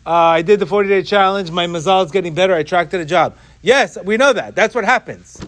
Uh, 0.06 0.12
I 0.12 0.44
did 0.44 0.62
the 0.62 0.66
40 0.66 0.88
day 0.88 1.04
challenge. 1.04 1.52
My 1.52 1.68
mazal 1.68 2.06
is 2.06 2.12
getting 2.12 2.34
better. 2.34 2.54
I 2.54 2.60
attracted 2.60 3.02
a 3.02 3.06
job. 3.06 3.36
Yes, 3.62 3.98
we 4.02 4.16
know 4.16 4.32
that. 4.32 4.56
That's 4.56 4.74
what 4.74 4.86
happens. 4.86 5.46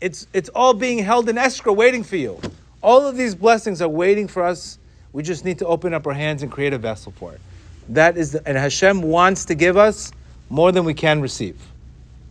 It's, 0.00 0.26
it's 0.32 0.48
all 0.48 0.72
being 0.72 0.98
held 0.98 1.28
in 1.28 1.36
escrow, 1.36 1.74
waiting 1.74 2.04
for 2.04 2.16
you. 2.16 2.40
All 2.82 3.06
of 3.06 3.18
these 3.18 3.34
blessings 3.34 3.82
are 3.82 3.88
waiting 3.88 4.28
for 4.28 4.42
us. 4.42 4.78
We 5.14 5.22
just 5.22 5.44
need 5.44 5.60
to 5.60 5.66
open 5.66 5.94
up 5.94 6.08
our 6.08 6.12
hands 6.12 6.42
and 6.42 6.50
create 6.50 6.72
a 6.72 6.78
vessel 6.78 7.12
for 7.12 7.32
it. 7.32 7.40
That 7.88 8.18
is, 8.18 8.32
the, 8.32 8.46
and 8.46 8.58
Hashem 8.58 9.00
wants 9.00 9.44
to 9.44 9.54
give 9.54 9.76
us 9.76 10.12
more 10.50 10.72
than 10.72 10.84
we 10.84 10.92
can 10.92 11.22
receive, 11.22 11.56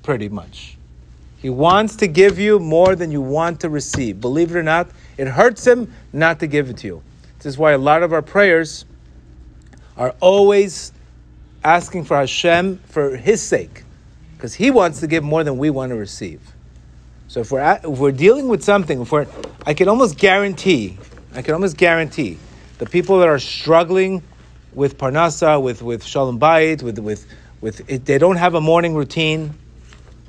pretty 0.03 0.27
much. 0.27 0.77
He 1.37 1.49
wants 1.49 1.95
to 1.97 2.07
give 2.07 2.37
you 2.37 2.59
more 2.59 2.95
than 2.97 3.09
you 3.09 3.21
want 3.21 3.61
to 3.61 3.69
receive. 3.69 4.19
Believe 4.19 4.51
it 4.51 4.57
or 4.57 4.63
not, 4.63 4.89
it 5.17 5.27
hurts 5.27 5.65
him 5.65 5.93
not 6.11 6.41
to 6.41 6.47
give 6.47 6.69
it 6.69 6.77
to 6.79 6.87
you. 6.87 7.03
This 7.37 7.45
is 7.45 7.57
why 7.57 7.71
a 7.71 7.77
lot 7.77 8.03
of 8.03 8.11
our 8.11 8.21
prayers 8.21 8.83
are 9.95 10.13
always 10.19 10.91
asking 11.63 12.03
for 12.03 12.17
Hashem 12.17 12.79
for 12.89 13.15
His 13.15 13.41
sake, 13.41 13.83
because 14.35 14.53
He 14.53 14.71
wants 14.71 14.99
to 14.99 15.07
give 15.07 15.23
more 15.23 15.45
than 15.45 15.57
we 15.57 15.69
want 15.69 15.91
to 15.91 15.95
receive. 15.95 16.41
So 17.29 17.39
if 17.39 17.51
we're 17.51 17.59
at, 17.59 17.85
if 17.85 17.97
we're 17.97 18.11
dealing 18.11 18.49
with 18.49 18.61
something, 18.61 19.01
if 19.01 19.11
we're, 19.11 19.27
I 19.65 19.73
can 19.73 19.87
almost 19.87 20.17
guarantee, 20.17 20.97
I 21.33 21.41
can 21.41 21.53
almost 21.53 21.77
guarantee, 21.77 22.37
the 22.77 22.85
people 22.85 23.19
that 23.19 23.27
are 23.27 23.39
struggling 23.39 24.23
with 24.73 24.97
parnasa, 24.97 25.61
with 25.61 25.81
with 25.81 26.03
shalom 26.03 26.39
bayit, 26.39 26.81
with 26.81 26.99
with 26.99 27.25
with 27.61 27.89
it, 27.89 28.05
they 28.05 28.17
don't 28.17 28.37
have 28.37 28.55
a 28.55 28.61
morning 28.61 28.95
routine. 28.95 29.53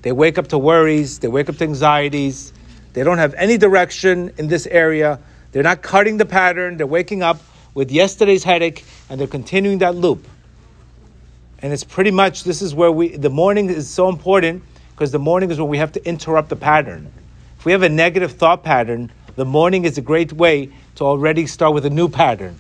They 0.03 0.13
wake 0.13 0.37
up 0.39 0.49
to 0.49 0.59
worries. 0.59 1.19
They 1.19 1.29
wake 1.29 1.49
up 1.49 1.57
to 1.57 1.65
anxieties. 1.65 2.53
They 2.93 3.03
don't 3.03 3.19
have 3.19 3.35
any 3.35 3.57
direction 3.57 4.33
in 4.39 4.49
this 4.49 4.67
area. 4.67 5.19
They're 5.53 5.63
not 5.63 5.83
cutting 5.83 6.19
the 6.19 6.27
pattern. 6.27 6.77
They're 6.77 6.87
waking 6.87 7.23
up 7.23 7.41
with 7.75 7.91
yesterday's 7.91 8.45
headache 8.45 8.85
and 9.09 9.19
they're 9.19 9.27
continuing 9.27 9.79
that 9.79 9.95
loop. 9.95 10.27
And 11.61 11.73
it's 11.73 11.85
pretty 11.85 12.11
much 12.11 12.45
this 12.45 12.61
is 12.61 12.75
where 12.75 12.93
we 12.93 13.17
the 13.17 13.31
morning 13.31 13.71
is 13.71 13.89
so 13.89 14.09
important 14.09 14.63
because 14.91 15.11
the 15.11 15.19
morning 15.19 15.51
is 15.51 15.59
when 15.59 15.69
we 15.69 15.79
have 15.79 15.93
to 15.93 16.07
interrupt 16.07 16.51
the 16.51 16.57
pattern. 16.57 17.11
If 17.59 17.65
we 17.65 17.73
have 17.73 17.83
a 17.83 17.89
negative 17.89 18.33
thought 18.33 18.63
pattern, 18.63 19.11
the 19.37 19.45
morning 19.45 19.85
is 19.85 19.99
a 19.99 20.03
great 20.03 20.33
way 20.33 20.71
to 20.97 21.05
already 21.05 21.47
start 21.47 21.75
with 21.75 21.87
a 21.87 21.91
new 21.91 22.09
pattern. 22.09 22.59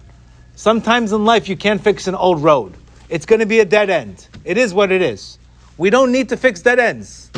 Sometimes 0.57 1.13
in 1.13 1.25
life 1.25 1.49
you 1.49 1.57
can't 1.57 1.83
fix 1.83 2.07
an 2.07 2.15
old 2.15 2.43
road. 2.43 2.75
It's 3.09 3.27
going 3.27 3.41
to 3.41 3.47
be 3.47 3.61
a 3.61 3.65
dead 3.65 3.91
end. 3.91 4.27
It 4.45 4.57
is 4.57 4.73
what 4.73 4.91
it 4.91 5.03
is. 5.03 5.39
We 5.77 5.91
don't 5.91 6.13
need 6.13 6.29
to 6.31 6.37
fix 6.37 6.63
dead 6.63 6.79
ends. 6.79 7.31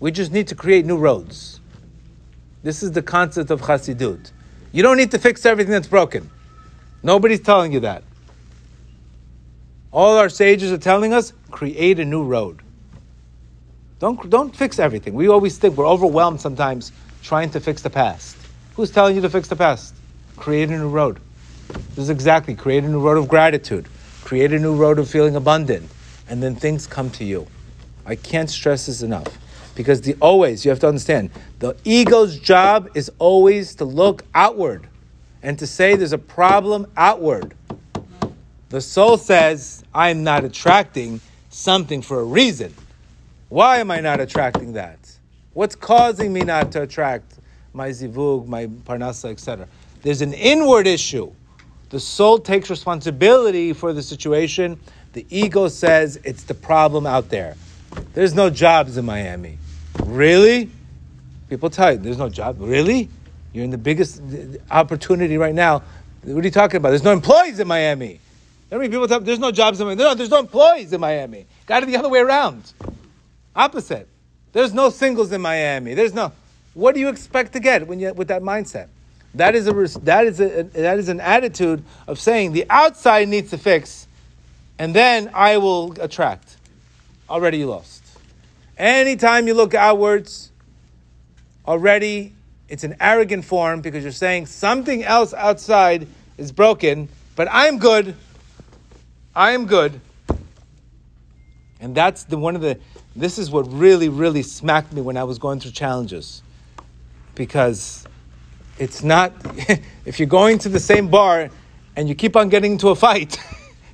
We 0.00 0.10
just 0.10 0.32
need 0.32 0.48
to 0.48 0.54
create 0.54 0.84
new 0.84 0.96
roads. 0.96 1.60
This 2.62 2.82
is 2.82 2.92
the 2.92 3.02
concept 3.02 3.50
of 3.50 3.60
Chassidut. 3.60 4.32
You 4.72 4.82
don't 4.82 4.96
need 4.96 5.10
to 5.12 5.18
fix 5.18 5.46
everything 5.46 5.72
that's 5.72 5.86
broken. 5.86 6.30
Nobody's 7.02 7.40
telling 7.40 7.72
you 7.72 7.80
that. 7.80 8.02
All 9.92 10.18
our 10.18 10.28
sages 10.28 10.72
are 10.72 10.78
telling 10.78 11.12
us 11.12 11.32
create 11.50 12.00
a 12.00 12.04
new 12.04 12.24
road. 12.24 12.60
Don't, 14.00 14.28
don't 14.28 14.54
fix 14.54 14.78
everything. 14.78 15.14
We 15.14 15.28
always 15.28 15.56
think 15.56 15.76
we're 15.76 15.86
overwhelmed 15.86 16.40
sometimes 16.40 16.90
trying 17.22 17.50
to 17.50 17.60
fix 17.60 17.80
the 17.82 17.90
past. 17.90 18.36
Who's 18.74 18.90
telling 18.90 19.14
you 19.14 19.22
to 19.22 19.30
fix 19.30 19.46
the 19.48 19.56
past? 19.56 19.94
Create 20.36 20.68
a 20.68 20.72
new 20.72 20.88
road. 20.88 21.20
This 21.68 21.98
is 21.98 22.10
exactly 22.10 22.54
create 22.54 22.84
a 22.84 22.88
new 22.88 23.00
road 23.00 23.18
of 23.18 23.28
gratitude, 23.28 23.86
create 24.22 24.52
a 24.52 24.58
new 24.58 24.74
road 24.74 24.98
of 24.98 25.08
feeling 25.08 25.36
abundant, 25.36 25.90
and 26.28 26.42
then 26.42 26.54
things 26.54 26.86
come 26.86 27.10
to 27.10 27.24
you. 27.24 27.46
I 28.06 28.16
can't 28.16 28.50
stress 28.50 28.86
this 28.86 29.02
enough 29.02 29.38
because 29.74 30.02
the 30.02 30.14
always 30.20 30.64
you 30.64 30.70
have 30.70 30.80
to 30.80 30.88
understand 30.88 31.30
the 31.58 31.76
ego's 31.84 32.38
job 32.38 32.90
is 32.94 33.10
always 33.18 33.74
to 33.76 33.84
look 33.84 34.24
outward 34.34 34.88
and 35.42 35.58
to 35.58 35.66
say 35.66 35.96
there's 35.96 36.12
a 36.12 36.18
problem 36.18 36.86
outward. 36.96 37.54
The 38.70 38.80
soul 38.80 39.16
says, 39.16 39.84
I'm 39.94 40.24
not 40.24 40.44
attracting 40.44 41.20
something 41.50 42.02
for 42.02 42.20
a 42.20 42.24
reason. 42.24 42.74
Why 43.48 43.78
am 43.78 43.90
I 43.90 44.00
not 44.00 44.20
attracting 44.20 44.72
that? 44.72 44.98
What's 45.52 45.76
causing 45.76 46.32
me 46.32 46.40
not 46.40 46.72
to 46.72 46.82
attract 46.82 47.34
my 47.72 47.90
zivug, 47.90 48.48
my 48.48 48.66
parnasa, 48.66 49.30
etc.? 49.30 49.68
There's 50.04 50.20
an 50.20 50.34
inward 50.34 50.86
issue. 50.86 51.32
The 51.88 51.98
soul 51.98 52.38
takes 52.38 52.68
responsibility 52.68 53.72
for 53.72 53.94
the 53.94 54.02
situation. 54.02 54.78
The 55.14 55.24
ego 55.30 55.68
says 55.68 56.20
it's 56.24 56.42
the 56.42 56.52
problem 56.52 57.06
out 57.06 57.30
there. 57.30 57.56
There's 58.12 58.34
no 58.34 58.50
jobs 58.50 58.98
in 58.98 59.06
Miami. 59.06 59.56
Really? 60.04 60.70
People 61.48 61.70
tell 61.70 61.92
you 61.92 61.98
there's 61.98 62.18
no 62.18 62.28
job. 62.28 62.56
Really? 62.58 63.08
You're 63.54 63.64
in 63.64 63.70
the 63.70 63.78
biggest 63.78 64.20
uh, 64.20 64.58
opportunity 64.70 65.38
right 65.38 65.54
now. 65.54 65.82
What 66.22 66.44
are 66.44 66.46
you 66.46 66.50
talking 66.50 66.76
about? 66.76 66.90
There's 66.90 67.02
no 67.02 67.12
employees 67.12 67.58
in 67.58 67.66
Miami. 67.66 68.20
How 68.70 68.76
many 68.76 68.90
people 68.90 69.08
tell 69.08 69.20
me 69.20 69.26
there's 69.26 69.38
no 69.38 69.52
jobs 69.52 69.80
in 69.80 69.86
Miami? 69.86 70.02
No, 70.02 70.14
there's 70.14 70.30
no 70.30 70.40
employees 70.40 70.92
in 70.92 71.00
Miami. 71.00 71.46
Got 71.64 71.82
it 71.82 71.86
the 71.86 71.96
other 71.96 72.10
way 72.10 72.18
around. 72.18 72.74
Opposite. 73.56 74.06
There's 74.52 74.74
no 74.74 74.90
singles 74.90 75.32
in 75.32 75.40
Miami. 75.40 75.94
There's 75.94 76.12
no. 76.12 76.32
What 76.74 76.94
do 76.94 77.00
you 77.00 77.08
expect 77.08 77.54
to 77.54 77.60
get 77.60 77.86
when 77.86 78.00
you 78.00 78.12
with 78.12 78.28
that 78.28 78.42
mindset? 78.42 78.88
That 79.34 79.54
is 79.54 79.66
a 79.66 79.98
that 80.00 80.26
is 80.26 80.40
a 80.40 80.62
that 80.62 80.98
is 80.98 81.08
an 81.08 81.20
attitude 81.20 81.84
of 82.06 82.20
saying 82.20 82.52
the 82.52 82.66
outside 82.70 83.28
needs 83.28 83.50
to 83.50 83.58
fix, 83.58 84.06
and 84.78 84.94
then 84.94 85.30
I 85.34 85.56
will 85.56 86.00
attract. 86.00 86.56
Already 87.28 87.58
you 87.58 87.66
lost. 87.66 88.02
Anytime 88.76 89.46
you 89.46 89.54
look 89.54 89.74
outwards, 89.74 90.50
already 91.66 92.32
it's 92.68 92.84
an 92.84 92.96
arrogant 93.00 93.44
form 93.44 93.80
because 93.80 94.02
you're 94.02 94.12
saying 94.12 94.46
something 94.46 95.02
else 95.04 95.34
outside 95.34 96.06
is 96.38 96.52
broken, 96.52 97.08
but 97.36 97.48
I'm 97.50 97.78
good. 97.78 98.14
I'm 99.34 99.66
good. 99.66 100.00
And 101.80 101.94
that's 101.94 102.24
the 102.24 102.38
one 102.38 102.54
of 102.54 102.62
the 102.62 102.78
this 103.16 103.38
is 103.38 103.50
what 103.50 103.70
really, 103.72 104.08
really 104.08 104.42
smacked 104.42 104.92
me 104.92 105.00
when 105.00 105.16
I 105.16 105.24
was 105.24 105.38
going 105.38 105.60
through 105.60 105.72
challenges. 105.72 106.42
Because 107.34 108.06
it's 108.78 109.02
not 109.02 109.32
if 110.04 110.18
you're 110.18 110.28
going 110.28 110.58
to 110.58 110.68
the 110.68 110.80
same 110.80 111.08
bar 111.08 111.50
and 111.96 112.08
you 112.08 112.14
keep 112.14 112.36
on 112.36 112.48
getting 112.48 112.72
into 112.72 112.88
a 112.88 112.94
fight, 112.94 113.38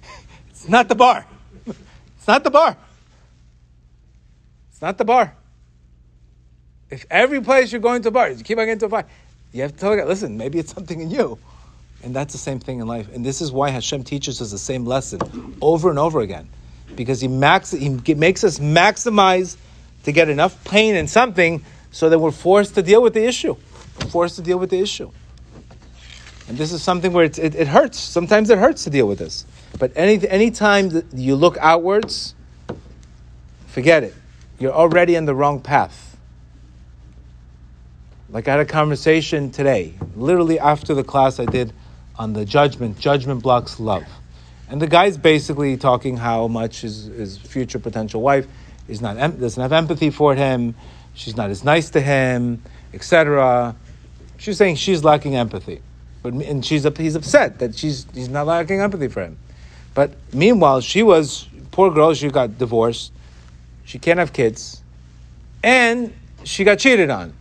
it's 0.51 0.69
not 0.69 0.89
the 0.89 0.95
bar. 0.95 1.27
It's 2.17 2.29
not 2.29 2.45
the 2.45 2.51
bar. 2.51 2.77
It's 4.71 4.83
not 4.83 4.99
the 4.99 5.07
bar. 5.07 5.35
If 6.91 7.07
every 7.11 7.41
place 7.41 7.73
you're 7.73 7.81
going 7.81 8.03
to 8.03 8.11
bars, 8.11 8.37
you 8.39 8.45
keep 8.45 8.59
on 8.59 8.63
getting 8.63 8.73
into 8.73 8.87
a 8.87 8.89
fight, 8.91 9.07
you 9.53 9.63
have 9.63 9.73
to 9.73 9.79
tell 9.79 9.97
God, 9.97 10.07
listen, 10.07 10.37
maybe 10.37 10.59
it's 10.59 10.73
something 10.73 11.01
in 11.01 11.11
you. 11.11 11.39
And 12.03 12.15
that's 12.15 12.33
the 12.33 12.39
same 12.39 12.61
thing 12.61 12.81
in 12.81 12.87
life. 12.87 13.09
And 13.15 13.25
this 13.25 13.41
is 13.41 13.53
why 13.53 13.71
Hashem 13.71 14.05
teaches 14.05 14.41
us 14.41 14.51
the 14.51 14.59
same 14.59 14.85
lesson 14.85 15.57
over 15.61 15.91
and 15.91 15.99
over 15.99 16.21
again. 16.21 16.49
Because 16.95 17.21
he, 17.21 17.29
max, 17.29 17.71
he 17.71 17.89
makes 18.15 18.43
us 18.43 18.59
maximize 18.59 19.57
to 20.05 20.13
get 20.13 20.29
enough 20.29 20.63
pain 20.65 20.95
in 20.95 21.07
something 21.07 21.65
so 21.91 22.09
that 22.09 22.19
we're 22.19 22.31
forced 22.31 22.75
to 22.75 22.83
deal 22.83 23.03
with 23.03 23.15
the 23.15 23.25
issue. 23.25 23.57
Forced 24.05 24.37
to 24.37 24.43
deal 24.43 24.59
with 24.59 24.71
the 24.71 24.81
issue. 24.81 25.11
And 26.49 26.59
this 26.59 26.73
is 26.73 26.83
something 26.83 27.13
where 27.13 27.25
it, 27.25 27.39
it 27.39 27.69
hurts. 27.69 27.99
Sometimes 27.99 28.51
it 28.51 28.59
hurts 28.59 28.85
to 28.85 28.91
deal 28.91 29.07
with 29.07 29.19
this. 29.19 29.47
But 29.79 29.93
any 29.95 30.27
any 30.29 30.51
time 30.51 30.89
that 30.91 31.13
you 31.15 31.37
look 31.37 31.57
outwards, 31.59 32.35
forget 33.69 34.03
it. 34.03 34.15
You're 34.59 34.73
already 34.73 35.17
on 35.17 35.27
the 35.27 35.35
wrong 35.35 35.61
path. 35.61 36.17
Like 38.29 38.47
I 38.49 38.53
had 38.53 38.61
a 38.61 38.65
conversation 38.65 39.51
today, 39.51 39.95
literally 40.15 40.59
after 40.59 40.95
the 40.95 41.05
class 41.05 41.41
I 41.41 41.47
did 41.47 41.73
on 42.17 42.33
the 42.33 42.45
judgment. 42.45 42.99
Judgment 42.99 43.43
blocks 43.43 43.81
love. 43.81 44.05
And 44.69 44.81
the 44.81 44.87
guy's 44.87 45.17
basically 45.17 45.77
talking 45.77 46.17
how 46.17 46.47
much 46.47 46.83
his, 46.83 47.07
his 47.07 47.39
future 47.39 47.79
potential 47.79 48.23
wife 48.23 48.47
is 48.87 49.01
not 49.01 49.17
doesn't 49.17 49.61
have 49.61 49.73
empathy 49.73 50.11
for 50.11 50.35
him, 50.35 50.75
she's 51.15 51.37
not 51.37 51.51
as 51.51 51.65
nice 51.65 51.91
to 51.91 52.01
him, 52.01 52.63
etc. 52.93 53.75
She's 54.41 54.57
saying 54.57 54.77
she's 54.77 55.05
lacking 55.05 55.37
empathy. 55.37 55.83
But 56.23 56.33
and 56.33 56.65
she's 56.65 56.87
he's 56.97 57.15
upset 57.15 57.59
that 57.59 57.77
she's 57.77 58.07
he's 58.15 58.31
not 58.31 58.47
lacking 58.47 58.81
empathy 58.81 59.09
for 59.09 59.23
him. 59.23 59.39
But 59.93 60.13
meanwhile, 60.33 60.81
she 60.81 61.03
was 61.03 61.47
poor 61.73 61.91
girl. 61.91 62.15
She 62.15 62.31
got 62.31 62.59
divorced. 62.59 63.13
She 63.85 63.99
can't 63.99 64.19
have 64.19 64.33
kids, 64.33 64.83
and 65.63 66.15
she 66.45 66.65
got 66.65 66.79
cheated 66.79 67.11
on. 67.11 67.35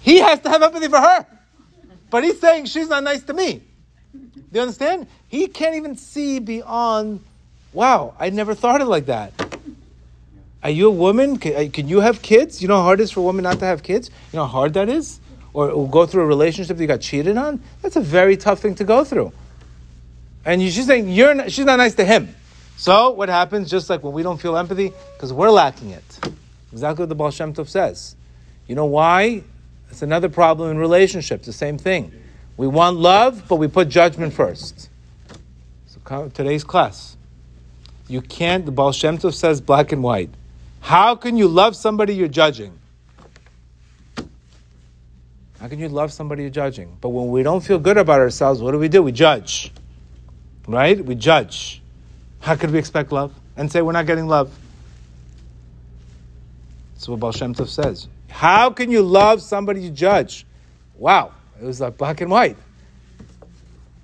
He 0.00 0.18
has 0.18 0.40
to 0.40 0.48
have 0.48 0.62
empathy 0.62 0.88
for 0.88 0.98
her, 0.98 1.26
but 2.10 2.24
he's 2.24 2.40
saying 2.40 2.64
she's 2.64 2.88
not 2.88 3.04
nice 3.04 3.22
to 3.24 3.32
me. 3.32 3.62
Do 4.12 4.40
you 4.52 4.60
understand? 4.62 5.06
He 5.28 5.46
can't 5.46 5.76
even 5.76 5.96
see 5.96 6.40
beyond. 6.40 7.22
Wow, 7.72 8.14
I 8.18 8.30
never 8.30 8.54
thought 8.56 8.80
it 8.80 8.86
like 8.86 9.06
that. 9.06 9.32
Are 10.64 10.70
you 10.70 10.88
a 10.88 10.90
woman? 10.90 11.38
Can, 11.38 11.54
uh, 11.54 11.70
can 11.72 11.88
you 11.88 12.00
have 12.00 12.20
kids? 12.20 12.60
You 12.60 12.66
know 12.66 12.78
how 12.78 12.82
hard 12.82 13.00
it 13.00 13.04
is 13.04 13.12
for 13.12 13.20
a 13.20 13.22
woman 13.22 13.44
not 13.44 13.60
to 13.60 13.64
have 13.64 13.84
kids? 13.84 14.10
You 14.32 14.38
know 14.38 14.46
how 14.46 14.52
hard 14.52 14.74
that 14.74 14.88
is? 14.88 15.19
Or, 15.52 15.70
or 15.70 15.88
go 15.88 16.06
through 16.06 16.22
a 16.22 16.26
relationship 16.26 16.76
that 16.76 16.82
you 16.82 16.88
got 16.88 17.00
cheated 17.00 17.36
on, 17.36 17.62
that's 17.82 17.96
a 17.96 18.00
very 18.00 18.36
tough 18.36 18.60
thing 18.60 18.74
to 18.76 18.84
go 18.84 19.04
through. 19.04 19.32
And 20.44 20.62
she's 20.62 20.86
saying 20.86 21.08
you're 21.10 21.34
not, 21.34 21.52
she's 21.52 21.64
not 21.64 21.76
nice 21.76 21.94
to 21.96 22.04
him. 22.04 22.34
So 22.76 23.10
what 23.10 23.28
happens? 23.28 23.70
Just 23.70 23.90
like 23.90 24.02
when 24.02 24.14
we 24.14 24.22
don't 24.22 24.40
feel 24.40 24.56
empathy, 24.56 24.92
because 25.14 25.32
we're 25.32 25.50
lacking 25.50 25.90
it. 25.90 26.20
Exactly 26.72 27.02
what 27.02 27.08
the 27.08 27.14
Baal 27.14 27.30
Shem 27.30 27.52
Tov 27.52 27.68
says. 27.68 28.16
You 28.66 28.74
know 28.74 28.86
why? 28.86 29.42
It's 29.90 30.02
another 30.02 30.28
problem 30.28 30.70
in 30.70 30.78
relationships. 30.78 31.44
The 31.44 31.52
same 31.52 31.76
thing. 31.76 32.12
We 32.56 32.66
want 32.66 32.96
love, 32.96 33.48
but 33.48 33.56
we 33.56 33.68
put 33.68 33.88
judgment 33.88 34.32
first. 34.32 34.88
So 35.86 36.28
today's 36.28 36.64
class. 36.64 37.16
You 38.08 38.22
can't. 38.22 38.64
The 38.64 38.72
Baal 38.72 38.92
Shem 38.92 39.18
Tov 39.18 39.34
says 39.34 39.60
black 39.60 39.92
and 39.92 40.02
white. 40.02 40.30
How 40.80 41.14
can 41.14 41.36
you 41.36 41.48
love 41.48 41.76
somebody 41.76 42.14
you're 42.14 42.28
judging? 42.28 42.79
How 45.60 45.68
can 45.68 45.78
you 45.78 45.90
love 45.90 46.10
somebody 46.10 46.42
you're 46.42 46.50
judging? 46.50 46.96
But 47.02 47.10
when 47.10 47.28
we 47.28 47.42
don't 47.42 47.60
feel 47.60 47.78
good 47.78 47.98
about 47.98 48.20
ourselves, 48.20 48.62
what 48.62 48.72
do 48.72 48.78
we 48.78 48.88
do? 48.88 49.02
We 49.02 49.12
judge. 49.12 49.70
Right? 50.66 51.04
We 51.04 51.14
judge. 51.14 51.82
How 52.40 52.56
could 52.56 52.70
we 52.70 52.78
expect 52.78 53.12
love? 53.12 53.34
And 53.58 53.70
say 53.70 53.82
we're 53.82 53.92
not 53.92 54.06
getting 54.06 54.26
love. 54.26 54.50
That's 56.94 57.08
what 57.08 57.20
Baal 57.20 57.32
Shem 57.32 57.54
Tov 57.54 57.68
says. 57.68 58.08
How 58.30 58.70
can 58.70 58.90
you 58.90 59.02
love 59.02 59.42
somebody 59.42 59.82
you 59.82 59.90
judge? 59.90 60.46
Wow. 60.96 61.32
It 61.60 61.64
was 61.64 61.78
like 61.78 61.98
black 61.98 62.22
and 62.22 62.30
white. 62.30 62.56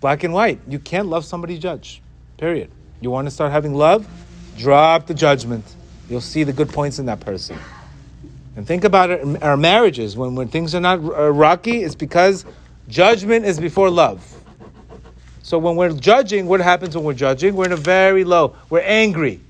Black 0.01 0.25
and 0.25 0.35
white. 0.35 0.61
You 0.69 0.79
can't 0.79 1.09
love 1.09 1.25
somebody 1.25 1.55
you 1.55 1.61
judge. 1.61 2.03
Period. 2.37 2.71
You 3.01 3.11
want 3.11 3.29
to 3.29 3.31
start 3.31 3.51
having 3.51 3.75
love? 3.75 4.07
Drop 4.59 5.07
the 5.07 5.15
judgment. 5.15 5.65
You'll 6.11 6.21
see 6.21 6.45
the 6.45 6.53
good 6.53 6.69
points 6.69 6.99
in 6.99 7.07
that 7.07 7.21
person. 7.21 7.59
And 8.57 8.67
think 8.67 8.85
about 8.85 9.11
it, 9.11 9.43
our 9.43 9.57
marriages, 9.57 10.17
when, 10.17 10.35
when 10.35 10.49
things 10.49 10.75
are 10.75 10.81
not 10.81 10.99
uh, 10.99 11.31
rocky, 11.31 11.83
it's 11.83 11.95
because 11.95 12.47
judgment 12.89 13.45
is 13.45 13.61
before 13.61 13.91
love. 13.91 14.33
So 15.43 15.59
when 15.59 15.77
we're 15.77 15.93
judging, 15.93 16.47
what 16.47 16.61
happens 16.61 16.97
when 16.97 17.05
we're 17.05 17.13
judging? 17.13 17.55
We're 17.55 17.67
in 17.67 17.73
a 17.73 17.77
very 17.77 18.25
low, 18.25 18.57
we're 18.71 18.81
angry. 18.81 19.41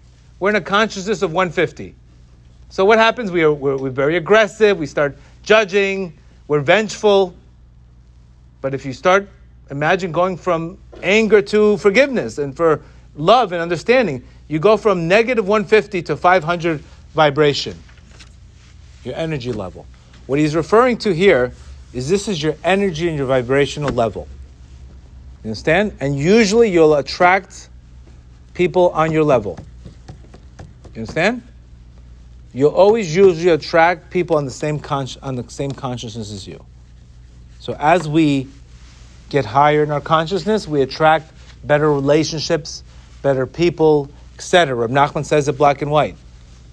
We're 0.41 0.51
in 0.51 0.57
a 0.57 0.61
consciousness 0.61 1.23
of 1.23 1.33
150. 1.33 1.95
So 2.69 2.85
what 2.85 2.99
happens? 2.99 3.31
We 3.31 3.45
are, 3.45 3.53
we're, 3.53 3.77
we're 3.77 3.91
very 3.91 4.17
aggressive, 4.17 4.77
we 4.77 4.87
start 4.87 5.17
judging, 5.45 6.19
we're 6.49 6.61
vengeful. 6.61 7.33
But 8.61 8.75
if 8.75 8.85
you 8.85 8.93
start, 8.93 9.29
imagine 9.71 10.11
going 10.11 10.37
from 10.37 10.79
anger 11.05 11.41
to 11.43 11.77
forgiveness 11.77 12.39
and 12.39 12.57
for 12.57 12.83
love 13.15 13.53
and 13.53 13.63
understanding, 13.63 14.25
you 14.49 14.59
go 14.59 14.77
from 14.77 15.07
negative 15.07 15.47
150 15.47 16.03
to 16.03 16.17
500 16.17 16.81
vibration 17.15 17.79
your 19.07 19.15
energy 19.15 19.53
level. 19.53 19.87
What 20.27 20.39
he's 20.39 20.57
referring 20.57 20.99
to 20.99 21.15
here 21.15 21.53
is 21.93 22.09
this 22.09 22.29
is 22.29 22.43
your 22.43 22.57
energy 22.65 23.09
and 23.09 23.17
your 23.17 23.27
vibrational 23.27 23.91
level. 23.91 24.29
You 25.43 25.49
understand? 25.49 25.97
And 26.01 26.19
usually 26.19 26.71
you'll 26.71 26.97
attract 26.97 27.69
people 28.53 28.91
on 28.91 29.13
your 29.13 29.23
level. 29.23 29.59
You 30.95 31.03
understand? 31.03 31.43
You'll 32.53 32.75
always 32.75 33.15
usually 33.15 33.51
attract 33.51 34.11
people 34.11 34.37
on 34.37 34.45
the 34.45 34.51
same 34.51 34.81
con- 34.81 35.09
on 35.23 35.37
the 35.37 35.49
same 35.49 35.71
consciousness 35.71 36.33
as 36.33 36.47
you. 36.47 36.65
So 37.61 37.77
as 37.79 38.09
we 38.09 38.49
get 39.29 39.45
higher 39.45 39.83
in 39.83 39.91
our 39.91 40.01
consciousness, 40.01 40.67
we 40.67 40.83
attract 40.83 41.33
better 41.65 41.93
relationships, 41.93 42.83
better 43.23 43.47
people, 43.47 44.11
etc. 44.35 44.75
Rab 44.75 44.91
Nachman 44.91 45.25
says 45.25 45.49
it 45.49 45.59
black 45.59 45.83
and 45.83 45.91
white 45.91 46.17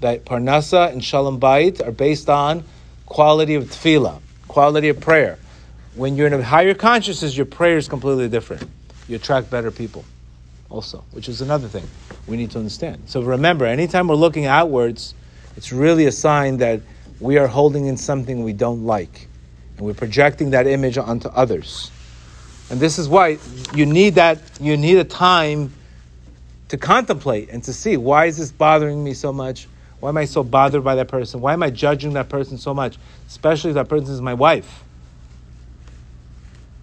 that 0.04 0.26
Parnasa 0.26 0.92
and 0.92 1.04
Shalom 1.04 1.39
Bayit 1.39 1.86
are 1.86 1.92
based 1.92 2.30
on 2.30 2.66
quality 3.06 3.56
of 3.56 3.63
tefillah, 3.63 4.20
quality 4.50 4.89
of 4.89 5.00
prayer. 5.00 5.39
When 5.96 6.18
you're 6.18 6.28
in 6.28 6.34
a 6.34 6.44
higher 6.44 6.74
consciousness, 6.74 7.38
your 7.38 7.46
prayer 7.46 7.78
is 7.78 7.88
completely 7.88 8.28
different. 8.28 8.70
You 9.08 9.16
attract 9.16 9.50
better 9.50 9.72
people 9.72 10.04
also, 10.70 11.06
which 11.12 11.30
is 11.30 11.39
another 11.39 11.70
thing 11.70 11.88
we 12.28 12.36
need 12.36 12.52
to 12.52 12.58
understand. 12.58 13.04
So 13.06 13.22
remember, 13.22 13.66
anytime 13.66 14.10
we're 14.10 14.16
looking 14.16 14.46
outwards, 14.46 15.13
it's 15.56 15.72
really 15.72 16.06
a 16.06 16.12
sign 16.12 16.58
that 16.58 16.82
we 17.22 17.38
are 17.38 17.48
holding 17.48 17.86
in 17.86 17.96
something 17.96 18.44
we 18.44 18.54
don't 18.54 18.86
like. 18.86 19.30
And 19.78 19.86
we're 19.86 19.94
projecting 19.94 20.50
that 20.50 20.68
image 20.68 20.98
onto 20.98 21.30
others. 21.30 21.92
And 22.70 22.78
this 22.78 23.00
is 23.00 23.08
why 23.08 23.38
you 23.74 23.86
need 23.86 24.16
that, 24.16 24.42
you 24.60 24.76
need 24.76 24.98
a 24.98 25.06
time 25.06 25.72
to 26.68 26.78
contemplate 26.78 27.50
and 27.52 27.63
to 27.63 27.72
see 27.72 27.96
why 27.96 28.26
is 28.26 28.36
this 28.36 28.52
bothering 28.52 29.02
me 29.02 29.13
so 29.13 29.32
much? 29.32 29.68
Why 30.04 30.10
am 30.10 30.18
I 30.18 30.26
so 30.26 30.44
bothered 30.44 30.84
by 30.84 30.96
that 30.96 31.08
person? 31.08 31.39
Why 31.39 31.54
am 31.54 31.63
I 31.63 31.70
judging 31.70 32.12
that 32.16 32.28
person 32.28 32.58
so 32.58 32.74
much? 32.74 32.98
Especially 33.26 33.70
if 33.70 33.76
that 33.76 33.88
person 33.88 34.13
is 34.13 34.20
my 34.20 34.34
wife. 34.34 34.84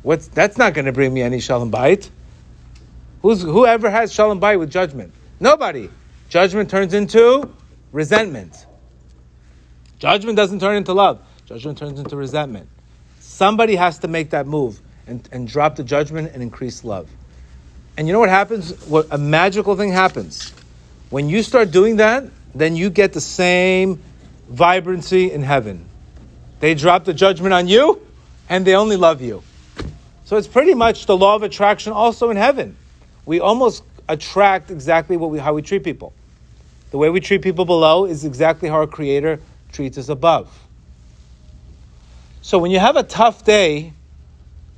What's, 0.02 0.26
that's 0.28 0.56
not 0.56 0.72
going 0.72 0.87
to 0.87 0.92
bring 0.92 1.12
me 1.12 1.20
any 1.20 1.38
shalom 1.38 1.70
bayit. 1.70 2.09
Who's, 3.20 3.42
whoever 3.42 3.90
has 3.90 4.11
shalom 4.11 4.40
bayit 4.40 4.59
with 4.59 4.70
judgment? 4.70 5.12
Nobody. 5.38 5.90
Judgment 6.30 6.70
turns 6.70 6.94
into 6.94 7.52
resentment. 7.92 8.64
Judgment 9.98 10.35
doesn't 10.35 10.61
turn 10.61 10.76
into 10.76 10.94
love. 10.94 11.20
Judgment 11.44 11.76
turns 11.76 12.00
into 12.00 12.16
resentment. 12.16 12.70
Somebody 13.18 13.76
has 13.76 13.98
to 13.98 14.09
make 14.09 14.30
that 14.30 14.46
move 14.46 14.80
and, 15.06 15.28
and 15.30 15.46
drop 15.46 15.76
the 15.76 15.85
judgment 15.85 16.30
and 16.33 16.42
increase 16.42 16.85
love. 16.85 17.06
And 17.98 18.06
you 18.06 18.14
know 18.14 18.20
what 18.20 18.30
happens? 18.30 18.83
What 18.87 19.09
a 19.11 19.18
magical 19.18 19.76
thing 19.76 19.92
happens. 19.92 20.54
When 21.11 21.28
you 21.28 21.42
start 21.42 21.70
doing 21.70 21.96
that, 21.96 22.24
then 22.54 22.76
you 22.76 22.90
get 22.90 23.12
the 23.12 23.20
same 23.20 24.02
vibrancy 24.48 25.30
in 25.30 25.42
heaven. 25.42 25.86
They 26.60 26.74
drop 26.74 27.04
the 27.04 27.14
judgment 27.14 27.54
on 27.54 27.68
you, 27.68 28.06
and 28.48 28.66
they 28.66 28.74
only 28.74 28.96
love 28.96 29.22
you. 29.22 29.42
So 30.24 30.36
it's 30.36 30.48
pretty 30.48 30.74
much 30.74 31.06
the 31.06 31.16
law 31.16 31.34
of 31.34 31.42
attraction 31.42 31.92
also 31.92 32.30
in 32.30 32.36
heaven. 32.36 32.76
We 33.26 33.40
almost 33.40 33.82
attract 34.08 34.70
exactly 34.70 35.16
what 35.16 35.30
we, 35.30 35.38
how 35.38 35.54
we 35.54 35.62
treat 35.62 35.84
people. 35.84 36.12
The 36.90 36.98
way 36.98 37.08
we 37.08 37.20
treat 37.20 37.42
people 37.42 37.64
below 37.64 38.04
is 38.06 38.24
exactly 38.24 38.68
how 38.68 38.76
our 38.76 38.86
Creator 38.86 39.40
treats 39.72 39.96
us 39.98 40.08
above. 40.08 40.52
So 42.42 42.58
when 42.58 42.70
you 42.70 42.80
have 42.80 42.96
a 42.96 43.02
tough 43.02 43.44
day, 43.44 43.92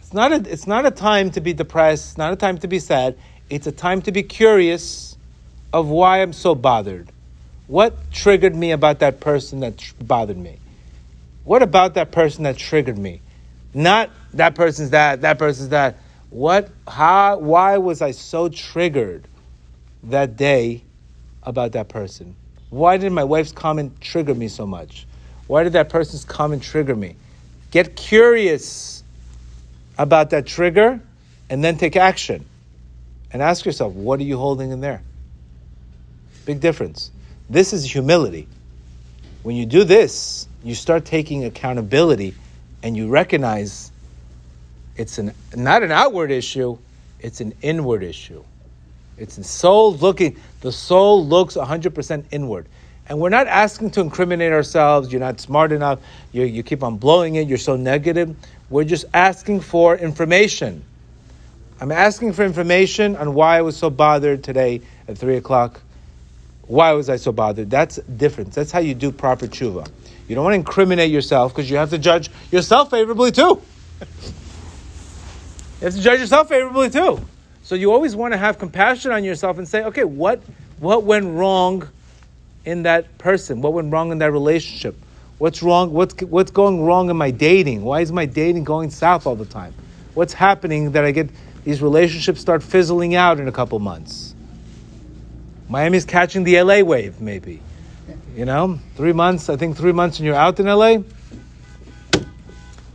it's 0.01 0.13
not 0.13 0.33
a, 0.33 0.37
it's 0.51 0.67
not 0.67 0.85
a 0.85 0.91
time 0.91 1.31
to 1.31 1.41
be 1.41 1.55
depressed, 1.55 2.11
it's 2.11 2.19
not 2.19 2.33
a 2.33 2.37
time 2.37 2.59
to 2.59 2.69
be 2.69 2.79
sad, 2.79 3.17
it's 3.49 3.67
a 3.67 3.73
time 3.73 4.03
to 4.03 4.13
be 4.13 4.23
curious 4.23 5.17
of 5.73 5.89
why 5.89 6.21
I'm 6.21 6.35
so 6.35 6.55
bothered. 6.55 7.11
What 7.73 8.13
triggered 8.13 8.55
me 8.55 8.73
about 8.73 8.99
that 8.99 9.19
person 9.19 9.61
that 9.61 9.79
tr- 9.79 9.95
bothered 9.99 10.37
me? 10.37 10.59
What 11.45 11.63
about 11.63 11.95
that 11.95 12.13
person 12.13 12.43
that 12.43 12.59
triggered 12.59 12.99
me? 12.99 13.23
Not 13.73 14.11
that 14.35 14.55
person's 14.55 14.91
that, 14.91 15.23
that 15.23 15.39
person's 15.39 15.71
that. 15.71 15.97
What, 16.29 16.69
how, 16.87 17.39
why 17.39 17.79
was 17.79 18.03
I 18.03 18.11
so 18.11 18.51
triggered 18.51 19.27
that 20.03 20.37
day 20.37 20.83
about 21.45 21.73
that 21.73 21.89
person? 21.89 22.37
Why 22.69 22.99
did 22.99 23.11
my 23.11 23.25
wife's 23.25 23.53
comment 23.53 23.99
trigger 24.03 24.35
me 24.35 24.49
so 24.49 24.67
much? 24.67 25.07
Why 25.47 25.65
did 25.65 25.73
that 25.73 25.89
person's 25.89 26.27
comment 26.27 26.63
trigger 26.63 26.95
me? 26.95 27.17
Get 27.71 27.97
curious 27.97 29.03
about 29.97 30.29
that 30.29 30.45
trigger 30.45 31.01
and 31.49 31.65
then 31.65 31.79
take 31.79 31.97
action. 31.97 32.45
And 33.33 33.41
ask 33.41 33.65
yourself, 33.65 33.95
what 33.95 34.21
are 34.21 34.25
you 34.25 34.37
holding 34.37 34.73
in 34.73 34.83
there? 34.83 35.03
Big 36.45 36.61
difference. 36.61 37.11
This 37.53 37.75
is 37.75 37.85
humility. 37.85 38.49
When 39.43 39.57
you 39.57 39.67
do 39.67 39.85
this, 39.85 40.49
you 40.65 40.75
start 40.75 41.05
taking 41.05 41.45
accountability 41.45 42.35
and 42.83 42.97
you 42.97 43.09
recognize 43.09 43.93
it's 44.97 45.19
an, 45.19 45.35
not 45.55 45.83
an 45.83 45.93
outward 45.93 46.31
issue, 46.31 46.79
it's 47.21 47.43
an 47.43 47.53
inward 47.61 48.05
issue. 48.05 48.43
It's 49.19 49.37
the 49.37 49.45
soul 49.45 49.93
looking, 49.97 50.41
the 50.63 50.73
soul 50.73 51.27
looks 51.27 51.57
100% 51.57 52.25
inward. 52.31 52.69
And 53.11 53.21
we're 53.21 53.29
not 53.29 53.49
asking 53.49 53.91
to 53.91 54.01
incriminate 54.01 54.53
ourselves. 54.53 55.13
You're 55.13 55.21
not 55.21 55.39
smart 55.39 55.73
enough. 55.73 55.99
You, 56.33 56.45
you 56.45 56.63
keep 56.63 56.83
on 56.83 56.97
blowing 56.97 57.35
it. 57.35 57.49
You're 57.49 57.59
so 57.59 57.77
negative. 57.77 58.35
We're 58.71 58.85
just 58.85 59.05
asking 59.13 59.61
for 59.61 59.95
information. 59.95 60.83
I'm 61.83 61.93
asking 61.93 62.33
for 62.33 62.45
information 62.47 63.15
on 63.17 63.35
why 63.35 63.59
I 63.59 63.61
was 63.61 63.77
so 63.77 63.91
bothered 63.91 64.43
today 64.43 64.81
at 65.07 65.19
3 65.19 65.37
o'clock. 65.37 65.83
Why 66.67 66.93
was 66.93 67.09
I 67.09 67.17
so 67.17 67.33
bothered? 67.33 67.71
That's 67.71 67.97
different. 67.97 68.53
That's 68.53 68.71
how 68.71 68.79
you 68.79 68.95
do 68.95 69.11
proper 69.11 69.47
tshuva. 69.47 69.89
You 70.29 70.35
don't 70.35 70.45
want 70.45 70.55
to 70.55 70.59
incriminate 70.59 71.11
yourself 71.11 71.53
because 71.53 71.71
you 71.71 71.77
have 71.77 71.91
to 71.91 71.99
judge 71.99 72.31
yourself 72.51 72.91
favorably 72.91 73.33
too. 73.33 73.61
you 74.01 74.07
have 75.81 75.95
to 75.95 76.01
judge 76.01 76.21
yourself 76.21 76.49
favorably 76.49 76.91
too. 76.91 77.21
So 77.63 77.75
you 77.75 77.93
always 77.93 78.17
want 78.17 78.33
to 78.33 78.39
have 78.39 78.59
compassion 78.59 79.13
on 79.13 79.25
yourself 79.25 79.59
and 79.59 79.69
say, 79.69 79.85
okay, 79.85 80.05
what, 80.05 80.41
what 80.79 81.05
went 81.05 81.27
wrong 81.35 81.89
in 82.65 82.85
that 82.85 83.19
person? 83.19 83.61
What 83.61 83.73
went 83.73 83.93
wrong 83.93 84.13
in 84.13 84.19
that 84.19 84.33
relationship? 84.33 84.97
What's 85.39 85.63
wrong? 85.63 85.93
What's, 85.93 86.21
what's 86.23 86.51
going 86.51 86.83
wrong 86.85 87.11
in 87.11 87.17
my 87.17 87.31
dating? 87.31 87.83
Why 87.83 88.01
is 88.01 88.13
my 88.13 88.27
dating 88.27 88.65
going 88.65 88.91
south 88.91 89.27
all 89.27 89.37
the 89.37 89.45
time? 89.45 89.75
What's 90.15 90.33
happening 90.33 90.93
that 90.93 91.05
I 91.05 91.11
get 91.11 91.31
these 91.65 91.83
relationships 91.83 92.41
start 92.41 92.63
fizzling 92.63 93.15
out 93.15 93.41
in 93.41 93.49
a 93.49 93.53
couple 93.53 93.79
months? 93.79 94.32
Miami's 95.73 96.05
catching 96.05 96.45
the 96.45 96.61
LA 96.61 96.83
wave, 96.83 97.19
maybe. 97.19 97.63
You 98.37 98.45
know, 98.45 98.79
three 98.95 99.15
months, 99.15 99.49
I 99.49 99.57
think 99.57 99.75
three 99.75 99.93
months 99.93 100.19
and 100.19 100.27
you're 100.27 100.35
out 100.35 100.61
in 100.61 100.67
LA. 100.67 100.99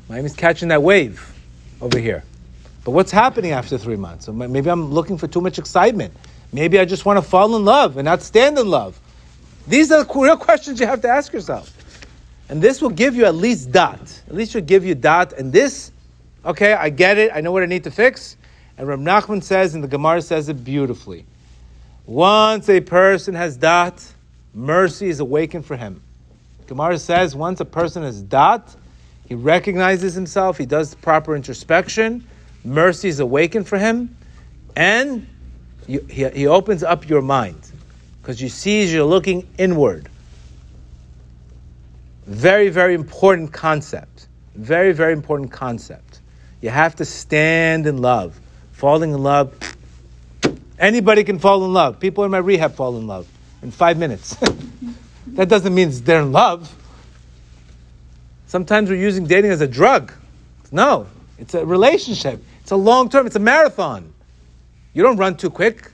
Miami's 0.07 0.35
catching 0.35 0.67
that 0.67 0.83
wave 0.83 1.33
over 1.81 1.97
here. 1.97 2.23
But 2.83 2.91
what's 2.91 3.09
happening 3.11 3.51
after 3.51 3.79
three 3.79 3.95
months? 3.95 4.27
Maybe 4.27 4.69
I'm 4.69 4.91
looking 4.91 5.17
for 5.17 5.27
too 5.27 5.41
much 5.41 5.57
excitement. 5.57 6.13
Maybe 6.53 6.77
I 6.79 6.85
just 6.85 7.03
want 7.03 7.17
to 7.17 7.27
fall 7.27 7.55
in 7.55 7.65
love 7.65 7.97
and 7.97 8.05
not 8.05 8.21
stand 8.21 8.59
in 8.59 8.67
love. 8.67 8.99
These 9.67 9.91
are 9.91 10.03
the 10.03 10.13
real 10.13 10.37
questions 10.37 10.79
you 10.79 10.85
have 10.85 11.01
to 11.01 11.09
ask 11.09 11.33
yourself. 11.33 11.73
And 12.47 12.61
this 12.61 12.79
will 12.79 12.91
give 12.91 13.15
you 13.15 13.25
at 13.25 13.33
least 13.33 13.71
da'at. 13.71 14.27
At 14.27 14.35
least 14.35 14.53
will 14.53 14.61
give 14.61 14.85
you 14.85 14.95
da'at. 14.95 15.33
And 15.33 15.51
this, 15.51 15.91
okay, 16.45 16.73
I 16.73 16.91
get 16.91 17.17
it. 17.17 17.31
I 17.33 17.41
know 17.41 17.51
what 17.51 17.63
I 17.63 17.65
need 17.65 17.85
to 17.85 17.91
fix. 17.91 18.37
And 18.77 18.87
Rab 18.87 18.99
Nachman 18.99 19.41
says, 19.41 19.73
and 19.73 19.83
the 19.83 19.87
Gemara 19.87 20.21
says 20.21 20.47
it 20.47 20.63
beautifully. 20.63 21.25
Once 22.07 22.69
a 22.69 22.79
person 22.79 23.35
has 23.35 23.57
da'at, 23.57 24.13
mercy 24.53 25.09
is 25.09 25.19
awakened 25.19 25.65
for 25.65 25.75
him. 25.75 26.01
Gemara 26.65 26.97
says 26.97 27.35
once 27.35 27.59
a 27.59 27.65
person 27.65 28.01
has 28.03 28.23
da'at, 28.23 28.75
he 29.27 29.35
recognizes 29.35 30.13
himself, 30.13 30.57
he 30.57 30.65
does 30.65 30.95
proper 30.95 31.35
introspection, 31.35 32.25
mercy 32.63 33.09
is 33.09 33.19
awakened 33.19 33.67
for 33.67 33.77
him, 33.77 34.15
and 34.77 35.27
you, 35.85 35.99
he, 36.09 36.29
he 36.29 36.47
opens 36.47 36.81
up 36.81 37.09
your 37.09 37.21
mind 37.21 37.59
because 38.21 38.41
you 38.41 38.47
see 38.47 38.85
you're 38.85 39.03
looking 39.03 39.45
inward. 39.57 40.09
Very, 42.25 42.69
very 42.69 42.93
important 42.93 43.51
concept. 43.51 44.27
Very, 44.55 44.93
very 44.93 45.13
important 45.13 45.51
concept. 45.51 46.21
You 46.61 46.69
have 46.69 46.95
to 46.95 47.05
stand 47.05 47.85
in 47.85 47.97
love. 47.97 48.39
Falling 48.71 49.13
in 49.13 49.23
love. 49.23 49.53
Anybody 50.79 51.23
can 51.23 51.39
fall 51.39 51.65
in 51.65 51.73
love. 51.73 51.99
People 51.99 52.23
in 52.23 52.31
my 52.31 52.37
rehab 52.37 52.75
fall 52.75 52.97
in 52.97 53.07
love 53.07 53.27
in 53.61 53.71
five 53.71 53.97
minutes. 53.97 54.35
that 55.27 55.49
doesn't 55.49 55.73
mean 55.73 55.89
they're 56.03 56.21
in 56.21 56.31
love. 56.31 56.73
Sometimes 58.47 58.89
we're 58.89 58.95
using 59.01 59.25
dating 59.25 59.51
as 59.51 59.61
a 59.61 59.67
drug. 59.67 60.13
No, 60.71 61.07
it's 61.37 61.53
a 61.53 61.65
relationship. 61.65 62.43
It's 62.61 62.71
a 62.71 62.75
long 62.75 63.09
term, 63.09 63.25
it's 63.27 63.35
a 63.35 63.39
marathon. 63.39 64.13
You 64.93 65.03
don't 65.03 65.17
run 65.17 65.37
too 65.37 65.49
quick. 65.49 65.91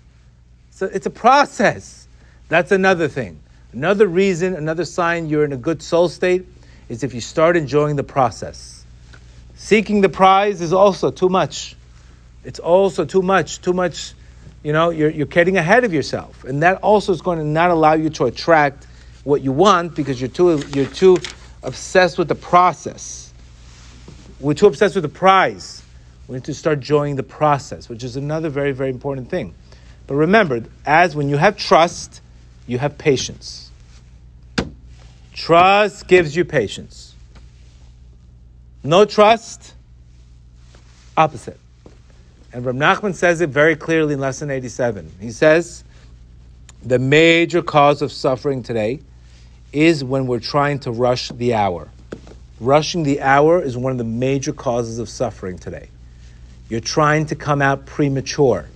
A, 0.82 0.86
it's 0.86 1.06
a 1.06 1.12
process. 1.12 2.08
That's 2.50 2.72
another 2.72 3.08
thing. 3.08 3.40
Another 3.72 4.08
reason, 4.08 4.56
another 4.56 4.86
sign 4.86 5.30
you're 5.30 5.46
in 5.46 5.54
a 5.54 5.58
good 5.58 5.82
soul 5.82 6.10
state 6.10 6.46
is 6.90 7.04
if 7.04 7.14
you 7.14 7.22
start 7.22 7.58
enjoying 7.58 7.96
the 7.96 8.04
process. 8.04 8.86
Seeking 9.56 10.02
the 10.02 10.10
prize 10.10 10.62
is 10.62 10.74
also 10.74 11.10
too 11.10 11.30
much. 11.30 11.76
It's 12.44 12.60
also 12.60 13.06
too 13.06 13.22
much, 13.22 13.62
too 13.62 13.74
much, 13.74 14.14
you 14.64 14.72
know, 14.72 14.90
you're, 14.90 15.10
you're 15.10 15.26
getting 15.26 15.58
ahead 15.58 15.84
of 15.84 15.94
yourself. 15.94 16.44
And 16.46 16.64
that 16.64 16.78
also 16.78 17.12
is 17.12 17.22
going 17.22 17.38
to 17.38 17.46
not 17.46 17.70
allow 17.70 17.94
you 17.94 18.10
to 18.12 18.26
attract 18.26 18.88
what 19.24 19.42
you 19.42 19.52
want 19.52 19.96
because 19.96 20.20
you're 20.20 20.30
too, 20.30 20.62
you're 20.74 20.86
too 20.86 21.18
obsessed 21.62 22.18
with 22.18 22.30
the 22.30 22.36
process. 22.36 23.34
We're 24.40 24.54
too 24.54 24.68
obsessed 24.68 24.96
with 24.96 25.04
the 25.04 25.10
prize. 25.10 25.84
We 26.28 26.36
need 26.36 26.46
to 26.46 26.54
start 26.54 26.78
enjoying 26.78 27.16
the 27.18 27.24
process, 27.24 27.90
which 27.90 28.04
is 28.04 28.16
another 28.16 28.50
very, 28.50 28.72
very 28.72 28.90
important 28.90 29.30
thing. 29.30 29.54
But 30.08 30.16
remember, 30.16 30.64
as 30.86 31.16
when 31.16 31.30
you 31.30 31.38
have 31.38 31.58
trust, 31.58 32.22
you 32.68 32.78
have 32.78 32.98
patience. 32.98 33.72
Trust 35.34 36.08
gives 36.08 36.36
you 36.36 36.46
patience. 36.46 37.16
No 38.84 39.06
trust, 39.06 39.74
opposite. 41.16 41.60
And 42.54 42.66
Rab 42.66 42.76
Nachman 42.76 43.16
says 43.16 43.42
it 43.42 43.50
very 43.50 43.76
clearly 43.76 44.14
in 44.14 44.20
lesson 44.20 44.50
87. 44.52 45.12
He 45.20 45.32
says, 45.32 45.84
the 46.84 47.00
major 47.00 47.62
cause 47.62 48.02
of 48.02 48.12
suffering 48.12 48.64
today 48.64 49.00
is 49.72 50.04
when 50.04 50.28
we're 50.28 50.40
trying 50.40 50.80
to 50.80 50.92
rush 50.92 51.30
the 51.30 51.54
hour. 51.56 51.90
Rushing 52.60 53.04
the 53.04 53.22
hour 53.22 53.62
is 53.62 53.76
one 53.76 53.92
of 53.92 53.98
the 53.98 54.04
major 54.04 54.54
causes 54.54 55.00
of 55.00 55.10
suffering 55.10 55.58
today. 55.58 55.90
You're 56.70 56.80
trying 56.80 57.26
to 57.28 57.36
come 57.36 57.62
out 57.62 57.86
premature 57.86 58.68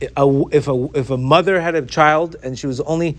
if 0.00 0.68
a 0.68 0.88
if 0.94 1.10
a 1.10 1.16
mother 1.16 1.60
had 1.60 1.74
a 1.74 1.82
child 1.82 2.36
and 2.42 2.58
she 2.58 2.66
was 2.66 2.80
only 2.80 3.16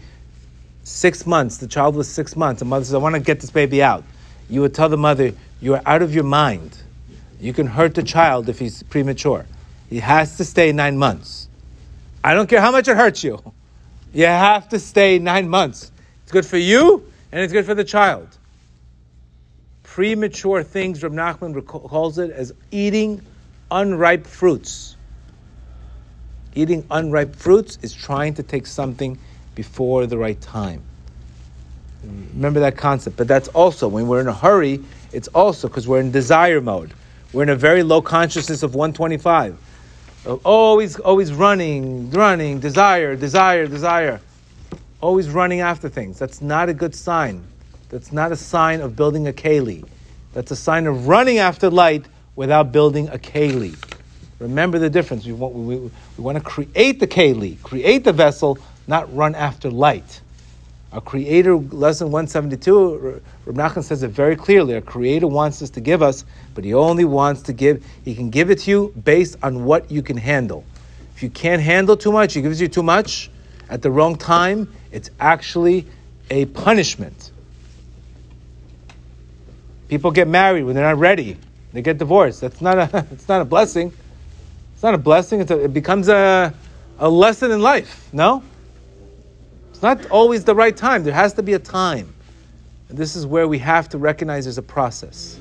six 0.84 1.26
months, 1.26 1.58
the 1.58 1.68
child 1.68 1.96
was 1.96 2.08
six 2.08 2.36
months, 2.36 2.60
the 2.60 2.66
mother 2.66 2.86
says, 2.86 2.94
"I 2.94 2.98
want 2.98 3.16
to 3.16 3.22
get 3.22 3.40
this 3.40 3.50
baby 3.50 3.82
out," 3.82 4.04
you 4.50 4.62
would 4.62 4.74
tell 4.74 4.90
the 4.90 4.98
mother, 4.98 5.34
"You 5.62 5.76
are 5.76 5.82
out 5.86 6.02
of 6.02 6.14
your 6.14 6.24
mind. 6.24 6.78
You 7.40 7.54
can 7.54 7.68
hurt 7.68 7.96
the 7.96 8.04
child 8.04 8.50
if 8.50 8.60
he's 8.60 8.84
premature. 8.84 9.46
He 9.90 10.00
has 10.00 10.38
to 10.38 10.46
stay 10.46 10.72
nine 10.72 10.98
months. 10.98 11.48
I 12.24 12.34
don't 12.34 12.48
care 12.48 12.62
how 12.62 12.72
much 12.72 12.88
it 12.88 12.98
hurts 12.98 13.24
you. 13.24 13.40
You 14.14 14.26
have 14.26 14.70
to 14.70 14.80
stay 14.80 15.20
nine 15.20 15.50
months. 15.50 15.92
It's 16.24 16.32
good 16.32 16.46
for 16.46 16.58
you 16.58 17.04
and 17.32 17.42
it's 17.42 17.54
good 17.54 17.66
for 17.66 17.76
the 17.76 17.84
child." 17.84 18.28
Premature 19.84 20.64
things, 20.64 21.04
Rab 21.04 21.14
Nachman 21.14 21.66
calls 21.66 22.18
it 22.18 22.32
as 22.32 22.54
eating 22.72 23.22
unripe 23.72 24.28
fruits 24.28 24.96
Eating 26.56 26.86
unripe 26.90 27.36
fruits 27.36 27.78
is 27.82 27.94
trying 27.94 28.34
to 28.36 28.44
take 28.44 28.66
something 28.66 29.18
before 29.56 30.08
the 30.08 30.18
right 30.18 30.40
time. 30.40 30.82
Remember 32.34 32.62
that 32.62 32.78
concept. 32.78 33.18
But 33.18 33.28
that's 33.28 33.50
also, 33.50 33.90
when 33.90 34.08
we're 34.08 34.22
in 34.22 34.28
a 34.30 34.34
hurry, 34.34 34.82
it's 35.12 35.28
also 35.30 35.68
because 35.68 35.86
we're 35.86 36.00
in 36.00 36.12
desire 36.12 36.62
mode. 36.62 36.94
We're 37.34 37.44
in 37.44 37.50
a 37.50 37.58
very 37.58 37.84
low 37.84 38.02
consciousness 38.02 38.64
of 38.64 38.74
125. 38.74 39.58
Always, 40.26 41.00
always 41.00 41.32
running, 41.34 42.10
running, 42.10 42.60
desire, 42.60 43.16
desire, 43.16 43.68
desire. 43.68 44.20
Always 45.00 45.30
running 45.30 45.62
after 45.62 45.88
things. 45.88 46.18
That's 46.18 46.42
not 46.42 46.68
a 46.68 46.74
good 46.74 46.96
sign. 46.96 47.44
That's 47.90 48.12
not 48.12 48.32
a 48.32 48.36
sign 48.36 48.82
of 48.82 48.96
building 48.96 49.28
a 49.28 49.34
keli. 49.34 49.88
That's 50.34 50.50
a 50.50 50.56
sign 50.56 50.88
of 50.88 51.08
running 51.08 51.38
after 51.38 51.70
light 51.70 52.06
without 52.36 52.72
building 52.72 53.08
a 53.10 53.20
keli. 53.20 53.78
Remember 54.40 54.80
the 54.80 54.90
difference. 54.90 55.26
We 55.28 55.34
want, 55.34 55.54
we, 55.54 55.76
we 55.78 55.92
want 56.18 56.38
to 56.38 56.44
create 56.44 57.00
the 57.00 57.08
keli, 57.08 57.62
create 57.62 58.04
the 58.04 58.12
vessel, 58.12 58.58
not 58.88 59.14
run 59.16 59.36
after 59.36 59.70
light. 59.70 60.22
Our 60.96 61.02
Creator, 61.02 61.58
lesson 61.58 62.10
172, 62.10 63.22
Rab 63.46 63.56
Nachman 63.58 63.84
says 63.84 64.02
it 64.02 64.12
very 64.12 64.38
clearly. 64.38 64.76
Our 64.76 64.82
Creator 64.82 65.28
wants 65.28 65.62
us 65.62 65.70
to 65.72 65.82
give 65.82 66.02
us, 66.02 66.24
but 66.54 66.64
He 66.64 66.74
only 66.74 67.04
wants 67.04 67.42
to 67.44 67.54
give, 67.54 67.86
He 68.06 68.16
can 68.16 68.30
give 68.30 68.50
it 68.50 68.60
to 68.60 68.72
you 68.72 68.94
based 69.04 69.36
on 69.44 69.66
what 69.66 69.92
you 69.92 70.02
can 70.02 70.16
handle. 70.16 70.64
If 71.14 71.22
you 71.22 71.30
can't 71.30 71.62
handle 71.62 71.98
too 71.98 72.14
much, 72.14 72.34
He 72.34 72.42
gives 72.42 72.62
you 72.62 72.70
too 72.70 72.82
much 72.82 73.30
at 73.70 73.82
the 73.82 73.92
wrong 73.92 74.16
time, 74.16 74.74
it's 74.90 75.10
actually 75.20 75.86
a 76.30 76.46
punishment. 76.46 77.32
People 79.90 80.12
get 80.12 80.30
married 80.30 80.64
when 80.64 80.76
they're 80.76 80.86
not 80.86 80.98
ready. 80.98 81.36
They 81.74 81.82
get 81.82 81.98
divorced. 81.98 82.40
That's 82.40 82.62
not 82.62 82.78
a, 82.78 83.06
it's 83.12 83.28
not 83.28 83.42
a 83.42 83.46
blessing. 83.46 83.92
It's 84.74 84.84
not 84.84 84.94
a 84.94 84.98
blessing, 84.98 85.42
a, 85.42 85.58
it 85.58 85.74
becomes 85.74 86.08
a, 86.08 86.54
a 87.00 87.10
lesson 87.10 87.52
in 87.52 87.62
life, 87.62 88.08
no? 88.14 88.44
Not 89.86 90.10
always 90.10 90.44
the 90.44 90.56
right 90.56 90.76
time. 90.76 91.04
There 91.04 91.14
has 91.14 91.34
to 91.34 91.44
be 91.44 91.54
a 91.54 91.60
time. 91.60 92.12
And 92.90 92.98
this 92.98 93.16
is 93.16 93.28
where 93.28 93.48
we 93.48 93.60
have 93.60 93.88
to 93.90 94.00
recognize 94.00 94.46
there's 94.46 94.58
a 94.58 94.64
process. 94.64 95.40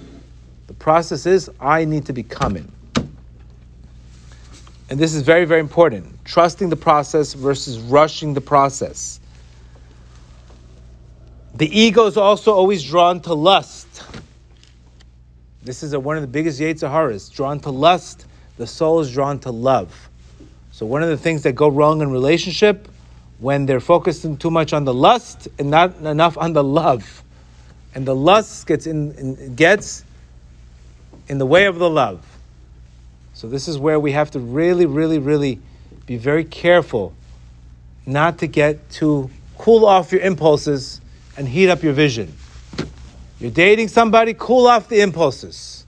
The 0.67 0.75
process 0.75 1.25
is 1.25 1.51
I 1.59 1.87
need 1.87 2.05
to 2.05 2.13
be 2.13 2.25
coming. 2.25 2.71
And 4.91 5.01
this 5.01 5.15
is 5.15 5.23
very, 5.23 5.47
very 5.47 5.61
important. 5.61 6.23
Trusting 6.27 6.69
the 6.69 6.77
process 6.77 7.33
versus 7.33 7.79
rushing 7.79 8.35
the 8.35 8.43
process. 8.43 9.19
The 11.55 11.81
ego 11.81 12.05
is 12.05 12.19
also 12.19 12.53
always 12.53 12.85
drawn 12.85 13.21
to 13.23 13.33
lust. 13.33 14.03
This 15.63 15.83
is 15.83 15.95
a, 15.95 16.01
one 16.01 16.17
of 16.17 16.23
the 16.23 16.29
biggest 16.29 16.61
Yetzer 16.61 16.91
Haras. 16.91 17.31
Drawn 17.31 17.61
to 17.61 17.71
lust, 17.71 18.27
the 18.59 18.67
soul 18.67 19.01
is 19.01 19.11
drawn 19.11 19.39
to 19.39 19.51
love. 19.51 20.11
So 20.71 20.85
one 20.85 21.03
of 21.03 21.09
the 21.09 21.17
things 21.17 21.45
that 21.45 21.55
go 21.55 21.69
wrong 21.69 22.03
in 22.03 22.11
relationship 22.11 22.89
when 23.45 23.67
they're 23.67 23.79
focusing 23.79 24.39
too 24.39 24.51
much 24.51 24.73
on 24.73 24.87
the 24.87 24.95
lust 24.95 25.49
and 25.59 25.69
not 25.71 25.95
enough 25.99 26.39
on 26.39 26.55
the 26.55 26.65
love, 26.65 27.23
and 27.95 28.07
the 28.07 28.17
lust 28.17 28.67
gets 28.67 28.87
in, 28.87 29.13
in 29.17 29.55
gets 29.55 30.03
in 31.29 31.37
the 31.37 31.45
way 31.45 31.67
of 31.67 31.79
the 31.79 31.91
love. 31.91 32.25
So 33.35 33.47
this 33.47 33.69
is 33.69 33.77
where 33.77 34.01
we 34.01 34.13
have 34.13 34.31
to 34.31 34.41
really, 34.41 34.87
really, 34.87 35.19
really 35.19 35.61
be 36.07 36.17
very 36.17 36.45
careful 36.45 37.13
not 38.07 38.39
to 38.39 38.47
get 38.47 38.89
to 38.93 39.29
cool 39.59 39.85
off 39.85 40.11
your 40.11 40.23
impulses 40.23 41.03
and 41.37 41.47
heat 41.47 41.69
up 41.69 41.83
your 41.83 41.93
vision. 41.93 42.35
You're 43.41 43.51
dating 43.51 43.89
somebody, 43.89 44.35
cool 44.39 44.67
off 44.67 44.89
the 44.89 45.03
impulses. 45.03 45.85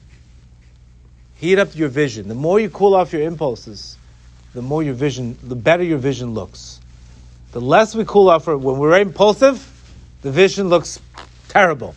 Heat 1.37 1.59
up 1.59 1.75
your 1.75 1.89
vision. 1.89 2.29
The 2.29 2.35
more 2.35 2.61
you 2.61 2.69
cool 2.69 2.95
off 2.95 3.15
your 3.15 3.23
impulses, 3.23 3.97
the 4.53 4.61
more 4.61 4.83
your 4.83 4.93
vision, 4.93 5.39
the 5.43 5.57
better 5.57 5.83
your 5.83 5.99
vision 5.99 6.35
looks. 6.35 6.81
The 7.57 7.63
less 7.63 7.95
we 7.95 8.05
cool 8.05 8.29
off, 8.29 8.49
when 8.49 8.61
we're 8.61 9.01
impulsive, 9.01 9.67
the 10.21 10.31
vision 10.31 10.69
looks 10.69 11.01
terrible. 11.49 11.95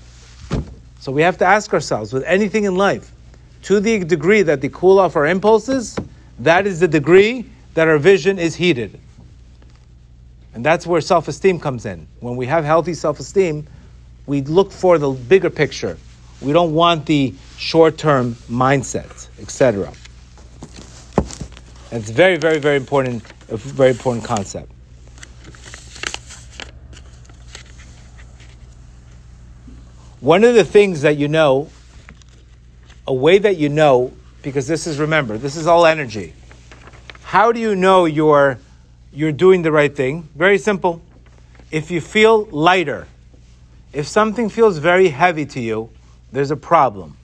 So 1.02 1.12
we 1.12 1.22
have 1.24 1.38
to 1.40 1.46
ask 1.46 1.74
ourselves 1.74 2.14
with 2.14 2.24
anything 2.24 2.64
in 2.64 2.76
life, 2.76 3.12
to 3.64 3.82
the 3.82 4.00
degree 4.06 4.42
that 4.42 4.62
they 4.62 4.70
cool 4.70 5.00
off 5.00 5.18
our 5.18 5.26
impulses, 5.26 5.98
that 6.40 6.66
is 6.66 6.80
the 6.80 6.88
degree 6.88 7.46
that 7.74 7.90
our 7.90 7.98
vision 7.98 8.40
is 8.40 8.56
heated. 8.56 9.02
And 10.54 10.64
that's 10.64 10.88
where 10.88 11.02
self 11.02 11.28
esteem 11.28 11.60
comes 11.60 11.86
in. 11.86 12.08
When 12.22 12.38
we 12.38 12.46
have 12.46 12.64
healthy 12.64 12.94
self 12.94 13.20
esteem, 13.20 13.68
we 14.28 14.40
look 14.44 14.72
for 14.72 14.98
the 14.98 15.12
bigger 15.12 15.50
picture. 15.50 15.98
We 16.40 16.54
don't 16.54 16.74
want 16.74 17.06
the 17.06 17.34
short 17.58 17.98
term 17.98 18.36
mindset, 18.50 19.28
etc. 19.42 19.92
It's 21.92 22.12
very, 22.12 22.38
very, 22.38 22.60
very 22.60 22.78
important, 22.78 23.24
a 23.50 23.58
very 23.58 23.90
important 23.90 24.24
concept. 24.24 24.72
One 30.22 30.44
of 30.44 30.54
the 30.54 30.66
things 30.66 31.04
that 31.04 31.16
you 31.16 31.30
know, 31.30 31.70
a 33.08 33.14
way 33.14 33.38
that 33.38 33.56
you 33.56 33.70
know, 33.70 34.12
because 34.42 34.68
this 34.68 34.86
is, 34.86 35.00
remember, 35.00 35.38
this 35.38 35.56
is 35.56 35.66
all 35.66 35.86
energy. 35.86 36.34
How 37.24 37.54
do 37.54 37.60
you 37.60 37.74
know 37.74 38.04
you're, 38.04 38.60
you're 39.14 39.32
doing 39.32 39.62
the 39.62 39.72
right 39.72 39.96
thing? 39.96 40.28
Very 40.36 40.58
simple. 40.58 41.02
If 41.72 41.90
you 41.90 42.02
feel 42.02 42.46
lighter, 42.46 43.08
if 43.94 44.08
something 44.08 44.50
feels 44.50 44.78
very 44.78 45.08
heavy 45.08 45.46
to 45.46 45.62
you, 45.62 45.90
there's 46.34 46.52
a 46.52 46.58
problem. 46.58 47.16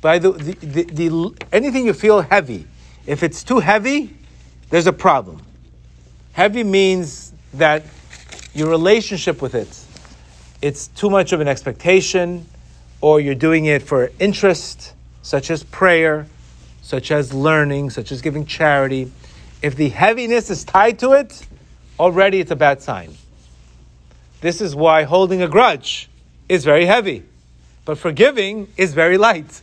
By 0.00 0.18
the, 0.18 0.32
the, 0.32 0.52
the, 0.54 0.82
the 0.84 1.34
anything 1.52 1.86
you 1.86 1.92
feel 1.92 2.22
heavy, 2.22 2.66
if 3.06 3.22
it's 3.22 3.44
too 3.44 3.60
heavy, 3.60 4.16
there's 4.70 4.86
a 4.88 4.92
problem. 4.92 5.42
Heavy 6.32 6.64
means 6.64 7.32
that 7.54 7.84
your 8.52 8.68
relationship 8.68 9.40
with 9.40 9.54
it 9.54 9.85
it's 10.62 10.88
too 10.88 11.10
much 11.10 11.32
of 11.32 11.40
an 11.40 11.48
expectation, 11.48 12.46
or 13.00 13.20
you're 13.20 13.34
doing 13.34 13.66
it 13.66 13.82
for 13.82 14.10
interest, 14.18 14.94
such 15.22 15.50
as 15.50 15.62
prayer, 15.62 16.26
such 16.82 17.10
as 17.10 17.34
learning, 17.34 17.90
such 17.90 18.12
as 18.12 18.22
giving 18.22 18.46
charity. 18.46 19.10
If 19.62 19.76
the 19.76 19.88
heaviness 19.88 20.50
is 20.50 20.64
tied 20.64 20.98
to 21.00 21.12
it, 21.12 21.46
already 21.98 22.40
it's 22.40 22.50
a 22.50 22.56
bad 22.56 22.82
sign. 22.82 23.16
This 24.40 24.60
is 24.60 24.74
why 24.74 25.02
holding 25.02 25.42
a 25.42 25.48
grudge 25.48 26.08
is 26.48 26.64
very 26.64 26.84
heavy, 26.84 27.24
but 27.84 27.98
forgiving 27.98 28.68
is 28.76 28.94
very 28.94 29.18
light. 29.18 29.62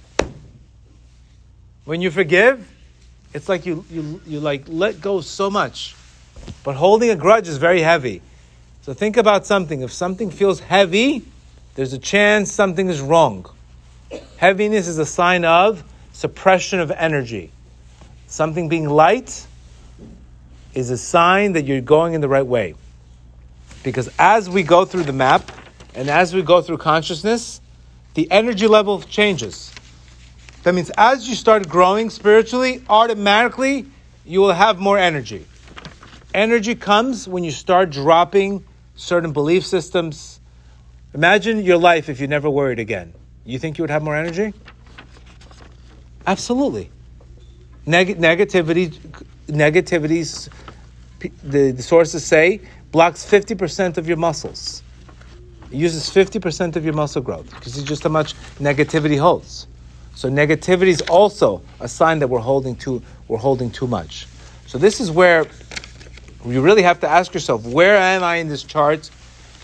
When 1.86 2.02
you 2.02 2.12
forgive, 2.12 2.70
it's 3.34 3.50
like 3.50 3.66
you, 3.66 3.86
you, 3.90 4.22
you 4.26 4.40
like 4.40 4.64
let 4.68 5.02
go 5.02 5.22
so 5.22 5.50
much. 5.50 5.96
But 6.64 6.76
holding 6.76 7.10
a 7.10 7.16
grudge 7.16 7.48
is 7.48 7.58
very 7.58 7.82
heavy. 7.82 8.22
So 8.84 8.94
think 8.94 9.16
about 9.16 9.46
something. 9.46 9.80
If 9.80 9.94
something 9.94 10.30
feels 10.30 10.60
heavy, 10.60 11.24
there's 11.76 11.94
a 11.94 11.98
chance 11.98 12.52
something 12.52 12.90
is 12.90 13.00
wrong. 13.00 13.46
Heaviness 14.36 14.90
is 14.90 14.98
a 14.98 15.06
sign 15.06 15.46
of 15.46 15.82
suppression 16.12 16.82
of 16.82 16.92
energy. 16.92 17.50
Something 18.28 18.68
being 18.68 18.90
light 18.90 19.48
is 20.74 20.90
a 20.90 20.98
sign 20.98 21.54
that 21.54 21.64
you're 21.64 21.80
going 21.80 22.14
in 22.14 22.20
the 22.20 22.28
right 22.28 22.46
way. 22.46 22.76
Because 23.84 24.10
as 24.20 24.50
we 24.50 24.64
go 24.64 24.84
through 24.84 25.04
the 25.04 25.14
map 25.14 25.50
and 25.96 26.10
as 26.10 26.34
we 26.34 26.42
go 26.42 26.62
through 26.62 26.80
consciousness, 26.80 27.62
the 28.16 28.30
energy 28.30 28.68
level 28.68 29.02
changes. 29.02 29.74
That 30.64 30.76
means 30.76 30.92
as 30.98 31.30
you 31.30 31.36
start 31.36 31.70
growing 31.70 32.10
spiritually, 32.10 32.84
automatically 32.90 33.86
you 34.26 34.42
will 34.42 34.52
have 34.52 34.78
more 34.78 34.98
energy. 34.98 35.46
Energy 36.34 36.76
comes 36.76 37.30
when 37.30 37.46
you 37.46 37.52
start 37.52 37.90
dropping 37.90 38.66
certain 38.96 39.32
belief 39.32 39.66
systems. 39.66 40.40
Imagine 41.14 41.64
your 41.64 41.78
life 41.78 42.10
if 42.10 42.20
you 42.20 42.28
never 42.28 42.50
worried 42.50 42.80
again. 42.80 43.14
You 43.46 43.60
think 43.60 43.78
you 43.78 43.84
would 43.84 43.90
have 43.90 44.04
more 44.04 44.16
energy? 44.16 44.54
Absolutely. 46.26 46.90
Neg- 47.86 48.18
negativity, 48.18 48.90
negativities, 49.48 50.50
the, 51.44 51.72
the 51.72 51.84
sources 51.84 52.26
say, 52.26 52.62
blocks 52.92 53.26
50% 53.26 53.98
of 53.98 54.08
your 54.08 54.18
muscles. 54.18 54.84
It 55.72 55.78
uses 55.78 56.10
50% 56.10 56.76
of 56.76 56.86
your 56.86 56.94
muscle 56.94 57.22
growth 57.22 57.50
because 57.50 57.78
it's 57.78 57.88
just 57.88 58.04
how 58.04 58.10
much 58.10 58.36
negativity 58.60 59.20
holds. 59.20 59.68
So 60.16 60.30
negativity 60.30 60.88
is 60.88 61.02
also 61.02 61.62
a 61.80 61.88
sign 61.88 62.20
that 62.20 62.28
we're 62.28 62.40
holding 62.40 62.76
too, 62.76 63.02
we're 63.28 63.38
holding 63.40 63.72
too 63.72 63.88
much. 63.88 64.28
So 64.68 64.78
this 64.78 65.02
is 65.02 65.12
where 65.12 65.46
you 66.46 66.62
really 66.62 66.84
have 66.84 67.00
to 67.02 67.08
ask 67.08 67.34
yourself, 67.34 67.66
where 67.66 67.96
am 67.98 68.24
I 68.24 68.38
in 68.38 68.48
this 68.50 68.64
chart? 68.64 69.10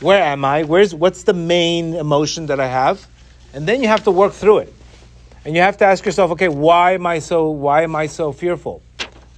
Where 0.01 0.21
am 0.21 0.45
I? 0.45 0.63
Where's 0.63 0.95
what's 0.95 1.23
the 1.23 1.33
main 1.33 1.93
emotion 1.93 2.45
that 2.47 2.59
I 2.59 2.67
have? 2.67 3.05
And 3.53 3.67
then 3.67 3.81
you 3.81 3.87
have 3.87 4.03
to 4.05 4.11
work 4.11 4.33
through 4.33 4.59
it. 4.59 4.73
And 5.43 5.55
you 5.55 5.61
have 5.61 5.77
to 5.77 5.85
ask 5.85 6.05
yourself, 6.05 6.31
okay, 6.31 6.47
why 6.47 6.93
am 6.93 7.05
I 7.05 7.19
so 7.19 7.49
why 7.49 7.83
am 7.83 7.95
I 7.95 8.07
so 8.07 8.31
fearful? 8.31 8.81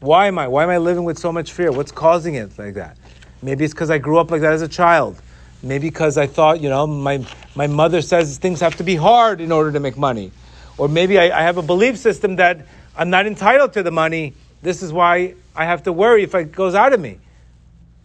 Why 0.02 0.28
am 0.28 0.38
I? 0.38 0.48
Why 0.48 0.64
am 0.64 0.70
I 0.70 0.78
living 0.78 1.04
with 1.04 1.18
so 1.18 1.32
much 1.32 1.52
fear? 1.52 1.72
What's 1.72 1.92
causing 1.92 2.36
it 2.36 2.58
like 2.58 2.76
that? 2.76 2.98
Maybe 3.42 3.66
it's 3.66 3.74
because 3.74 3.90
I 3.90 3.98
grew 3.98 4.20
up 4.20 4.30
like 4.30 4.42
that 4.42 4.54
as 4.54 4.62
a 4.62 4.68
child. 4.68 5.22
Maybe 5.64 5.90
because 5.90 6.18
I 6.18 6.28
thought, 6.28 6.60
you 6.60 6.70
know, 6.70 6.88
my, 6.88 7.26
my 7.56 7.68
mother 7.68 8.02
says 8.02 8.38
things 8.38 8.60
have 8.62 8.76
to 8.78 8.84
be 8.84 8.96
hard 8.96 9.42
in 9.42 9.52
order 9.52 9.72
to 9.72 9.80
make 9.80 9.98
money. 9.98 10.32
Or 10.78 10.88
maybe 10.88 11.20
I, 11.20 11.40
I 11.40 11.44
have 11.44 11.58
a 11.58 11.62
belief 11.62 11.98
system 11.98 12.38
that 12.38 12.66
I'm 12.96 13.12
not 13.12 13.28
entitled 13.28 13.74
to 13.74 13.84
the 13.84 13.92
money. 13.92 14.34
This 14.64 14.82
is 14.82 14.92
why 14.92 15.36
I 15.56 15.66
have 15.66 15.84
to 15.84 15.92
worry 15.92 16.24
if 16.24 16.34
it 16.34 16.52
goes 16.52 16.74
out 16.74 16.94
of 16.94 17.00
me. 17.00 17.20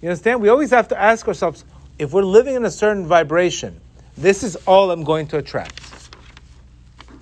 You 0.01 0.11
understand? 0.11 0.41
We 0.41 0.49
always 0.49 0.71
have 0.71 0.89
to 0.89 1.01
ask 1.01 1.27
ourselves 1.27 1.65
if 1.99 2.13
we're 2.13 2.23
living 2.23 2.55
in 2.55 2.65
a 2.65 2.71
certain 2.71 3.07
vibration, 3.07 3.81
this 4.17 4.43
is 4.43 4.57
all 4.67 4.91
I'm 4.91 5.05
going 5.05 5.27
to 5.29 5.39
attract. 5.39 5.81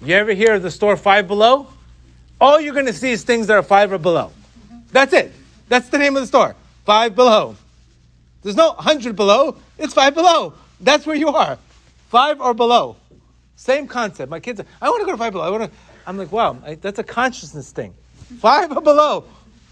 You 0.03 0.15
ever 0.17 0.33
hear 0.33 0.55
of 0.55 0.63
the 0.63 0.71
store 0.71 0.97
five 0.97 1.29
below? 1.29 1.69
All 2.41 2.61
you're 2.61 2.75
going 2.75 2.87
to 2.87 2.93
see 2.93 3.11
is 3.11 3.23
things 3.23 3.47
that 3.47 3.55
are 3.55 3.63
five 3.63 3.93
or 3.93 3.99
below. 3.99 4.33
That's 4.91 5.13
it. 5.13 5.33
That's 5.69 5.89
the 5.89 5.99
name 5.99 6.17
of 6.17 6.23
the 6.23 6.27
store. 6.27 6.57
Five 6.85 7.15
below. 7.15 7.57
There's 8.43 8.57
no 8.57 8.73
hundred 8.73 9.17
below. 9.17 9.57
It's 9.79 9.95
five 9.95 10.15
below. 10.15 10.55
That's 10.81 11.07
where 11.07 11.17
you 11.17 11.29
are. 11.29 11.59
Five 12.11 12.41
or 12.41 12.53
below. 12.53 12.97
Same 13.57 13.87
concept. 13.87 14.31
My 14.31 14.41
kids, 14.41 14.61
I 14.83 14.91
want 14.91 15.01
to 15.01 15.07
go 15.07 15.13
to 15.13 15.17
five 15.17 15.33
below. 15.33 15.45
I 15.45 15.51
want 15.51 15.73
to. 15.73 15.79
I'm 16.07 16.19
like, 16.19 16.31
wow, 16.31 16.59
I, 16.65 16.75
that's 16.75 16.99
a 16.99 17.05
consciousness 17.05 17.71
thing. 17.71 17.95
Five 18.41 18.73
or 18.73 18.83
below. 18.83 19.25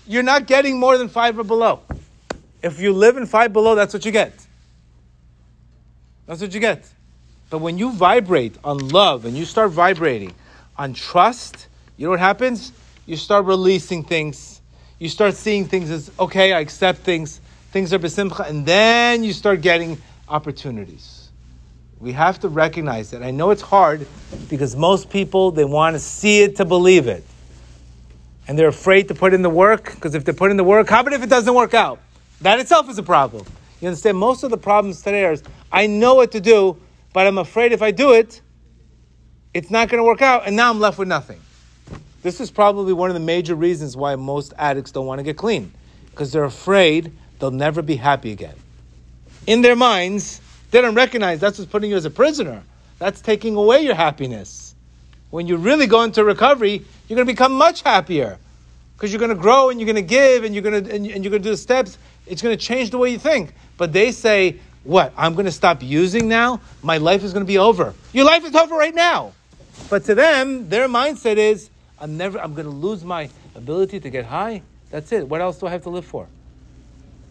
You're 0.06 0.22
not 0.22 0.46
getting 0.46 0.78
more 0.78 0.96
than 0.96 1.08
five 1.08 1.38
or 1.38 1.44
below. 1.44 1.80
If 2.62 2.80
you 2.80 2.92
live 2.92 3.16
in 3.16 3.26
five 3.26 3.52
below, 3.52 3.74
that's 3.74 3.92
what 3.92 4.04
you 4.04 4.12
get. 4.12 4.32
That's 6.26 6.40
what 6.40 6.54
you 6.54 6.60
get. 6.60 6.88
But 7.50 7.58
when 7.58 7.76
you 7.76 7.92
vibrate 7.92 8.56
on 8.64 8.88
love 8.88 9.24
and 9.24 9.36
you 9.36 9.44
start 9.44 9.72
vibrating 9.72 10.32
on 10.76 10.94
trust, 10.94 11.66
you 11.96 12.06
know 12.06 12.10
what 12.10 12.20
happens? 12.20 12.72
You 13.04 13.16
start 13.16 13.44
releasing 13.44 14.04
things. 14.04 14.60
You 14.98 15.08
start 15.08 15.34
seeing 15.34 15.66
things 15.66 15.90
as, 15.90 16.10
okay, 16.18 16.52
I 16.52 16.60
accept 16.60 17.00
things. 17.00 17.40
Things 17.72 17.92
are 17.92 17.98
besimcha. 17.98 18.48
And 18.48 18.64
then 18.64 19.24
you 19.24 19.32
start 19.32 19.60
getting 19.60 20.00
opportunities. 20.28 21.28
We 21.98 22.12
have 22.12 22.40
to 22.40 22.48
recognize 22.48 23.10
that. 23.10 23.22
I 23.22 23.30
know 23.30 23.50
it's 23.50 23.62
hard 23.62 24.06
because 24.48 24.74
most 24.74 25.10
people, 25.10 25.50
they 25.50 25.64
want 25.64 25.94
to 25.94 26.00
see 26.00 26.42
it 26.42 26.56
to 26.56 26.64
believe 26.64 27.06
it. 27.06 27.24
And 28.48 28.58
they're 28.58 28.68
afraid 28.68 29.08
to 29.08 29.14
put 29.14 29.34
in 29.34 29.42
the 29.42 29.50
work 29.50 29.94
because 29.94 30.14
if 30.14 30.24
they 30.24 30.32
put 30.32 30.50
in 30.50 30.56
the 30.56 30.64
work, 30.64 30.88
how 30.88 31.00
about 31.00 31.12
if 31.12 31.22
it 31.22 31.30
doesn't 31.30 31.54
work 31.54 31.74
out? 31.74 32.00
That 32.42 32.58
itself 32.58 32.90
is 32.90 32.98
a 32.98 33.02
problem. 33.04 33.46
You 33.80 33.88
understand? 33.88 34.18
Most 34.18 34.42
of 34.42 34.50
the 34.50 34.56
problems 34.56 35.00
today 35.00 35.24
are 35.24 35.36
I 35.70 35.86
know 35.86 36.14
what 36.14 36.32
to 36.32 36.40
do, 36.40 36.76
but 37.12 37.26
I'm 37.26 37.38
afraid 37.38 37.72
if 37.72 37.82
I 37.82 37.92
do 37.92 38.12
it, 38.12 38.40
it's 39.54 39.70
not 39.70 39.88
going 39.88 39.98
to 39.98 40.04
work 40.04 40.22
out, 40.22 40.42
and 40.46 40.56
now 40.56 40.70
I'm 40.70 40.80
left 40.80 40.98
with 40.98 41.08
nothing. 41.08 41.40
This 42.22 42.40
is 42.40 42.50
probably 42.50 42.92
one 42.92 43.10
of 43.10 43.14
the 43.14 43.20
major 43.20 43.54
reasons 43.54 43.96
why 43.96 44.16
most 44.16 44.54
addicts 44.58 44.92
don't 44.92 45.06
want 45.06 45.18
to 45.18 45.22
get 45.22 45.36
clean, 45.36 45.72
because 46.10 46.32
they're 46.32 46.44
afraid 46.44 47.12
they'll 47.38 47.50
never 47.50 47.80
be 47.80 47.96
happy 47.96 48.32
again. 48.32 48.54
In 49.46 49.62
their 49.62 49.76
minds, 49.76 50.40
they 50.70 50.80
don't 50.80 50.94
recognize 50.94 51.40
that's 51.40 51.58
what's 51.58 51.70
putting 51.70 51.90
you 51.90 51.96
as 51.96 52.04
a 52.04 52.10
prisoner. 52.10 52.62
that's 52.98 53.20
taking 53.20 53.56
away 53.56 53.82
your 53.82 53.96
happiness. 53.96 54.74
When 55.30 55.48
you 55.48 55.56
really 55.56 55.86
go 55.86 56.02
into 56.02 56.22
recovery, 56.24 56.84
you're 57.08 57.16
going 57.16 57.26
to 57.26 57.32
become 57.32 57.52
much 57.52 57.82
happier 57.82 58.38
because 58.94 59.12
you're 59.12 59.18
going 59.18 59.34
to 59.36 59.42
grow 59.42 59.70
and 59.70 59.80
you're 59.80 59.86
going 59.86 59.96
to 59.96 60.02
give 60.02 60.44
and 60.44 60.54
you're 60.54 60.62
going 60.62 60.84
to 60.84 60.92
and 60.92 61.06
you're 61.06 61.30
going 61.30 61.32
to 61.32 61.38
do 61.40 61.50
the 61.50 61.56
steps. 61.56 61.98
It's 62.26 62.42
going 62.42 62.56
to 62.56 62.62
change 62.62 62.90
the 62.90 62.98
way 62.98 63.10
you 63.10 63.18
think. 63.18 63.54
But 63.76 63.92
they 63.92 64.12
say, 64.12 64.56
"What? 64.84 65.12
I'm 65.16 65.34
going 65.34 65.46
to 65.46 65.52
stop 65.52 65.82
using 65.82 66.28
now? 66.28 66.60
My 66.82 66.98
life 66.98 67.24
is 67.24 67.32
going 67.32 67.44
to 67.44 67.48
be 67.48 67.58
over." 67.58 67.94
Your 68.12 68.24
life 68.24 68.44
is 68.44 68.54
over 68.54 68.74
right 68.76 68.94
now. 68.94 69.32
But 69.90 70.04
to 70.04 70.14
them, 70.14 70.68
their 70.68 70.88
mindset 70.88 71.36
is, 71.36 71.70
"I'm 71.98 72.16
never. 72.16 72.38
I'm 72.38 72.54
going 72.54 72.66
to 72.66 72.72
lose 72.72 73.04
my 73.04 73.28
ability 73.54 74.00
to 74.00 74.10
get 74.10 74.24
high. 74.24 74.62
That's 74.90 75.10
it. 75.12 75.28
What 75.28 75.40
else 75.40 75.58
do 75.58 75.66
I 75.66 75.70
have 75.70 75.82
to 75.82 75.90
live 75.90 76.04
for?" 76.04 76.28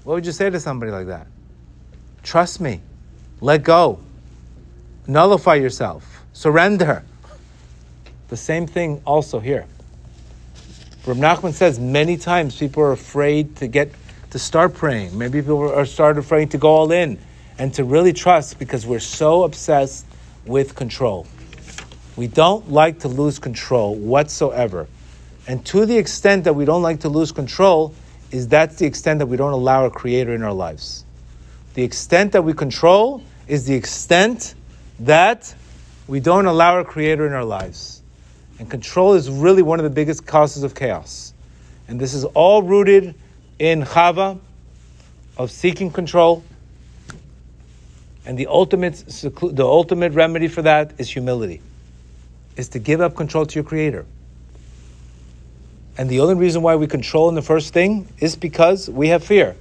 What 0.04 0.16
would 0.16 0.26
you 0.26 0.32
say 0.32 0.50
to 0.50 0.60
somebody 0.60 0.92
like 0.92 1.08
that? 1.08 1.28
Trust 2.24 2.60
me. 2.60 2.82
Let 3.40 3.64
go. 3.64 4.00
Nullify 5.08 5.56
yourself. 5.56 6.24
Surrender. 6.34 7.04
The 8.30 8.38
same 8.38 8.66
thing 8.66 9.02
also 9.06 9.40
here. 9.40 9.66
Reb 11.06 11.18
Nachman 11.18 11.54
says 11.54 11.80
many 11.80 12.18
times 12.18 12.58
people 12.58 12.84
are 12.84 12.92
afraid 12.92 13.58
to 13.58 13.68
get 13.68 13.92
to 14.32 14.40
start 14.40 14.74
praying. 14.74 15.18
Maybe 15.18 15.42
people 15.42 15.72
are 15.72 15.86
start 15.86 16.18
afraid 16.18 16.52
to 16.52 16.58
go 16.58 16.70
all 16.70 16.92
in 16.92 17.20
and 17.58 17.74
to 17.76 17.84
really 17.84 18.14
trust 18.14 18.58
because 18.60 18.86
we're 18.86 19.00
so 19.00 19.44
obsessed 19.44 20.06
with 20.46 20.76
control. 20.76 21.28
We 22.16 22.28
don't 22.28 22.72
like 22.72 23.00
to 23.00 23.08
lose 23.08 23.40
control 23.40 23.96
whatsoever. 23.96 24.88
And 25.48 25.66
to 25.68 25.86
the 25.86 25.98
extent 25.98 26.46
that 26.46 26.54
we 26.54 26.66
don't 26.66 26.82
like 26.82 27.02
to 27.02 27.10
lose 27.10 27.32
control, 27.32 27.94
is 28.32 28.48
that's 28.48 28.78
the 28.78 28.86
extent 28.86 29.20
that 29.20 29.26
we 29.26 29.36
don't 29.38 29.52
allow 29.52 29.86
a 29.86 29.92
creator 29.92 30.34
in 30.34 30.44
our 30.44 30.54
lives. 30.54 31.04
The 31.74 31.84
extent 31.84 32.32
that 32.32 32.44
we 32.44 32.54
control 32.54 33.22
is 33.48 33.66
the 33.66 33.76
extent 33.76 34.56
that 35.02 35.54
we 36.08 36.20
don't 36.20 36.46
allow 36.46 36.76
our 36.76 36.84
creator 36.84 37.28
in 37.28 37.34
our 37.34 37.44
lives. 37.44 38.02
And 38.60 38.70
control 38.70 39.14
is 39.14 39.30
really 39.30 39.62
one 39.62 39.80
of 39.80 39.84
the 39.84 39.90
biggest 39.90 40.26
causes 40.26 40.64
of 40.64 40.76
chaos. 40.76 41.34
And 41.88 42.00
this 42.00 42.14
is 42.14 42.24
all 42.24 42.64
rooted 42.64 43.16
in 43.62 43.84
Chava, 43.84 44.40
of 45.38 45.52
seeking 45.52 45.92
control. 45.92 46.44
And 48.26 48.36
the 48.36 48.48
ultimate, 48.48 49.04
the 49.06 49.64
ultimate 49.64 50.14
remedy 50.14 50.48
for 50.48 50.64
that 50.64 50.94
is 50.98 51.08
humility, 51.08 51.62
is 52.58 52.70
to 52.70 52.80
give 52.80 53.02
up 53.02 53.16
control 53.16 53.46
to 53.46 53.54
your 53.54 53.64
creator. 53.64 54.08
And 55.96 56.10
the 56.10 56.22
only 56.22 56.34
reason 56.34 56.64
why 56.64 56.76
we 56.76 56.88
control 56.88 57.30
in 57.30 57.36
the 57.36 57.44
first 57.44 57.72
thing 57.72 58.08
is 58.18 58.36
because 58.36 58.90
we 58.90 59.10
have 59.10 59.24
fear. 59.24 59.56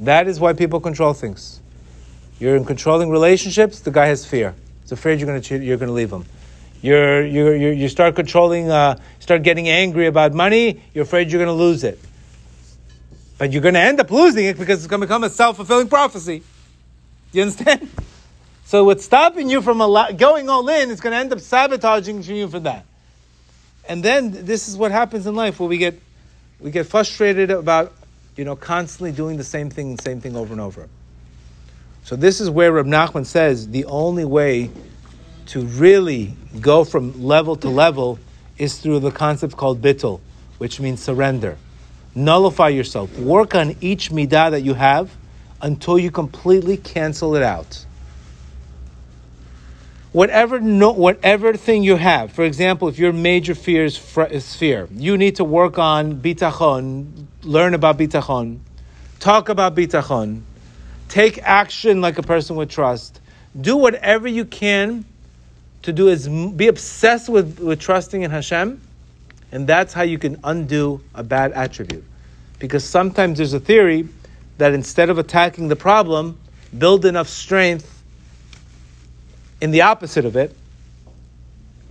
That 0.00 0.28
is 0.28 0.38
why 0.38 0.52
people 0.52 0.78
control 0.78 1.14
things. 1.14 1.60
You're 2.38 2.56
in 2.56 2.66
controlling 2.66 3.08
relationships, 3.08 3.80
the 3.80 3.90
guy 3.90 4.06
has 4.06 4.26
fear. 4.26 4.54
He's 4.82 4.92
afraid 4.92 5.18
you're 5.18 5.26
going 5.26 5.40
to, 5.40 5.64
you're 5.64 5.78
going 5.78 5.88
to 5.88 5.94
leave 5.94 6.12
him. 6.12 6.26
You're, 6.82 7.24
you're, 7.24 7.72
you 7.72 7.88
start 7.88 8.16
controlling, 8.16 8.70
uh, 8.70 8.98
start 9.18 9.42
getting 9.44 9.70
angry 9.70 10.08
about 10.08 10.34
money, 10.34 10.82
you're 10.92 11.04
afraid 11.04 11.30
you're 11.30 11.42
going 11.42 11.56
to 11.56 11.64
lose 11.64 11.84
it. 11.84 11.98
But 13.40 13.52
you're 13.52 13.62
going 13.62 13.72
to 13.72 13.80
end 13.80 13.98
up 14.00 14.10
losing 14.10 14.44
it 14.44 14.58
because 14.58 14.80
it's 14.80 14.86
going 14.86 15.00
to 15.00 15.06
become 15.06 15.24
a 15.24 15.30
self 15.30 15.56
fulfilling 15.56 15.88
prophecy. 15.88 16.40
Do 17.32 17.38
you 17.38 17.42
understand? 17.44 17.88
So 18.66 18.84
what's 18.84 19.02
stopping 19.02 19.48
you 19.48 19.62
from 19.62 19.78
going 20.18 20.50
all 20.50 20.68
in 20.68 20.90
is 20.90 21.00
going 21.00 21.12
to 21.12 21.16
end 21.16 21.32
up 21.32 21.40
sabotaging 21.40 22.22
you 22.22 22.48
for 22.48 22.60
that. 22.60 22.84
And 23.88 24.04
then 24.04 24.44
this 24.44 24.68
is 24.68 24.76
what 24.76 24.92
happens 24.92 25.26
in 25.26 25.34
life 25.34 25.58
where 25.58 25.70
we 25.70 25.78
get 25.78 25.98
we 26.60 26.70
get 26.70 26.86
frustrated 26.86 27.50
about 27.50 27.94
you 28.36 28.44
know 28.44 28.56
constantly 28.56 29.10
doing 29.10 29.38
the 29.38 29.44
same 29.44 29.70
thing, 29.70 29.96
the 29.96 30.02
same 30.02 30.20
thing 30.20 30.36
over 30.36 30.52
and 30.52 30.60
over. 30.60 30.90
So 32.04 32.16
this 32.16 32.42
is 32.42 32.50
where 32.50 32.70
Reb 32.72 32.84
Nachman 32.84 33.24
says 33.24 33.68
the 33.68 33.86
only 33.86 34.26
way 34.26 34.70
to 35.46 35.62
really 35.62 36.36
go 36.60 36.84
from 36.84 37.24
level 37.24 37.56
to 37.56 37.70
level 37.70 38.18
is 38.58 38.78
through 38.78 39.00
the 39.00 39.10
concept 39.10 39.56
called 39.56 39.80
bittul, 39.80 40.20
which 40.58 40.78
means 40.78 41.02
surrender. 41.02 41.56
Nullify 42.14 42.68
yourself. 42.68 43.18
Work 43.18 43.54
on 43.54 43.76
each 43.80 44.10
midah 44.10 44.50
that 44.50 44.62
you 44.62 44.74
have 44.74 45.14
until 45.62 45.98
you 45.98 46.10
completely 46.10 46.76
cancel 46.76 47.36
it 47.36 47.42
out 47.42 47.84
whatever 50.12 50.58
no, 50.60 50.92
whatever 50.92 51.54
thing 51.54 51.82
you 51.82 51.96
have. 51.96 52.32
For 52.32 52.44
example, 52.44 52.88
if 52.88 52.98
your 52.98 53.12
major 53.12 53.54
fear 53.54 53.84
is, 53.84 53.96
fr- 53.96 54.22
is 54.22 54.54
fear, 54.54 54.88
you 54.92 55.16
need 55.16 55.36
to 55.36 55.44
work 55.44 55.78
on 55.78 56.20
bitachon, 56.20 57.26
learn 57.42 57.74
about 57.74 57.98
bitachon, 57.98 58.58
talk 59.18 59.48
about 59.48 59.74
bitachon, 59.74 60.42
take 61.08 61.38
action 61.42 62.00
like 62.00 62.18
a 62.18 62.22
person 62.22 62.56
would 62.56 62.70
trust. 62.70 63.20
Do 63.60 63.76
whatever 63.76 64.28
you 64.28 64.44
can 64.44 65.04
to 65.82 65.92
do 65.92 66.08
is 66.08 66.28
be 66.28 66.68
obsessed 66.68 67.28
with, 67.28 67.58
with 67.58 67.80
trusting 67.80 68.22
in 68.22 68.30
Hashem, 68.30 68.80
and 69.52 69.66
that's 69.66 69.92
how 69.92 70.02
you 70.02 70.18
can 70.18 70.38
undo 70.44 71.00
a 71.14 71.22
bad 71.22 71.52
attribute. 71.52 72.04
Because 72.58 72.84
sometimes 72.84 73.38
there's 73.38 73.52
a 73.52 73.60
theory 73.60 74.08
that 74.58 74.74
instead 74.74 75.10
of 75.10 75.18
attacking 75.18 75.68
the 75.68 75.76
problem, 75.76 76.38
build 76.76 77.04
enough 77.04 77.28
strength 77.28 78.02
in 79.60 79.70
the 79.70 79.82
opposite 79.82 80.24
of 80.24 80.36
it, 80.36 80.56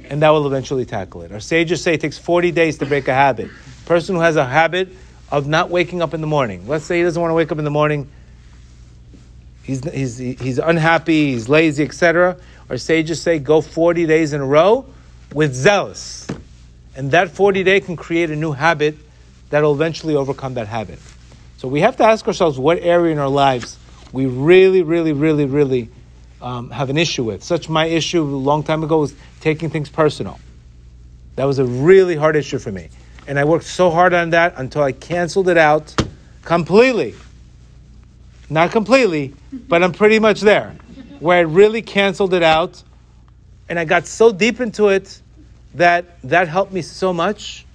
and 0.10 0.22
that 0.22 0.30
will 0.30 0.48
eventually 0.48 0.86
tackle 0.86 1.22
it. 1.22 1.32
Our 1.32 1.40
sages 1.40 1.82
say 1.82 1.96
it 1.96 2.02
takes 2.02 2.18
40 2.18 2.52
days 2.52 2.78
to 2.80 2.86
break 2.86 3.08
a 3.08 3.14
habit. 3.14 3.50
Person 3.86 4.16
who 4.16 4.22
has 4.22 4.36
a 4.36 4.46
habit 4.46 4.90
of 5.32 5.48
not 5.48 5.70
waking 5.70 6.02
up 6.02 6.14
in 6.14 6.22
the 6.22 6.28
morning. 6.28 6.68
Let's 6.68 6.86
say 6.86 6.98
he 6.98 7.04
doesn't 7.04 7.22
want 7.22 7.32
to 7.32 7.36
wake 7.36 7.52
up 7.52 7.60
in 7.60 7.64
the 7.64 7.72
morning. 7.72 8.10
He's, 9.64 9.84
he's, 9.84 10.18
he's 10.18 10.58
unhappy, 10.58 11.34
he's 11.34 11.48
lazy, 11.48 11.84
etc. 11.84 12.38
Our 12.70 12.78
sages 12.78 13.22
say 13.22 13.38
go 13.38 13.62
40 13.62 14.08
days 14.08 14.34
in 14.34 14.42
a 14.42 14.46
row 14.46 14.86
with 15.34 15.54
zealous. 15.54 16.26
And 17.00 17.12
that 17.12 17.32
40 17.32 17.64
day 17.64 17.80
can 17.80 17.96
create 17.96 18.30
a 18.30 18.36
new 18.36 18.52
habit 18.52 18.98
that 19.52 19.64
will 19.64 19.72
eventually 19.72 20.18
overcome 20.18 20.56
that 20.56 20.68
habit. 20.68 21.00
So 21.56 21.70
we 21.70 21.80
have 21.80 21.96
to 21.96 22.04
ask 22.04 22.28
ourselves 22.28 22.60
what 22.60 22.78
area 22.82 23.14
in 23.14 23.20
our 23.20 23.30
lives 23.30 23.78
we 24.12 24.26
really, 24.26 24.82
really, 24.82 25.14
really, 25.14 25.46
really 25.46 25.88
um, 26.42 26.70
have 26.72 26.90
an 26.90 26.98
issue 26.98 27.24
with. 27.24 27.42
Such 27.42 27.70
my 27.70 27.86
issue 27.86 28.22
a 28.22 28.24
long 28.24 28.64
time 28.64 28.84
ago 28.84 29.00
was 29.00 29.16
taking 29.40 29.70
things 29.70 29.88
personal. 29.88 30.42
That 31.38 31.46
was 31.46 31.58
a 31.58 31.64
really 31.64 32.18
hard 32.18 32.36
issue 32.36 32.60
for 32.60 32.70
me. 32.74 32.90
And 33.28 33.40
I 33.40 33.46
worked 33.46 33.64
so 33.64 33.90
hard 33.90 34.14
on 34.14 34.32
that 34.32 34.56
until 34.58 34.84
I 34.84 34.92
canceled 34.92 35.48
it 35.48 35.58
out 35.58 35.96
completely. 36.44 37.16
Not 38.50 38.74
completely, 38.74 39.34
but 39.54 39.84
I'm 39.84 39.94
pretty 39.94 40.20
much 40.20 40.42
there. 40.42 40.76
Where 41.22 41.38
I 41.38 41.42
really 41.44 41.82
canceled 41.82 42.34
it 42.34 42.44
out. 42.44 42.84
And 43.70 43.80
I 43.80 43.86
got 43.86 44.06
so 44.06 44.34
deep 44.34 44.60
into 44.60 44.90
it 44.90 45.22
that 45.76 46.22
that 46.24 46.48
helped 46.48 46.72
me 46.72 46.82
so 46.82 47.14
much 47.14 47.66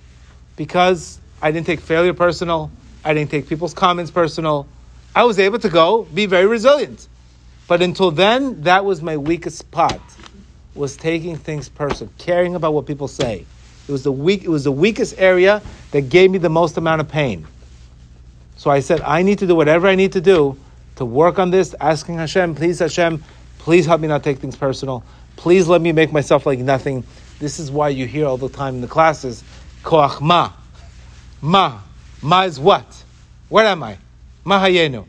because 0.57 1.19
I 1.41 1.51
didn't 1.51 1.67
take 1.67 1.81
failure 1.81 2.15
personal. 2.15 2.71
I 3.05 3.15
didn't 3.15 3.31
take 3.31 3.49
people's 3.49 3.75
comments 3.75 4.11
personal. 4.11 4.67
I 5.15 5.25
was 5.25 5.39
able 5.39 5.59
to 5.61 5.69
go 5.69 6.05
be 6.05 6.27
very 6.27 6.47
resilient. 6.47 7.09
But 7.67 7.83
until 7.83 8.11
then, 8.11 8.63
that 8.63 8.85
was 8.85 9.01
my 9.01 9.17
weakest 9.17 9.59
spot, 9.59 10.01
was 10.75 10.97
taking 10.97 11.37
things 11.37 11.69
personal, 11.69 12.13
caring 12.19 12.55
about 12.55 12.75
what 12.75 12.87
people 12.87 13.09
say. 13.09 13.47
It 13.89 13.93
was 13.93 14.03
the 14.03 14.13
weak, 14.13 14.45
it 14.45 14.49
was 14.49 14.65
the 14.65 14.73
weakest 14.73 15.15
area 15.19 15.63
that 15.93 16.09
gave 16.09 16.31
me 16.31 16.39
the 16.39 16.49
most 16.49 16.77
amount 16.77 17.01
of 17.01 17.09
pain. 17.09 17.47
So 18.57 18.71
I 18.71 18.81
said, 18.81 19.01
I 19.01 19.23
need 19.23 19.39
to 19.41 19.47
do 19.47 19.55
whatever 19.55 19.87
I 19.87 19.95
need 19.95 20.13
to 20.13 20.21
do 20.21 20.57
to 20.97 21.05
work 21.05 21.39
on 21.39 21.51
this, 21.51 21.75
asking 21.81 22.17
Hashem, 22.17 22.55
please 22.55 22.79
Hashem, 22.79 23.23
please 23.59 23.87
help 23.87 24.01
me 24.01 24.09
not 24.09 24.23
take 24.23 24.39
things 24.39 24.57
personal. 24.57 25.03
Please 25.37 25.67
let 25.67 25.81
me 25.81 25.93
make 25.93 26.13
myself 26.13 26.47
like 26.47 26.61
nothing. 26.61 27.05
This 27.39 27.59
is 27.59 27.71
why 27.71 27.89
you 27.89 28.07
hear 28.07 28.27
all 28.27 28.37
the 28.37 28.49
time 28.49 28.77
in 28.77 28.81
the 28.81 28.89
classes, 28.89 29.43
Koach 29.83 30.21
ma. 30.21 30.53
Ma. 31.41 31.81
Ma 32.23 32.43
is 32.43 32.59
what? 32.59 33.05
Where 33.49 33.67
am 33.67 33.83
I? 33.83 33.99
Mahayenu. 34.47 35.07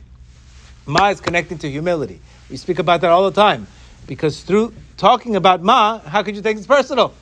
Ma 0.86 1.10
is 1.10 1.22
connecting 1.22 1.58
to 1.60 1.70
humility. 1.70 2.20
We 2.50 2.58
speak 2.58 2.80
about 2.80 3.02
that 3.02 3.12
all 3.12 3.30
the 3.30 3.42
time. 3.42 3.68
Because 4.08 4.42
through 4.42 4.74
talking 4.98 5.36
about 5.36 5.62
ma, 5.62 6.00
how 6.00 6.24
could 6.24 6.36
you 6.36 6.42
take 6.42 6.56
things 6.58 6.68
personal? 6.68 7.14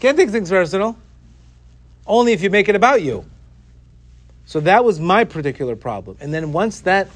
Can't 0.00 0.16
take 0.16 0.30
things 0.30 0.50
personal. 0.50 0.96
Only 2.06 2.32
if 2.32 2.42
you 2.42 2.50
make 2.50 2.68
it 2.68 2.76
about 2.76 3.02
you. 3.02 3.24
So 4.46 4.60
that 4.60 4.84
was 4.84 5.00
my 5.00 5.24
particular 5.24 5.76
problem. 5.76 6.18
And 6.20 6.32
then 6.34 6.52
once 6.52 6.80
that 6.82 7.08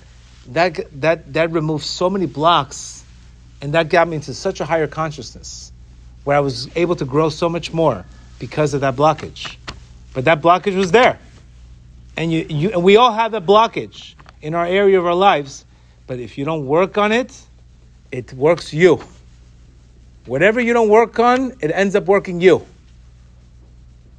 that 0.48 0.78
that 1.00 1.34
that 1.34 1.50
removed 1.50 1.84
so 1.84 2.08
many 2.08 2.24
blocks 2.26 3.04
and 3.60 3.74
that 3.74 3.90
got 3.90 4.08
me 4.08 4.16
into 4.16 4.32
such 4.32 4.60
a 4.60 4.64
higher 4.64 4.86
consciousness 4.86 5.72
where 6.28 6.36
I 6.36 6.40
was 6.40 6.68
able 6.76 6.94
to 6.96 7.06
grow 7.06 7.30
so 7.30 7.48
much 7.48 7.72
more 7.72 8.04
because 8.38 8.74
of 8.74 8.82
that 8.82 8.96
blockage. 8.96 9.56
But 10.12 10.26
that 10.26 10.42
blockage 10.42 10.76
was 10.76 10.92
there. 10.92 11.18
And 12.16 12.30
you, 12.30 12.44
you 12.48 12.70
and 12.70 12.84
we 12.84 12.96
all 12.98 13.12
have 13.12 13.32
that 13.32 13.46
blockage 13.46 14.14
in 14.42 14.54
our 14.54 14.66
area 14.66 14.98
of 14.98 15.06
our 15.06 15.14
lives 15.14 15.64
but 16.08 16.18
if 16.18 16.38
you 16.38 16.44
don't 16.46 16.66
work 16.66 16.96
on 16.96 17.12
it, 17.12 17.38
it 18.10 18.32
works 18.32 18.72
you. 18.72 19.04
Whatever 20.24 20.58
you 20.58 20.72
don't 20.72 20.88
work 20.88 21.20
on, 21.20 21.52
it 21.60 21.70
ends 21.70 21.94
up 21.94 22.06
working 22.06 22.40
you. 22.40 22.66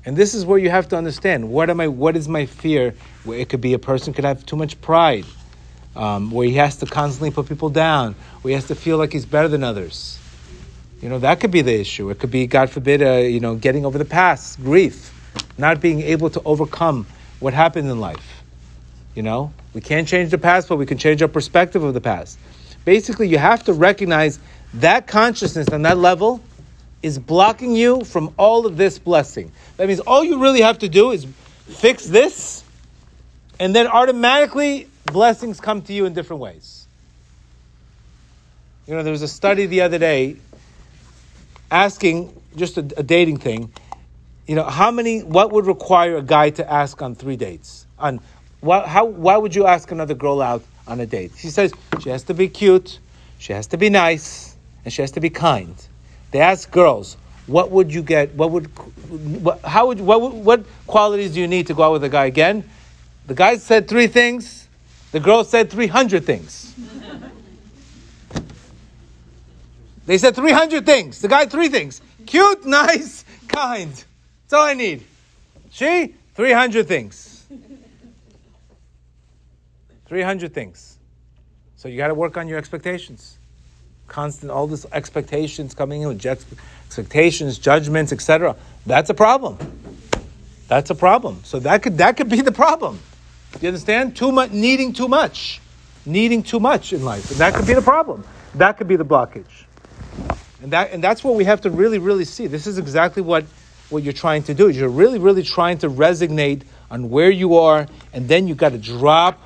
And 0.05 0.16
this 0.16 0.36
is 0.36 0.45
where 0.45 0.60
you 0.60 0.70
have 0.70 0.88
to 0.89 0.97
understand 0.97 1.49
what 1.49 1.70
am 1.70 1.80
I? 1.82 1.88
What 1.88 2.16
is 2.16 2.28
my 2.28 2.45
fear? 2.45 2.93
Where 3.24 3.39
it 3.39 3.49
could 3.49 3.60
be 3.60 3.74
a 3.74 3.80
person 3.80 4.14
could 4.14 4.24
have 4.24 4.45
too 4.45 4.55
much 4.55 4.80
pride, 4.82 5.26
um, 5.95 6.30
where 6.30 6.47
he 6.47 6.53
has 6.53 6.78
to 6.78 6.86
constantly 6.86 7.32
put 7.32 7.47
people 7.47 7.70
down, 7.70 8.14
where 8.43 8.51
he 8.51 8.55
has 8.55 8.68
to 8.68 8.76
feel 8.76 8.97
like 8.97 9.12
he's 9.12 9.26
better 9.26 9.47
than 9.47 9.64
others. 9.64 10.18
You 11.01 11.07
know, 11.07 11.19
that 11.19 11.39
could 11.39 11.51
be 11.51 11.61
the 11.61 11.79
issue. 11.79 12.09
It 12.09 12.19
could 12.19 12.31
be, 12.31 12.45
God 12.45 12.69
forbid, 12.69 13.01
uh, 13.01 13.13
you 13.17 13.39
know, 13.39 13.55
getting 13.55 13.85
over 13.85 13.97
the 13.97 14.05
past, 14.05 14.61
grief, 14.61 15.13
not 15.57 15.79
being 15.79 16.01
able 16.01 16.29
to 16.31 16.41
overcome 16.43 17.07
what 17.39 17.53
happened 17.53 17.89
in 17.89 17.99
life. 17.99 18.43
You 19.15 19.23
know, 19.23 19.53
we 19.73 19.81
can't 19.81 20.07
change 20.07 20.31
the 20.31 20.37
past, 20.37 20.67
but 20.67 20.75
we 20.75 20.85
can 20.85 20.97
change 20.97 21.21
our 21.21 21.27
perspective 21.27 21.83
of 21.83 21.93
the 21.93 22.01
past. 22.01 22.37
Basically, 22.83 23.27
you 23.29 23.37
have 23.37 23.63
to 23.65 23.73
recognize 23.73 24.39
that 24.75 25.07
consciousness 25.07 25.69
on 25.69 25.83
that 25.83 25.97
level 25.97 26.41
is 27.01 27.17
blocking 27.17 27.75
you 27.75 28.03
from 28.03 28.33
all 28.37 28.65
of 28.65 28.75
this 28.75 28.99
blessing. 28.99 29.51
That 29.77 29.87
means 29.87 30.01
all 30.01 30.23
you 30.23 30.41
really 30.41 30.61
have 30.61 30.79
to 30.79 30.89
do 30.89 31.11
is 31.11 31.25
fix 31.65 32.05
this, 32.05 32.63
and 33.57 33.73
then 33.73 33.87
automatically 33.87 34.87
blessings 35.05 35.61
come 35.61 35.81
to 35.83 35.93
you 35.93 36.05
in 36.05 36.13
different 36.13 36.41
ways. 36.41 36.87
You 38.85 38.95
know, 38.95 39.03
there 39.03 39.11
was 39.11 39.21
a 39.21 39.27
study 39.27 39.65
the 39.65 39.81
other 39.81 39.97
day 39.97 40.37
asking 41.72 42.34
just 42.55 42.78
a, 42.78 42.82
a 42.97 43.03
dating 43.03 43.38
thing. 43.38 43.72
You 44.47 44.55
know, 44.55 44.63
how 44.63 44.91
many? 44.91 45.22
What 45.22 45.51
would 45.51 45.67
require 45.67 46.17
a 46.17 46.24
guy 46.24 46.49
to 46.51 46.72
ask 46.72 47.01
on 47.01 47.15
three 47.15 47.36
dates? 47.36 47.86
On 47.99 48.20
why, 48.61 48.88
how? 48.88 49.05
Why 49.05 49.38
would 49.38 49.55
you 49.55 49.65
ask 49.67 49.91
another 49.91 50.15
girl 50.15 50.41
out 50.41 50.63
on 50.88 50.99
a 50.99 51.05
date? 51.05 51.32
She 51.38 51.49
says 51.49 51.72
she 52.01 52.09
has 52.09 52.24
to 52.24 52.34
be 52.34 52.49
cute, 52.49 52.99
she 53.38 53.53
has 53.53 53.67
to 53.67 53.78
be 53.78 53.89
nice, 53.89 54.55
and 54.84 54.93
she 54.93 55.01
has 55.01 55.11
to 55.11 55.20
be 55.20 55.30
kind. 55.30 55.76
They 56.32 56.39
ask 56.39 56.70
girls, 56.72 57.17
what 57.45 57.70
would 57.72 57.93
you 57.93 58.01
get? 58.01 58.34
What 58.34 58.51
would? 58.51 58.65
What, 59.43 59.61
how 59.61 59.88
would? 59.88 59.99
What, 59.99 60.34
what 60.34 60.63
qualities 60.88 61.34
do 61.34 61.39
you 61.39 61.47
need 61.47 61.67
to 61.67 61.74
go 61.74 61.84
out 61.84 61.93
with 61.93 62.03
a 62.03 62.09
guy 62.09 62.26
again? 62.26 62.67
The 63.28 63.36
guy 63.36 63.57
said 63.57 63.88
three 63.88 64.07
things. 64.07 64.67
The 65.11 65.20
girl 65.20 65.43
said 65.43 65.70
three 65.70 65.88
hundred 65.88 66.26
things. 66.26 66.74
They 70.10 70.18
said 70.18 70.36
300 70.36 70.88
things. 70.88 71.22
The 71.22 71.28
guy, 71.28 71.45
three 71.45 71.70
things. 71.70 72.01
Cute, 72.26 72.66
nice, 72.66 73.24
kind. 73.47 73.91
That's 73.91 74.53
all 74.53 74.64
I 74.64 74.74
need. 74.74 75.03
She, 75.70 76.16
300 76.34 76.88
things. 76.88 77.45
300 80.07 80.51
things. 80.51 80.97
So 81.76 81.88
you 81.88 81.97
got 81.97 82.07
to 82.07 82.16
work 82.16 82.38
on 82.38 82.47
your 82.47 82.57
expectations. 82.57 83.38
Constant, 84.07 84.51
all 84.51 84.66
this 84.66 84.88
expectations 84.91 85.76
coming 85.76 86.01
in 86.01 86.07
with 86.07 86.26
expectations, 86.26 87.60
judgments, 87.60 88.12
etc. 88.12 88.55
That's 88.88 89.12
a 89.12 89.14
problem. 89.14 89.60
That's 90.68 90.89
a 90.89 90.95
problem. 90.95 91.41
So 91.43 91.60
that 91.60 91.84
could 91.84 91.99
that 91.99 92.18
could 92.18 92.30
be 92.30 92.41
the 92.41 92.51
problem. 92.51 92.99
Do 93.51 93.60
you 93.62 93.68
understand? 93.68 94.16
Too 94.16 94.32
much, 94.32 94.49
needing 94.49 94.91
too 94.91 95.07
much, 95.07 95.62
needing 96.03 96.41
too 96.41 96.60
much 96.60 96.93
in 96.93 97.05
life, 97.05 97.30
and 97.30 97.39
that 97.39 97.53
could 97.53 97.68
be 97.68 97.76
the 97.76 97.84
problem. 97.84 98.24
That 98.55 98.80
could 98.80 98.88
be 98.88 98.95
the 98.95 99.05
blockage. 99.05 99.66
And, 100.62 100.72
that, 100.74 100.91
and 100.91 101.03
that's 101.03 101.24
what 101.24 101.36
we 101.36 101.45
have 101.45 101.62
to 101.62 101.70
really, 101.70 101.99
really 101.99 102.26
see. 102.26 102.47
This 102.47 102.68
is 102.68 102.78
exactly 102.78 103.22
what, 103.22 103.45
what 103.89 104.03
you're 104.03 104.14
trying 104.14 104.43
to 104.43 104.53
do. 104.53 104.70
You're 104.70 104.89
really, 104.89 105.20
really 105.20 105.43
trying 105.43 105.78
to 105.80 105.89
resonate 105.89 106.64
on 106.91 107.10
where 107.10 107.30
you 107.30 107.55
are, 107.55 107.88
and 108.14 108.28
then 108.28 108.47
you 108.47 108.55
got 108.55 108.70
to 108.70 108.78
drop, 108.78 109.39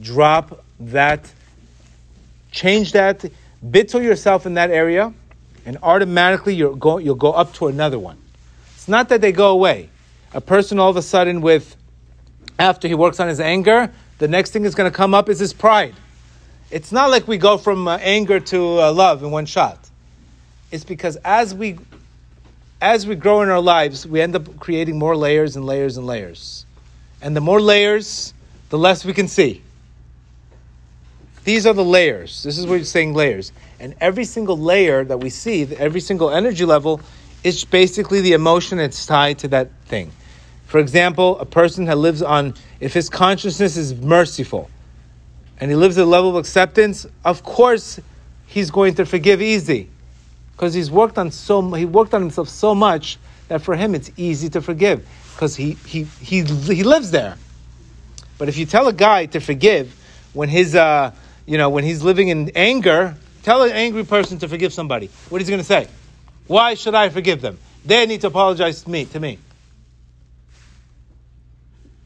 drop 0.00 0.64
that, 0.80 1.32
change 2.50 2.92
that, 2.92 3.24
bittul 3.64 4.02
yourself 4.02 4.46
in 4.46 4.54
that 4.54 4.70
area, 4.70 5.12
and 5.64 5.78
automatically 5.82 6.54
you'll 6.54 6.76
go, 6.76 6.98
you'll 6.98 7.14
go 7.14 7.32
up 7.32 7.54
to 7.54 7.68
another 7.68 7.98
one. 7.98 8.18
It's 8.74 8.88
not 8.88 9.08
that 9.10 9.20
they 9.20 9.32
go 9.32 9.50
away. 9.50 9.88
A 10.34 10.40
person 10.40 10.78
all 10.78 10.90
of 10.90 10.96
a 10.96 11.02
sudden 11.02 11.40
with, 11.40 11.76
after 12.58 12.88
he 12.88 12.94
works 12.94 13.20
on 13.20 13.28
his 13.28 13.40
anger, 13.40 13.92
the 14.18 14.28
next 14.28 14.50
thing 14.50 14.64
is 14.64 14.74
going 14.74 14.90
to 14.90 14.96
come 14.96 15.14
up 15.14 15.28
is 15.28 15.38
his 15.38 15.52
pride. 15.52 15.94
It's 16.70 16.90
not 16.90 17.10
like 17.10 17.28
we 17.28 17.38
go 17.38 17.58
from 17.58 17.86
uh, 17.86 17.98
anger 17.98 18.40
to 18.40 18.80
uh, 18.80 18.92
love 18.92 19.22
in 19.22 19.30
one 19.30 19.46
shot 19.46 19.82
is 20.72 20.84
because 20.84 21.16
as 21.16 21.54
we 21.54 21.78
as 22.80 23.06
we 23.06 23.14
grow 23.14 23.42
in 23.42 23.48
our 23.48 23.60
lives, 23.60 24.04
we 24.04 24.20
end 24.20 24.34
up 24.34 24.58
creating 24.58 24.98
more 24.98 25.14
layers 25.14 25.54
and 25.54 25.64
layers 25.64 25.96
and 25.96 26.04
layers. 26.04 26.66
And 27.20 27.36
the 27.36 27.40
more 27.40 27.60
layers, 27.60 28.34
the 28.70 28.78
less 28.78 29.04
we 29.04 29.12
can 29.12 29.28
see. 29.28 29.62
These 31.44 31.64
are 31.64 31.74
the 31.74 31.84
layers. 31.84 32.42
This 32.42 32.58
is 32.58 32.66
what 32.66 32.76
you're 32.76 32.84
saying 32.84 33.14
layers. 33.14 33.52
And 33.78 33.94
every 34.00 34.24
single 34.24 34.58
layer 34.58 35.04
that 35.04 35.18
we 35.18 35.30
see, 35.30 35.62
every 35.76 36.00
single 36.00 36.30
energy 36.30 36.64
level, 36.64 37.00
is 37.44 37.64
basically 37.64 38.20
the 38.20 38.32
emotion 38.32 38.78
that's 38.78 39.06
tied 39.06 39.38
to 39.40 39.48
that 39.48 39.70
thing. 39.84 40.10
For 40.66 40.80
example, 40.80 41.38
a 41.38 41.46
person 41.46 41.84
that 41.84 41.98
lives 41.98 42.20
on, 42.20 42.54
if 42.80 42.94
his 42.94 43.08
consciousness 43.08 43.76
is 43.76 43.94
merciful 43.94 44.70
and 45.60 45.70
he 45.70 45.76
lives 45.76 45.98
at 45.98 46.04
a 46.04 46.10
level 46.10 46.30
of 46.30 46.36
acceptance, 46.36 47.06
of 47.24 47.44
course 47.44 48.00
he's 48.46 48.72
going 48.72 48.94
to 48.94 49.06
forgive 49.06 49.40
easy 49.40 49.88
because 50.52 50.74
he's 50.74 50.90
worked 50.90 51.18
on 51.18 51.30
so 51.30 51.62
he 51.72 51.84
worked 51.84 52.14
on 52.14 52.20
himself 52.20 52.48
so 52.48 52.74
much 52.74 53.18
that 53.48 53.62
for 53.62 53.76
him 53.76 53.94
it's 53.94 54.10
easy 54.16 54.48
to 54.50 54.60
forgive 54.60 55.06
because 55.34 55.56
he, 55.56 55.72
he 55.86 56.04
he 56.04 56.42
he 56.42 56.84
lives 56.84 57.10
there. 57.10 57.36
But 58.38 58.48
if 58.48 58.56
you 58.56 58.66
tell 58.66 58.88
a 58.88 58.92
guy 58.92 59.26
to 59.26 59.40
forgive 59.40 59.94
when 60.32 60.48
his 60.48 60.74
uh, 60.74 61.12
you 61.46 61.58
know 61.58 61.70
when 61.70 61.84
he's 61.84 62.02
living 62.02 62.28
in 62.28 62.50
anger, 62.54 63.16
tell 63.42 63.62
an 63.62 63.72
angry 63.72 64.04
person 64.04 64.38
to 64.38 64.48
forgive 64.48 64.72
somebody. 64.72 65.10
What 65.28 65.40
is 65.40 65.48
he 65.48 65.52
going 65.52 65.60
to 65.60 65.66
say? 65.66 65.88
Why 66.46 66.74
should 66.74 66.94
I 66.94 67.08
forgive 67.08 67.40
them? 67.40 67.58
They 67.84 68.06
need 68.06 68.20
to 68.22 68.28
apologize 68.28 68.82
to 68.82 68.90
me. 68.90 69.04
To 69.06 69.20
me. 69.20 69.38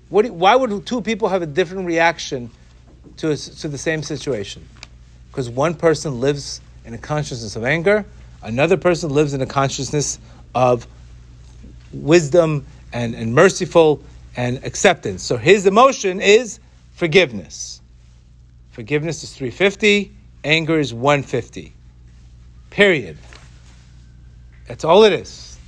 What, 0.08 0.30
why 0.30 0.54
would 0.54 0.86
two 0.86 1.02
people 1.02 1.28
have 1.28 1.42
a 1.42 1.46
different 1.46 1.86
reaction 1.86 2.50
to, 3.16 3.30
a, 3.32 3.36
to 3.36 3.68
the 3.68 3.78
same 3.78 4.02
situation? 4.02 4.66
Because 5.30 5.50
one 5.50 5.74
person 5.74 6.20
lives 6.20 6.60
in 6.84 6.94
a 6.94 6.98
consciousness 6.98 7.56
of 7.56 7.64
anger, 7.64 8.04
Another 8.46 8.76
person 8.76 9.10
lives 9.10 9.34
in 9.34 9.42
a 9.42 9.46
consciousness 9.46 10.20
of 10.54 10.86
wisdom 11.92 12.64
and, 12.92 13.12
and 13.16 13.34
merciful 13.34 14.00
and 14.36 14.62
acceptance. 14.64 15.24
So 15.24 15.36
his 15.36 15.66
emotion 15.66 16.20
is 16.20 16.60
forgiveness. 16.94 17.80
Forgiveness 18.70 19.24
is 19.24 19.32
350, 19.32 20.14
anger 20.44 20.78
is 20.78 20.94
150. 20.94 21.72
Period. 22.70 23.18
That's 24.68 24.84
all 24.84 25.02
it 25.02 25.12
is. 25.12 25.58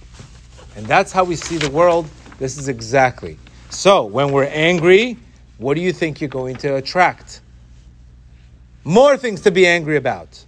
And 0.76 0.86
that's 0.86 1.10
how 1.10 1.24
we 1.24 1.34
see 1.34 1.56
the 1.56 1.70
world. 1.70 2.08
This 2.38 2.56
is 2.58 2.68
exactly. 2.68 3.38
So 3.70 4.04
when 4.04 4.30
we're 4.30 4.44
angry, 4.44 5.16
what 5.56 5.74
do 5.74 5.80
you 5.80 5.92
think 5.92 6.20
you're 6.20 6.28
going 6.28 6.54
to 6.58 6.76
attract? 6.76 7.40
More 8.84 9.16
things 9.16 9.40
to 9.40 9.50
be 9.50 9.66
angry 9.66 9.96
about. 9.96 10.44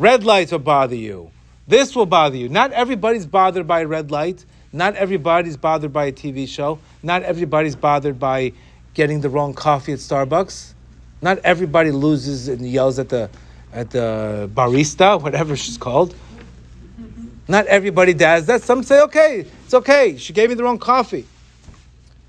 Red 0.00 0.24
lights 0.24 0.50
will 0.50 0.60
bother 0.60 0.94
you. 0.94 1.30
This 1.68 1.94
will 1.94 2.06
bother 2.06 2.34
you. 2.38 2.48
Not 2.48 2.72
everybody's 2.72 3.26
bothered 3.26 3.66
by 3.66 3.80
a 3.80 3.86
red 3.86 4.10
light. 4.10 4.46
Not 4.72 4.94
everybody's 4.96 5.58
bothered 5.58 5.92
by 5.92 6.06
a 6.06 6.12
TV 6.12 6.48
show. 6.48 6.78
Not 7.02 7.22
everybody's 7.22 7.76
bothered 7.76 8.18
by 8.18 8.52
getting 8.94 9.20
the 9.20 9.28
wrong 9.28 9.52
coffee 9.52 9.92
at 9.92 9.98
Starbucks. 9.98 10.72
Not 11.20 11.36
everybody 11.44 11.90
loses 11.90 12.48
and 12.48 12.66
yells 12.66 12.98
at 12.98 13.10
the 13.10 13.28
at 13.74 13.90
the 13.90 14.50
barista, 14.54 15.20
whatever 15.22 15.54
she's 15.54 15.76
called. 15.76 16.14
Not 17.46 17.66
everybody 17.66 18.14
does 18.14 18.46
that. 18.46 18.62
Some 18.62 18.82
say, 18.82 19.02
"Okay, 19.02 19.44
it's 19.66 19.74
okay. 19.74 20.16
She 20.16 20.32
gave 20.32 20.48
me 20.48 20.54
the 20.54 20.64
wrong 20.64 20.78
coffee." 20.78 21.26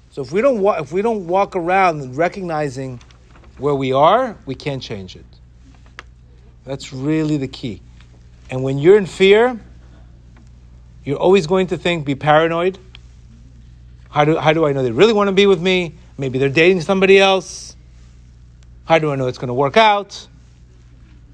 So 0.10 0.22
if 0.24 0.34
we 0.34 0.42
don't 0.42 0.60
wa- 0.60 0.80
if 0.82 0.92
we 0.92 1.02
don't 1.02 1.26
walk 1.26 1.56
around 1.56 2.18
recognizing 2.18 3.00
where 3.60 3.76
we 3.76 3.94
are, 3.94 4.36
we 4.46 4.56
can't 4.56 4.84
change 4.84 5.16
it. 5.16 5.31
That's 6.64 6.94
really 6.94 7.38
the 7.38 7.48
key. 7.48 7.82
And 8.50 8.64
when 8.64 8.78
you're 8.78 8.98
in 8.98 9.06
fear, 9.06 9.60
you're 11.04 11.18
always 11.18 11.48
going 11.48 11.68
to 11.68 11.78
think, 11.78 12.06
be 12.06 12.16
paranoid. 12.16 12.78
How 14.10 14.26
do, 14.26 14.38
how 14.38 14.54
do 14.54 14.66
I 14.66 14.74
know 14.74 14.84
they 14.84 14.92
really 14.92 15.14
want 15.14 15.30
to 15.30 15.34
be 15.34 15.48
with 15.48 15.62
me? 15.62 15.96
Maybe 16.18 16.38
they're 16.38 16.50
dating 16.50 16.82
somebody 16.82 17.18
else. 17.18 17.76
How 18.86 19.00
do 19.00 19.12
I 19.12 19.16
know 19.16 19.28
it's 19.28 19.38
going 19.38 19.48
to 19.48 19.54
work 19.54 19.78
out? 19.78 20.28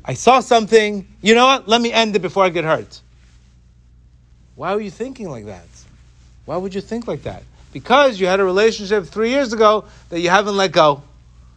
I 0.05 0.13
saw 0.13 0.39
something. 0.39 1.07
You 1.21 1.35
know 1.35 1.47
what? 1.47 1.67
Let 1.67 1.81
me 1.81 1.91
end 1.91 2.15
it 2.15 2.21
before 2.21 2.43
I 2.43 2.49
get 2.49 2.63
hurt. 2.63 3.01
Why 4.55 4.73
were 4.73 4.81
you 4.81 4.91
thinking 4.91 5.29
like 5.29 5.45
that? 5.47 5.67
Why 6.45 6.55
would 6.55 6.73
you 6.73 6.81
think 6.81 7.07
like 7.07 7.23
that? 7.23 7.43
Because 7.73 8.19
you 8.19 8.27
had 8.27 8.39
a 8.39 8.45
relationship 8.45 9.05
three 9.05 9.31
years 9.31 9.51
ago 9.51 9.85
that 10.09 10.21
you 10.21 10.29
haven't 10.29 10.55
let 10.55 10.71
go. 10.71 11.03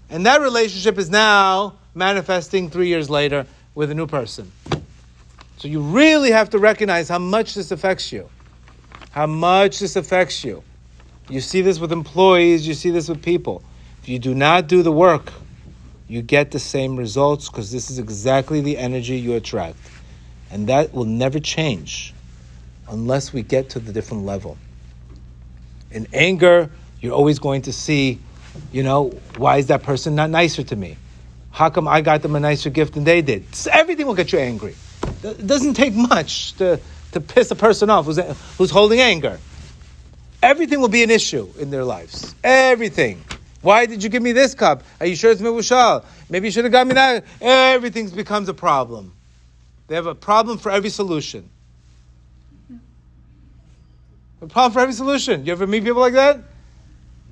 And 0.08 0.26
that 0.26 0.40
relationship 0.40 0.98
is 0.98 1.08
now 1.08 1.76
manifesting 1.94 2.70
three 2.70 2.88
years 2.88 3.08
later 3.08 3.46
with 3.74 3.90
a 3.90 3.94
new 3.94 4.06
person. 4.06 4.50
So 5.58 5.68
you 5.68 5.80
really 5.80 6.30
have 6.30 6.50
to 6.50 6.58
recognize 6.58 7.08
how 7.08 7.18
much 7.18 7.54
this 7.54 7.70
affects 7.70 8.12
you. 8.12 8.28
How 9.10 9.26
much 9.26 9.78
this 9.80 9.96
affects 9.96 10.44
you. 10.44 10.62
You 11.28 11.40
see 11.40 11.60
this 11.62 11.78
with 11.78 11.92
employees, 11.92 12.66
you 12.66 12.74
see 12.74 12.90
this 12.90 13.08
with 13.08 13.22
people. 13.22 13.62
If 14.02 14.08
you 14.08 14.18
do 14.18 14.34
not 14.34 14.66
do 14.66 14.82
the 14.82 14.92
work, 14.92 15.32
you 16.08 16.22
get 16.22 16.50
the 16.50 16.58
same 16.58 16.96
results 16.96 17.48
because 17.48 17.70
this 17.70 17.90
is 17.90 17.98
exactly 17.98 18.60
the 18.60 18.78
energy 18.78 19.16
you 19.16 19.34
attract. 19.34 19.78
And 20.50 20.66
that 20.68 20.92
will 20.92 21.04
never 21.04 21.38
change 21.38 22.14
unless 22.88 23.32
we 23.32 23.42
get 23.42 23.70
to 23.70 23.78
the 23.78 23.92
different 23.92 24.24
level. 24.24 24.58
In 25.92 26.08
anger, 26.12 26.70
you're 27.00 27.14
always 27.14 27.38
going 27.38 27.62
to 27.62 27.72
see, 27.72 28.18
you 28.72 28.82
know, 28.82 29.10
why 29.36 29.58
is 29.58 29.66
that 29.66 29.82
person 29.82 30.14
not 30.14 30.30
nicer 30.30 30.62
to 30.64 30.76
me? 30.76 30.96
How 31.50 31.70
come 31.70 31.88
I 31.88 32.00
got 32.00 32.22
them 32.22 32.34
a 32.36 32.40
nicer 32.40 32.70
gift 32.70 32.94
than 32.94 33.04
they 33.04 33.22
did? 33.22 33.44
Everything 33.70 34.06
will 34.06 34.14
get 34.14 34.32
you 34.32 34.38
angry. 34.38 34.74
It 35.22 35.46
doesn't 35.46 35.74
take 35.74 35.94
much 35.94 36.54
to, 36.54 36.80
to 37.12 37.20
piss 37.20 37.50
a 37.50 37.56
person 37.56 37.90
off 37.90 38.06
who's, 38.06 38.18
who's 38.56 38.70
holding 38.70 39.00
anger. 39.00 39.38
Everything 40.42 40.80
will 40.80 40.88
be 40.88 41.02
an 41.02 41.10
issue 41.10 41.48
in 41.58 41.70
their 41.70 41.84
lives. 41.84 42.34
Everything. 42.42 43.22
Why 43.60 43.84
did 43.84 44.02
you 44.02 44.08
give 44.08 44.22
me 44.22 44.32
this 44.32 44.54
cup? 44.54 44.82
Are 45.00 45.06
you 45.06 45.14
sure 45.14 45.30
it's 45.30 45.42
mevushal? 45.42 46.04
Maybe 46.30 46.48
you 46.48 46.52
should 46.52 46.64
have 46.64 46.72
got 46.72 46.86
me 46.86 46.94
that. 46.94 47.24
Everything 47.40 48.08
becomes 48.08 48.48
a 48.48 48.54
problem. 48.54 49.12
They 49.88 49.96
have 49.96 50.06
a 50.06 50.14
problem 50.14 50.56
for 50.56 50.70
every 50.72 50.88
solution. 50.88 51.50
A 54.40 54.46
problem 54.46 54.72
for 54.72 54.80
every 54.80 54.94
solution. 54.94 55.44
You 55.44 55.52
ever 55.52 55.66
meet 55.66 55.84
people 55.84 56.00
like 56.00 56.14
that? 56.14 56.40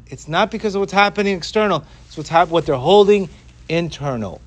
It's 0.08 0.28
not 0.28 0.50
because 0.50 0.74
of 0.74 0.80
what's 0.80 0.92
happening 0.92 1.36
external. 1.36 1.84
It's 2.06 2.16
what's 2.16 2.28
hap- 2.28 2.48
what 2.48 2.66
they're 2.66 2.76
holding 2.76 3.30
internal. 3.68 4.40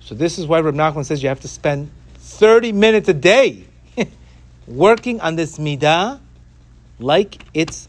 So 0.00 0.14
this 0.14 0.38
is 0.38 0.46
why 0.46 0.60
Reb 0.60 0.74
Nachman 0.74 1.04
says 1.04 1.22
you 1.22 1.28
have 1.28 1.40
to 1.40 1.48
spend 1.48 1.90
30 2.14 2.72
minutes 2.72 3.08
a 3.08 3.14
day 3.14 3.64
working 4.66 5.20
on 5.20 5.36
this 5.36 5.58
midah 5.58 6.20
like 6.98 7.38
it's 7.54 7.88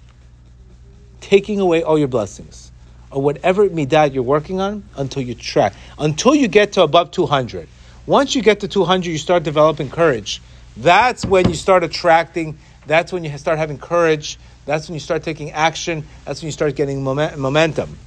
taking 1.19 1.59
away 1.59 1.83
all 1.83 1.97
your 1.97 2.07
blessings. 2.07 2.71
Or 3.09 3.21
whatever 3.21 3.67
midah 3.67 4.13
you're 4.13 4.23
working 4.23 4.59
on 4.59 4.83
until 4.95 5.21
you 5.21 5.35
track. 5.35 5.73
Until 5.97 6.35
you 6.35 6.47
get 6.47 6.73
to 6.73 6.83
above 6.83 7.11
200. 7.11 7.67
Once 8.05 8.35
you 8.35 8.41
get 8.41 8.61
to 8.61 8.67
200, 8.67 9.09
you 9.09 9.17
start 9.17 9.43
developing 9.43 9.89
courage. 9.89 10.41
That's 10.77 11.25
when 11.25 11.49
you 11.49 11.55
start 11.55 11.83
attracting, 11.83 12.57
that's 12.85 13.13
when 13.13 13.23
you 13.23 13.37
start 13.37 13.57
having 13.57 13.77
courage. 13.77 14.39
That's 14.65 14.87
when 14.87 14.93
you 14.93 14.99
start 14.99 15.23
taking 15.23 15.51
action. 15.51 16.05
That's 16.25 16.41
when 16.41 16.47
you 16.47 16.51
start 16.51 16.75
getting 16.75 17.03
momentum. 17.03 17.97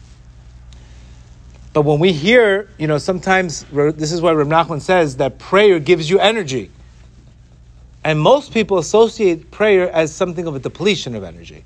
But 1.75 1.83
when 1.83 1.99
we 1.99 2.13
hear, 2.13 2.69
you 2.79 2.87
know, 2.87 2.99
sometimes 2.99 3.65
this 3.73 4.13
is 4.13 4.23
why 4.23 4.31
Reb 4.31 4.47
Nachman 4.47 4.81
says 4.81 5.17
that 5.17 5.41
prayer 5.41 5.81
gives 5.81 6.09
you 6.09 6.21
energy. 6.21 6.71
And 8.05 8.21
most 8.21 8.53
people 8.53 8.79
associate 8.79 9.51
prayer 9.51 9.91
as 9.91 10.15
something 10.15 10.47
of 10.47 10.55
a 10.55 10.61
depletion 10.61 11.17
of 11.17 11.25
energy. 11.25 11.65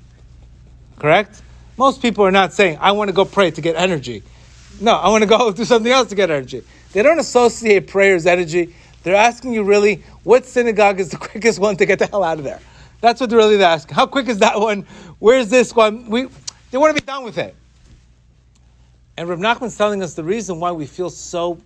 Correct? 0.97 1.43
Most 1.77 2.01
people 2.01 2.25
are 2.25 2.31
not 2.31 2.53
saying, 2.53 2.79
I 2.81 2.93
want 2.93 3.09
to 3.09 3.13
go 3.13 3.23
pray 3.23 3.51
to 3.51 3.61
get 3.61 3.75
energy. 3.75 4.23
No, 4.81 4.95
I 4.95 5.09
want 5.09 5.21
to 5.21 5.29
go 5.29 5.51
do 5.53 5.63
something 5.63 5.91
else 5.91 6.09
to 6.09 6.15
get 6.15 6.31
energy. 6.31 6.63
They 6.91 7.03
don't 7.03 7.19
associate 7.19 7.87
prayer 7.87 8.15
as 8.15 8.25
energy. 8.25 8.73
They're 9.03 9.15
asking 9.15 9.53
you 9.53 9.63
really, 9.63 10.03
what 10.23 10.43
synagogue 10.47 10.99
is 10.99 11.09
the 11.09 11.17
quickest 11.29 11.59
one 11.59 11.77
to 11.77 11.85
get 11.85 11.99
the 11.99 12.07
hell 12.07 12.23
out 12.23 12.39
of 12.39 12.43
there? 12.43 12.59
That's 12.99 13.21
what 13.21 13.29
they're 13.29 13.37
really 13.37 13.63
asking. 13.63 13.93
How 13.93 14.07
quick 14.07 14.27
is 14.27 14.39
that 14.39 14.59
one? 14.59 14.87
Where's 15.19 15.49
this 15.49 15.75
one? 15.75 16.09
We, 16.09 16.29
they 16.71 16.79
want 16.79 16.97
to 16.97 17.01
be 17.01 17.05
done 17.05 17.23
with 17.23 17.37
it. 17.37 17.55
And 19.19 19.27
Rav 19.27 19.39
Nachman's 19.39 19.75
telling 19.75 20.01
us 20.01 20.13
the 20.13 20.23
reason 20.23 20.61
why 20.61 20.71
we 20.71 20.85
feel 20.85 21.09
so 21.09 21.59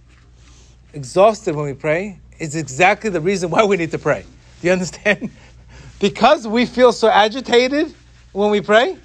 exhausted 0.91 1.55
when 1.55 1.67
we 1.67 1.75
pray 1.75 2.19
is 2.39 2.55
exactly 2.55 3.11
the 3.11 3.21
reason 3.21 3.51
why 3.51 3.63
we 3.63 3.77
need 3.77 3.91
to 3.91 3.99
pray. 3.99 4.25
Do 4.59 4.67
you 4.67 4.73
understand? 4.73 5.29
because 5.99 6.47
we 6.47 6.65
feel 6.65 6.91
so 6.91 7.07
agitated 7.07 7.93
when 8.31 8.49
we 8.49 8.59
pray, 8.59 8.97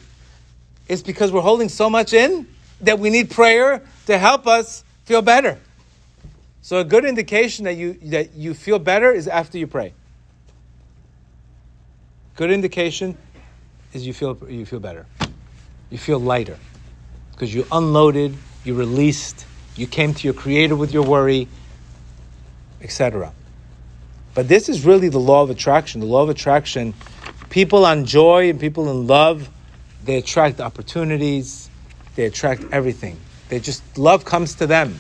it's 0.88 1.02
because 1.02 1.30
we're 1.30 1.42
holding 1.42 1.68
so 1.68 1.90
much 1.90 2.14
in 2.14 2.46
that 2.80 2.98
we 2.98 3.10
need 3.10 3.30
prayer 3.30 3.82
to 4.06 4.16
help 4.16 4.46
us 4.46 4.82
feel 5.04 5.20
better. 5.20 5.58
So 6.62 6.78
a 6.78 6.84
good 6.84 7.04
indication 7.04 7.66
that 7.66 7.74
you 7.74 7.98
that 8.04 8.34
you 8.34 8.54
feel 8.54 8.78
better 8.78 9.12
is 9.12 9.28
after 9.28 9.58
you 9.58 9.66
pray. 9.66 9.92
Good 12.36 12.50
indication 12.50 13.18
is 13.92 14.06
you 14.06 14.14
feel 14.14 14.38
you 14.48 14.64
feel 14.64 14.80
better. 14.80 15.04
You 15.90 15.98
feel 15.98 16.18
lighter 16.18 16.56
because 17.38 17.54
you 17.54 17.64
unloaded, 17.70 18.36
you 18.64 18.74
released, 18.74 19.46
you 19.76 19.86
came 19.86 20.12
to 20.12 20.26
your 20.26 20.34
creator 20.34 20.74
with 20.74 20.92
your 20.92 21.04
worry, 21.04 21.46
etc. 22.82 23.32
But 24.34 24.48
this 24.48 24.68
is 24.68 24.84
really 24.84 25.08
the 25.08 25.20
law 25.20 25.44
of 25.44 25.50
attraction. 25.50 26.00
The 26.00 26.08
law 26.08 26.22
of 26.22 26.30
attraction, 26.30 26.94
people 27.48 27.86
on 27.86 28.06
joy 28.06 28.50
and 28.50 28.58
people 28.58 28.90
in 28.90 29.06
love, 29.06 29.48
they 30.04 30.16
attract 30.16 30.60
opportunities, 30.60 31.70
they 32.16 32.24
attract 32.24 32.64
everything. 32.72 33.16
They 33.50 33.60
just 33.60 33.84
love 33.96 34.24
comes 34.24 34.56
to 34.56 34.66
them. 34.66 34.98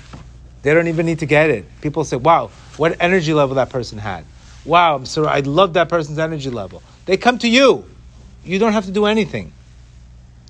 They 0.62 0.72
don't 0.74 0.86
even 0.86 1.06
need 1.06 1.18
to 1.18 1.26
get 1.26 1.50
it. 1.50 1.66
People 1.80 2.04
say, 2.04 2.18
"Wow, 2.18 2.50
what 2.76 2.96
energy 3.00 3.34
level 3.34 3.56
that 3.56 3.70
person 3.70 3.98
had." 3.98 4.24
Wow, 4.64 4.94
I'm 4.94 5.06
so 5.06 5.24
I 5.24 5.40
love 5.40 5.72
that 5.72 5.88
person's 5.88 6.20
energy 6.20 6.50
level. 6.50 6.84
They 7.04 7.16
come 7.16 7.38
to 7.38 7.48
you. 7.48 7.84
You 8.44 8.60
don't 8.60 8.74
have 8.74 8.84
to 8.84 8.92
do 8.92 9.06
anything. 9.06 9.52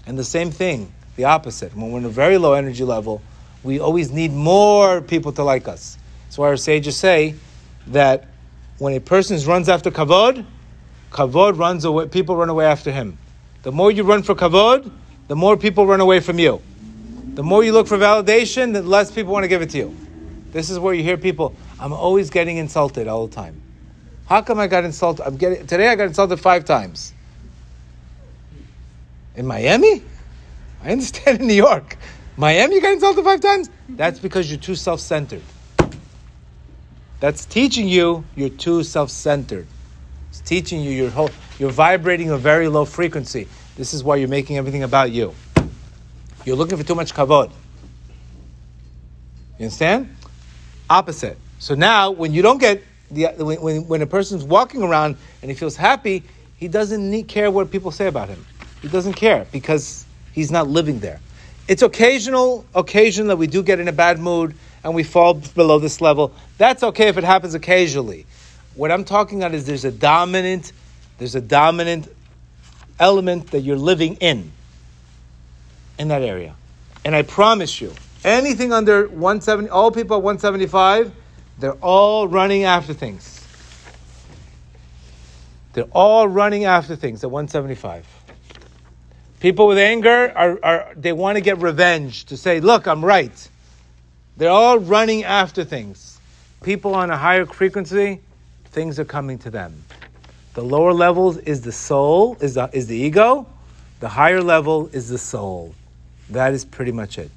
And 0.06 0.18
the 0.18 0.24
same 0.24 0.50
thing, 0.50 0.92
the 1.18 1.24
opposite. 1.24 1.74
When 1.76 1.90
we're 1.90 1.98
in 1.98 2.04
a 2.04 2.08
very 2.08 2.38
low 2.38 2.52
energy 2.52 2.84
level, 2.84 3.20
we 3.64 3.80
always 3.80 4.12
need 4.12 4.32
more 4.32 5.00
people 5.00 5.32
to 5.32 5.42
like 5.42 5.66
us. 5.66 5.98
That's 6.24 6.38
why 6.38 6.46
our 6.46 6.56
sages 6.56 6.96
say 6.96 7.34
that 7.88 8.28
when 8.78 8.94
a 8.94 9.00
person 9.00 9.36
runs 9.44 9.68
after 9.68 9.90
kavod, 9.90 10.46
kavod 11.10 11.58
runs 11.58 11.84
away, 11.84 12.06
people 12.06 12.36
run 12.36 12.48
away 12.48 12.66
after 12.66 12.92
him. 12.92 13.18
The 13.64 13.72
more 13.72 13.90
you 13.90 14.04
run 14.04 14.22
for 14.22 14.36
kavod, 14.36 14.92
the 15.26 15.34
more 15.34 15.56
people 15.56 15.88
run 15.88 16.00
away 16.00 16.20
from 16.20 16.38
you. 16.38 16.62
The 17.34 17.42
more 17.42 17.64
you 17.64 17.72
look 17.72 17.88
for 17.88 17.98
validation, 17.98 18.72
the 18.72 18.82
less 18.82 19.10
people 19.10 19.32
want 19.32 19.42
to 19.42 19.48
give 19.48 19.60
it 19.60 19.70
to 19.70 19.78
you. 19.78 19.96
This 20.52 20.70
is 20.70 20.78
where 20.78 20.94
you 20.94 21.02
hear 21.02 21.16
people, 21.16 21.52
I'm 21.80 21.92
always 21.92 22.30
getting 22.30 22.58
insulted 22.58 23.08
all 23.08 23.26
the 23.26 23.34
time. 23.34 23.60
How 24.26 24.40
come 24.40 24.60
I 24.60 24.68
got 24.68 24.84
insulted? 24.84 25.26
I'm 25.26 25.36
getting 25.36 25.66
today 25.66 25.88
I 25.88 25.96
got 25.96 26.06
insulted 26.06 26.38
five 26.38 26.64
times. 26.64 27.12
In 29.34 29.46
Miami? 29.46 30.02
I 30.82 30.92
understand 30.92 31.40
in 31.40 31.46
New 31.46 31.54
York. 31.54 31.96
Miami 32.36 32.76
you 32.76 32.80
got 32.80 32.92
insulted 32.92 33.24
five 33.24 33.40
times? 33.40 33.68
That's 33.88 34.18
because 34.18 34.50
you're 34.50 34.60
too 34.60 34.76
self-centered. 34.76 35.42
That's 37.20 37.44
teaching 37.44 37.88
you 37.88 38.24
you're 38.36 38.48
too 38.48 38.84
self-centered. 38.84 39.66
It's 40.30 40.40
teaching 40.40 40.80
you 40.80 40.90
you're, 40.90 41.10
whole, 41.10 41.30
you're 41.58 41.70
vibrating 41.70 42.30
a 42.30 42.38
very 42.38 42.68
low 42.68 42.84
frequency. 42.84 43.48
This 43.76 43.92
is 43.92 44.04
why 44.04 44.16
you're 44.16 44.28
making 44.28 44.56
everything 44.56 44.84
about 44.84 45.10
you. 45.10 45.34
You're 46.44 46.56
looking 46.56 46.78
for 46.78 46.84
too 46.84 46.94
much 46.94 47.12
kavod. 47.12 47.50
You 49.58 49.64
understand? 49.64 50.14
Opposite. 50.88 51.36
So 51.58 51.74
now, 51.74 52.12
when 52.12 52.32
you 52.32 52.42
don't 52.42 52.58
get 52.58 52.82
the 53.10 53.26
when, 53.38 53.88
when 53.88 54.02
a 54.02 54.06
person's 54.06 54.44
walking 54.44 54.82
around 54.82 55.16
and 55.42 55.50
he 55.50 55.56
feels 55.56 55.76
happy, 55.76 56.22
he 56.56 56.68
doesn't 56.68 57.10
need, 57.10 57.26
care 57.26 57.50
what 57.50 57.70
people 57.70 57.90
say 57.90 58.06
about 58.06 58.28
him. 58.28 58.44
He 58.80 58.88
doesn't 58.88 59.14
care 59.14 59.46
because 59.50 60.06
he's 60.38 60.50
not 60.50 60.68
living 60.68 61.00
there. 61.00 61.20
It's 61.66 61.82
occasional 61.82 62.64
occasion 62.74 63.26
that 63.26 63.36
we 63.36 63.46
do 63.46 63.62
get 63.62 63.80
in 63.80 63.88
a 63.88 63.92
bad 63.92 64.18
mood 64.20 64.54
and 64.84 64.94
we 64.94 65.02
fall 65.02 65.34
below 65.34 65.78
this 65.78 66.00
level. 66.00 66.32
That's 66.56 66.82
okay 66.82 67.08
if 67.08 67.18
it 67.18 67.24
happens 67.24 67.54
occasionally. 67.54 68.24
What 68.74 68.92
I'm 68.92 69.04
talking 69.04 69.42
about 69.42 69.54
is 69.54 69.66
there's 69.66 69.84
a 69.84 69.90
dominant, 69.90 70.72
there's 71.18 71.34
a 71.34 71.40
dominant 71.40 72.08
element 73.00 73.50
that 73.50 73.60
you're 73.60 73.76
living 73.76 74.14
in, 74.16 74.52
in 75.98 76.08
that 76.08 76.22
area. 76.22 76.54
And 77.04 77.14
I 77.14 77.22
promise 77.22 77.80
you, 77.80 77.92
anything 78.24 78.72
under 78.72 79.08
170, 79.08 79.68
all 79.70 79.90
people 79.90 80.16
at 80.16 80.22
175, 80.22 81.12
they're 81.58 81.72
all 81.72 82.28
running 82.28 82.62
after 82.62 82.94
things. 82.94 83.44
They're 85.72 85.84
all 85.92 86.28
running 86.28 86.64
after 86.64 86.94
things 86.94 87.24
at 87.24 87.30
175. 87.30 88.17
People 89.40 89.68
with 89.68 89.78
anger 89.78 90.32
are, 90.34 90.58
are 90.64 90.92
they 90.96 91.12
want 91.12 91.36
to 91.36 91.40
get 91.40 91.58
revenge 91.58 92.24
to 92.24 92.36
say, 92.36 92.60
look, 92.60 92.86
I'm 92.88 93.04
right. 93.04 93.48
They're 94.36 94.50
all 94.50 94.78
running 94.78 95.24
after 95.24 95.64
things. 95.64 96.18
People 96.62 96.94
on 96.94 97.10
a 97.10 97.16
higher 97.16 97.46
frequency, 97.46 98.20
things 98.66 98.98
are 98.98 99.04
coming 99.04 99.38
to 99.38 99.50
them. 99.50 99.84
The 100.54 100.62
lower 100.62 100.92
levels 100.92 101.36
is 101.38 101.60
the 101.60 101.70
soul, 101.70 102.36
is 102.40 102.54
the, 102.54 102.68
is 102.72 102.88
the 102.88 102.96
ego. 102.96 103.46
The 104.00 104.08
higher 104.08 104.42
level 104.42 104.88
is 104.92 105.08
the 105.08 105.18
soul. 105.18 105.72
That 106.30 106.52
is 106.52 106.64
pretty 106.64 106.92
much 106.92 107.18
it. 107.18 107.30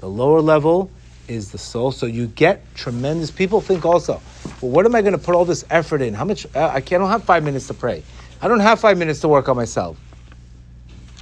The 0.00 0.08
lower 0.08 0.42
level 0.42 0.90
is 1.28 1.50
the 1.50 1.58
soul. 1.58 1.92
So 1.92 2.04
you 2.04 2.26
get 2.26 2.62
tremendous. 2.74 3.30
People 3.30 3.62
think 3.62 3.86
also, 3.86 4.20
well, 4.60 4.70
what 4.70 4.84
am 4.84 4.94
I 4.94 5.00
going 5.00 5.12
to 5.12 5.18
put 5.18 5.34
all 5.34 5.46
this 5.46 5.64
effort 5.70 6.02
in? 6.02 6.12
How 6.12 6.24
much? 6.24 6.46
Uh, 6.54 6.68
I 6.68 6.80
can't. 6.80 7.00
I 7.00 7.04
don't 7.04 7.10
have 7.10 7.24
five 7.24 7.42
minutes 7.42 7.66
to 7.68 7.74
pray. 7.74 8.02
I 8.40 8.48
don't 8.48 8.60
have 8.60 8.80
five 8.80 8.98
minutes 8.98 9.20
to 9.20 9.28
work 9.28 9.48
on 9.48 9.56
myself. 9.56 9.98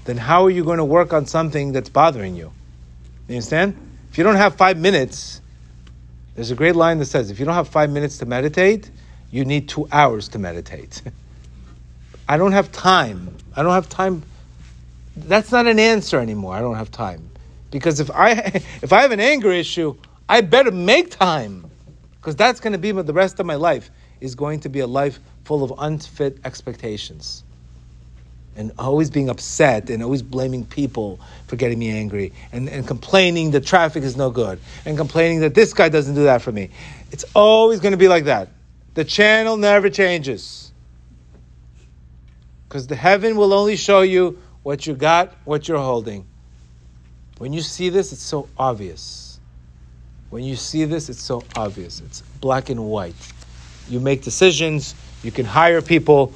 Then 0.07 0.17
how 0.17 0.45
are 0.45 0.51
you 0.51 0.65
going 0.65 0.79
to 0.79 0.85
work 0.85 1.13
on 1.13 1.27
something 1.27 1.73
that's 1.73 1.89
bothering 1.89 2.37
you? 2.37 2.53
You 3.29 3.35
understand? 3.35 3.77
If 4.11 4.19
you 4.19 4.25
don't 4.25 4.37
have 4.37 4.55
five 4.55 4.79
minutes, 4.79 5.41
there's 6.37 6.53
a 6.53 6.55
great 6.55 6.77
line 6.77 6.99
that 6.99 7.07
says, 7.07 7.31
if 7.31 7.39
you 7.41 7.45
don't 7.45 7.55
have 7.55 7.69
five 7.69 7.91
minutes 7.91 8.19
to 8.19 8.27
meditate, 8.27 8.91
you 9.31 9.45
need 9.45 9.69
two 9.69 9.89
hours 9.91 10.29
to 10.29 10.39
meditate. 10.39 11.03
I 12.29 12.37
don't 12.37 12.53
have 12.53 12.71
time. 12.71 13.37
I 13.55 13.63
don't 13.63 13.73
have 13.73 13.89
time. 13.89 14.23
That's 15.17 15.51
not 15.51 15.67
an 15.67 15.79
answer 15.79 16.21
anymore. 16.21 16.55
I 16.55 16.61
don't 16.61 16.77
have 16.77 16.91
time. 16.91 17.29
Because 17.71 18.01
if 18.01 18.11
I 18.11 18.33
if 18.83 18.93
I 18.93 19.03
have 19.03 19.11
an 19.11 19.21
anger 19.21 19.51
issue, 19.51 19.97
I 20.29 20.41
better 20.41 20.71
make 20.71 21.11
time. 21.11 21.71
Because 22.21 22.37
that's 22.37 22.61
going 22.61 22.73
to 22.73 22.79
be 22.79 22.93
the 22.93 23.13
rest 23.13 23.39
of 23.41 23.47
my 23.47 23.55
life 23.55 23.91
is 24.21 24.35
going 24.35 24.61
to 24.61 24.69
be 24.69 24.81
a 24.81 24.87
life 24.87 25.21
full 25.45 25.63
of 25.63 25.73
unfit 25.79 26.39
expectations. 26.45 27.45
And 28.57 28.73
always 28.79 29.11
being 29.11 29.29
upset 29.29 29.91
and 29.91 30.03
always 30.03 30.23
blaming 30.23 30.65
people 30.65 31.21
for 31.47 31.57
getting 31.57 31.79
me 31.79 31.91
angry 31.91 32.33
and, 32.53 32.71
and 32.71 32.87
complaining 32.87 33.51
that 33.51 33.67
traffic 33.67 34.03
is 34.03 34.17
no 34.17 34.31
good 34.31 34.59
and 34.87 34.97
complaining 34.97 35.41
that 35.41 35.55
this 35.55 35.75
guy 35.75 35.91
doesn't 35.91 36.15
do 36.15 36.25
that 36.25 36.41
for 36.41 36.53
me. 36.53 36.71
It's 37.13 37.25
always 37.35 37.81
going 37.81 37.93
to 37.93 37.99
be 37.99 38.09
like 38.09 38.25
that. 38.25 38.49
The 38.95 39.05
channel 39.05 39.59
never 39.59 39.91
changes. 39.91 40.73
Because 42.67 42.87
the 42.87 42.97
heaven 42.97 43.37
will 43.37 43.53
only 43.53 43.77
show 43.77 44.01
you 44.01 44.39
what 44.63 44.87
you 44.87 44.95
got, 44.95 45.35
what 45.45 45.69
you're 45.69 45.79
holding. 45.79 46.27
When 47.39 47.53
you 47.53 47.61
see 47.61 47.91
this, 47.91 48.13
it's 48.13 48.23
so 48.23 48.49
obvious. 48.57 49.39
When 50.31 50.43
you 50.43 50.57
see 50.57 50.85
this, 50.85 51.09
it's 51.09 51.23
so 51.23 51.45
obvious. 51.55 52.01
It's 52.01 52.23
black 52.41 52.71
and 52.71 52.85
white. 52.87 53.15
You 53.89 54.01
make 54.01 54.23
decisions, 54.23 54.95
you 55.23 55.31
can 55.31 55.45
hire 55.45 55.81
people, 55.83 56.33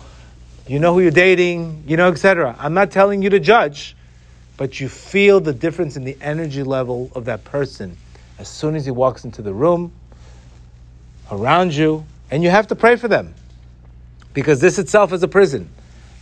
you 0.71 0.79
know 0.79 0.95
who 0.95 1.01
you're 1.01 1.11
dating, 1.11 1.83
you 1.89 1.97
know, 1.97 2.13
etc. 2.13 2.55
I'm 2.57 2.75
not 2.75 2.93
telling 2.93 3.23
you 3.23 3.31
to 3.31 3.41
judge, 3.41 3.97
but 4.57 4.79
you 4.79 4.89
feel 4.89 5.41
the 5.41 5.53
difference 5.53 5.97
in 5.97 6.05
the 6.05 6.17
energy 6.21 6.63
level 6.63 7.11
of 7.17 7.25
that 7.25 7.43
person 7.43 7.97
as 8.39 8.47
soon 8.47 8.77
as 8.77 8.85
he 8.85 8.93
walks 8.93 9.25
into 9.25 9.43
the 9.43 9.53
room, 9.53 9.91
around 11.29 11.75
you, 11.75 12.07
and 12.31 12.45
you 12.45 12.51
have 12.51 12.69
to 12.69 12.77
pray 12.77 12.95
for 12.95 13.09
them. 13.09 13.35
Because 14.33 14.61
this 14.61 14.79
itself 14.79 15.13
is 15.13 15.25
a 15.25 15.29
prison. 15.29 15.69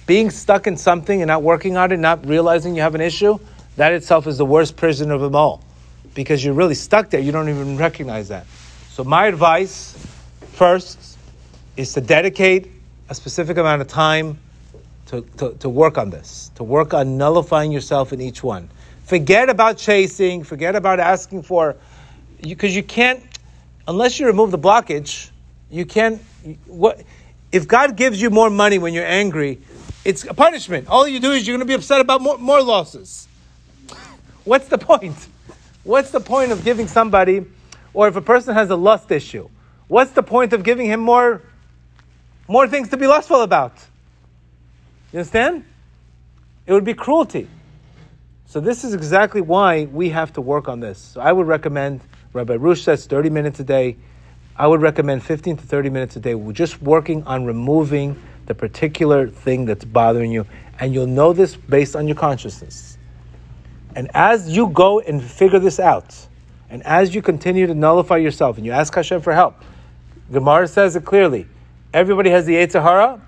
Being 0.07 0.31
stuck 0.31 0.67
in 0.67 0.79
something 0.79 1.21
and 1.21 1.29
not 1.29 1.43
working 1.43 1.77
on 1.77 1.93
it, 1.93 1.99
not 1.99 2.27
realizing 2.27 2.75
you 2.75 2.81
have 2.81 2.95
an 2.95 3.03
issue, 3.03 3.39
that 3.77 3.93
itself 3.93 4.27
is 4.27 4.39
the 4.39 4.47
worst 4.47 4.79
prison 4.79 5.11
of 5.11 5.21
them 5.21 5.35
all. 5.37 5.63
Because 6.15 6.43
you're 6.43 6.55
really 6.55 6.75
stuck 6.75 7.11
there, 7.11 7.21
you 7.21 7.33
don't 7.33 7.51
even 7.51 7.77
recognize 7.77 8.29
that. 8.29 8.47
So, 8.93 9.05
my 9.05 9.27
advice 9.27 9.95
first 10.53 11.19
is 11.77 11.93
to 11.93 12.01
dedicate 12.01 12.78
a 13.09 13.15
specific 13.15 13.57
amount 13.57 13.81
of 13.81 13.89
time 13.89 14.39
to, 15.07 15.23
to, 15.39 15.55
to 15.55 15.69
work 15.69 15.97
on 15.97 16.11
this, 16.11 16.51
to 16.57 16.65
work 16.65 16.93
on 16.93 17.17
nullifying 17.17 17.73
yourself 17.73 18.13
in 18.13 18.21
each 18.21 18.43
one. 18.43 18.69
Forget 19.05 19.49
about 19.49 19.79
chasing, 19.79 20.45
forget 20.45 20.77
about 20.77 21.01
asking 21.01 21.43
for, 21.43 21.77
because 22.43 22.75
you, 22.75 22.83
you 22.83 22.87
can't, 22.87 23.23
unless 23.87 24.21
you 24.21 24.27
remove 24.27 24.51
the 24.51 24.59
blockage, 24.59 25.31
you 25.71 25.87
can't, 25.87 26.21
what, 26.67 27.03
if 27.51 27.67
God 27.67 27.97
gives 27.97 28.21
you 28.21 28.29
more 28.29 28.51
money 28.51 28.79
when 28.79 28.93
you're 28.93 29.07
angry, 29.07 29.59
it's 30.05 30.25
a 30.25 30.35
punishment. 30.35 30.89
All 30.89 31.09
you 31.09 31.21
do 31.21 31.33
is 31.33 31.47
you're 31.47 31.57
going 31.57 31.67
to 31.67 31.71
be 31.71 31.75
upset 31.75 32.03
about 32.03 32.21
more, 32.21 32.37
more 32.37 32.63
losses. 32.63 33.27
What's 34.45 34.69
the 34.69 34.79
point? 34.79 35.17
What's 35.85 36.11
the 36.11 36.21
point 36.21 36.53
of 36.53 36.65
giving 36.65 36.87
somebody, 36.87 37.47
or 37.95 38.09
if 38.09 38.17
a 38.17 38.21
person 38.21 38.53
has 38.53 38.69
a 38.69 38.77
lust 38.77 39.11
issue, 39.11 39.49
what's 39.87 40.11
the 40.11 40.23
point 40.23 40.53
of 40.53 40.63
giving 40.63 40.87
him 40.87 41.01
more 41.01 41.43
more 42.49 42.67
things 42.67 42.89
to 42.89 42.97
be 42.97 43.07
lustful 43.07 43.43
about. 43.43 43.75
You 45.13 45.21
understand? 45.21 45.65
It 46.67 46.73
would 46.73 46.85
be 46.85 46.95
cruelty. 46.95 47.49
So 48.47 48.61
this 48.61 48.83
is 48.83 48.95
exactly 48.95 49.43
why 49.43 49.85
we 49.85 50.09
have 50.09 50.33
to 50.33 50.41
work 50.41 50.69
on 50.69 50.81
this. 50.81 50.99
So 50.99 51.21
I 51.21 51.31
would 51.31 51.47
recommend, 51.47 52.01
Rabbi 52.33 52.57
Arush 52.57 52.83
says 52.83 53.07
30 53.07 53.29
minutes 53.29 53.61
a 53.61 53.65
day. 53.65 53.97
I 54.57 54.67
would 54.67 54.81
recommend 54.81 55.23
15 55.23 55.59
to 55.59 55.63
30 55.63 55.91
minutes 55.91 56.17
a 56.17 56.21
day. 56.21 56.35
We're 56.35 56.53
just 56.53 56.81
working 56.81 57.23
on 57.25 57.45
removing 57.45 58.21
the 58.47 58.55
particular 58.55 59.29
thing 59.29 59.67
that's 59.67 59.85
bothering 59.85 60.33
you. 60.33 60.47
And 60.81 60.95
you'll 60.95 61.07
know 61.07 61.35
this 61.35 61.55
based 61.55 61.95
on 61.95 62.09
your 62.09 62.17
consciousness. 62.17 62.97
And 63.95 64.11
as 64.15 64.49
you 64.49 64.69
go 64.69 65.01
and 65.01 65.23
figure 65.23 65.59
this 65.59 65.79
out, 65.79 66.17
and 66.71 66.83
as 66.85 67.15
you 67.15 67.21
continue 67.21 67.67
to 67.67 67.75
nullify 67.75 68.17
yourself 68.17 68.57
and 68.57 68.65
you 68.65 68.73
ask 68.73 68.95
Hashem 68.95 69.21
for 69.21 69.35
help, 69.35 69.63
Gemara 70.33 70.69
says 70.69 70.97
it 70.97 71.05
clearly 71.05 71.47
Everybody 71.93 72.31
has 72.31 72.47
the 72.47 72.55
Yetzer 72.55 73.21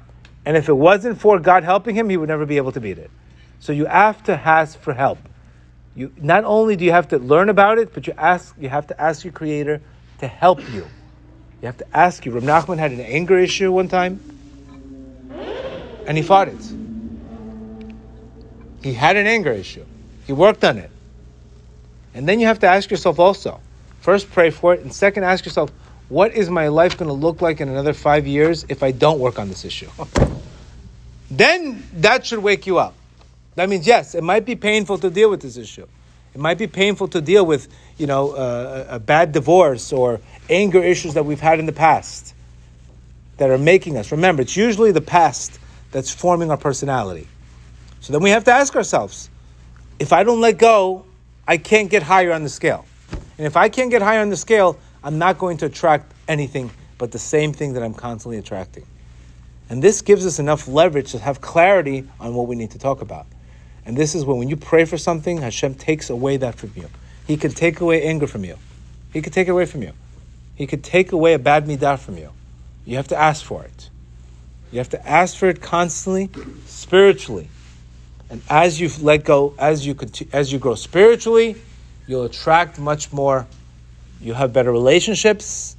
and 0.45 0.57
if 0.57 0.69
it 0.69 0.75
wasn't 0.75 1.21
for 1.21 1.39
God 1.39 1.65
helping 1.65 1.95
him, 1.95 2.09
he 2.09 2.17
would 2.17 2.29
never 2.29 2.47
be 2.47 2.57
able 2.57 2.73
to 2.73 2.81
beat 2.81 2.99
it. 2.99 3.11
So 3.59 3.73
you 3.73 3.87
have 3.87 4.23
to 4.25 4.33
ask 4.33 4.79
for 4.79 4.95
help. 4.95 5.19
You 5.95 6.13
not 6.17 6.45
only 6.45 6.77
do 6.77 6.85
you 6.85 6.93
have 6.93 7.09
to 7.09 7.19
learn 7.19 7.49
about 7.49 7.79
it, 7.79 7.93
but 7.93 8.07
you 8.07 8.15
ask 8.17 8.55
you 8.59 8.69
have 8.69 8.87
to 8.89 9.01
ask 9.01 9.25
your 9.25 9.33
Creator 9.33 9.83
to 10.19 10.27
help 10.27 10.61
you. 10.73 10.87
You 11.61 11.67
have 11.67 11.77
to 11.79 11.87
ask 11.97 12.25
you. 12.25 12.33
Rav 12.33 12.43
Nachman 12.43 12.79
had 12.79 12.93
an 12.93 13.01
anger 13.01 13.39
issue 13.39 13.71
one 13.71 13.89
time, 13.89 14.21
and 16.07 16.17
he 16.17 16.23
fought 16.23 16.49
it. 16.49 16.75
He 18.83 18.95
had 18.95 19.17
an 19.17 19.27
anger 19.27 19.53
issue. 19.53 19.85
He 20.27 20.33
worked 20.33 20.65
on 20.65 20.79
it. 20.79 20.91
And 22.15 22.27
then 22.29 22.41
you 22.41 22.47
have 22.47 22.61
to 22.61 22.67
ask 22.67 22.91
yourself 22.91 23.19
also. 23.19 23.61
First, 24.01 24.31
pray 24.31 24.51
for 24.51 24.73
it, 24.73 24.81
and 24.81 24.93
second, 24.93 25.25
ask 25.25 25.45
yourself, 25.45 25.71
what 26.11 26.35
is 26.35 26.51
my 26.51 26.69
life 26.69 26.99
going 26.99 27.09
to 27.09 27.15
look 27.15 27.41
like 27.41 27.61
in 27.61 27.69
another 27.69 27.95
five 27.95 28.27
years 28.27 28.67
if 28.69 28.83
I 28.83 28.91
don't 28.91 29.19
work 29.19 29.39
on 29.39 29.49
this 29.49 29.65
issue? 29.65 29.89
then 31.31 31.83
that 31.95 32.27
should 32.27 32.41
wake 32.41 32.67
you 32.67 32.79
up. 32.79 32.95
That 33.55 33.69
means, 33.69 33.87
yes, 33.87 34.15
it 34.15 34.23
might 34.23 34.45
be 34.45 34.57
painful 34.57 34.99
to 34.99 35.09
deal 35.09 35.31
with 35.31 35.41
this 35.41 35.57
issue. 35.57 35.87
It 36.35 36.41
might 36.41 36.59
be 36.59 36.67
painful 36.67 37.09
to 37.09 37.21
deal 37.21 37.47
with, 37.47 37.69
you 37.97 38.07
know, 38.07 38.33
uh, 38.33 38.87
a 38.89 38.99
bad 38.99 39.33
divorce 39.33 39.93
or 39.93 40.21
anger 40.49 40.83
issues 40.83 41.15
that 41.15 41.25
we've 41.25 41.41
had 41.41 41.59
in 41.59 41.67
the 41.67 41.73
past 41.73 42.35
that 43.37 43.51
are 43.51 43.59
making 43.59 43.97
us. 43.97 44.13
Remember, 44.13 44.43
it's 44.43 44.57
usually 44.57 44.93
the 44.93 45.01
past 45.01 45.59
that's 45.93 46.11
forming 46.11 46.51
our 46.51 46.57
personality. 46.57 47.27
So 48.01 48.13
then 48.13 48.23
we 48.23 48.31
have 48.31 48.45
to 48.45 48.53
ask 48.53 48.75
ourselves 48.77 49.31
if 49.99 50.13
I 50.13 50.25
don't 50.25 50.41
let 50.41 50.59
go, 50.59 51.05
I 51.47 51.57
can't 51.57 51.91
get 51.91 52.03
higher 52.03 52.33
on 52.33 52.43
the 52.43 52.49
scale. 52.49 52.85
And 53.39 53.47
if 53.47 53.57
I 53.57 53.69
can't 53.69 53.91
get 53.91 54.03
higher 54.03 54.21
on 54.21 54.31
the 54.31 54.37
scale, 54.37 54.79
I'm 55.03 55.19
not 55.19 55.39
going 55.39 55.57
to 55.59 55.67
attract 55.67 56.13
anything 56.29 56.71
but 56.99 57.13
the 57.13 57.19
same 57.19 57.53
thing 57.53 57.73
that 57.73 57.83
I'm 57.83 57.95
constantly 57.95 58.37
attracting. 58.39 58.85
And 59.71 59.83
this 59.83 60.03
gives 60.03 60.27
us 60.27 60.39
enough 60.39 60.69
leverage 60.69 61.13
to 61.13 61.19
have 61.19 61.41
clarity 61.41 62.07
on 62.19 62.35
what 62.35 62.47
we 62.47 62.57
need 62.57 62.73
to 62.73 62.79
talk 62.79 63.01
about. 63.01 63.27
And 63.87 63.97
this 63.97 64.15
is 64.15 64.25
when, 64.25 64.37
when 64.39 64.49
you 64.49 64.57
pray 64.57 64.85
for 64.85 64.99
something, 64.99 65.39
Hashem 65.39 65.75
takes 65.75 66.11
away 66.11 66.37
that 66.37 66.57
from 66.57 66.73
you. 66.77 66.89
He 67.27 67.37
can 67.37 67.53
take 67.53 67.81
away 67.81 68.03
anger 68.03 68.27
from 68.27 68.45
you. 68.45 68.59
He 69.13 69.23
could 69.23 69.33
take 69.33 69.49
it 69.49 69.53
away 69.53 69.67
from 69.67 69.83
you. 69.83 69.93
He 70.57 70.67
could 70.67 70.85
take 70.85 71.13
away 71.13 71.33
a 71.33 71.39
bad 71.39 71.67
midah 71.67 71.99
from 71.99 72.19
you. 72.19 72.31
You 72.85 72.97
have 72.97 73.09
to 73.09 73.17
ask 73.17 73.45
for 73.45 73.65
it. 73.65 73.89
You 74.73 74.79
have 74.79 74.91
to 74.91 75.09
ask 75.09 75.37
for 75.37 75.49
it 75.49 75.63
constantly, 75.63 76.29
spiritually. 76.67 77.49
And 78.29 78.43
as 78.51 78.79
you 78.79 78.91
let 79.01 79.25
go, 79.25 79.55
as 79.59 79.87
you 79.87 79.95
continue, 79.95 80.31
as 80.33 80.53
you 80.53 80.59
grow 80.59 80.75
spiritually, 80.75 81.57
you'll 82.07 82.25
attract 82.25 82.79
much 82.79 83.13
more 83.13 83.47
you 84.21 84.35
have 84.35 84.53
better 84.53 84.71
relationships 84.71 85.77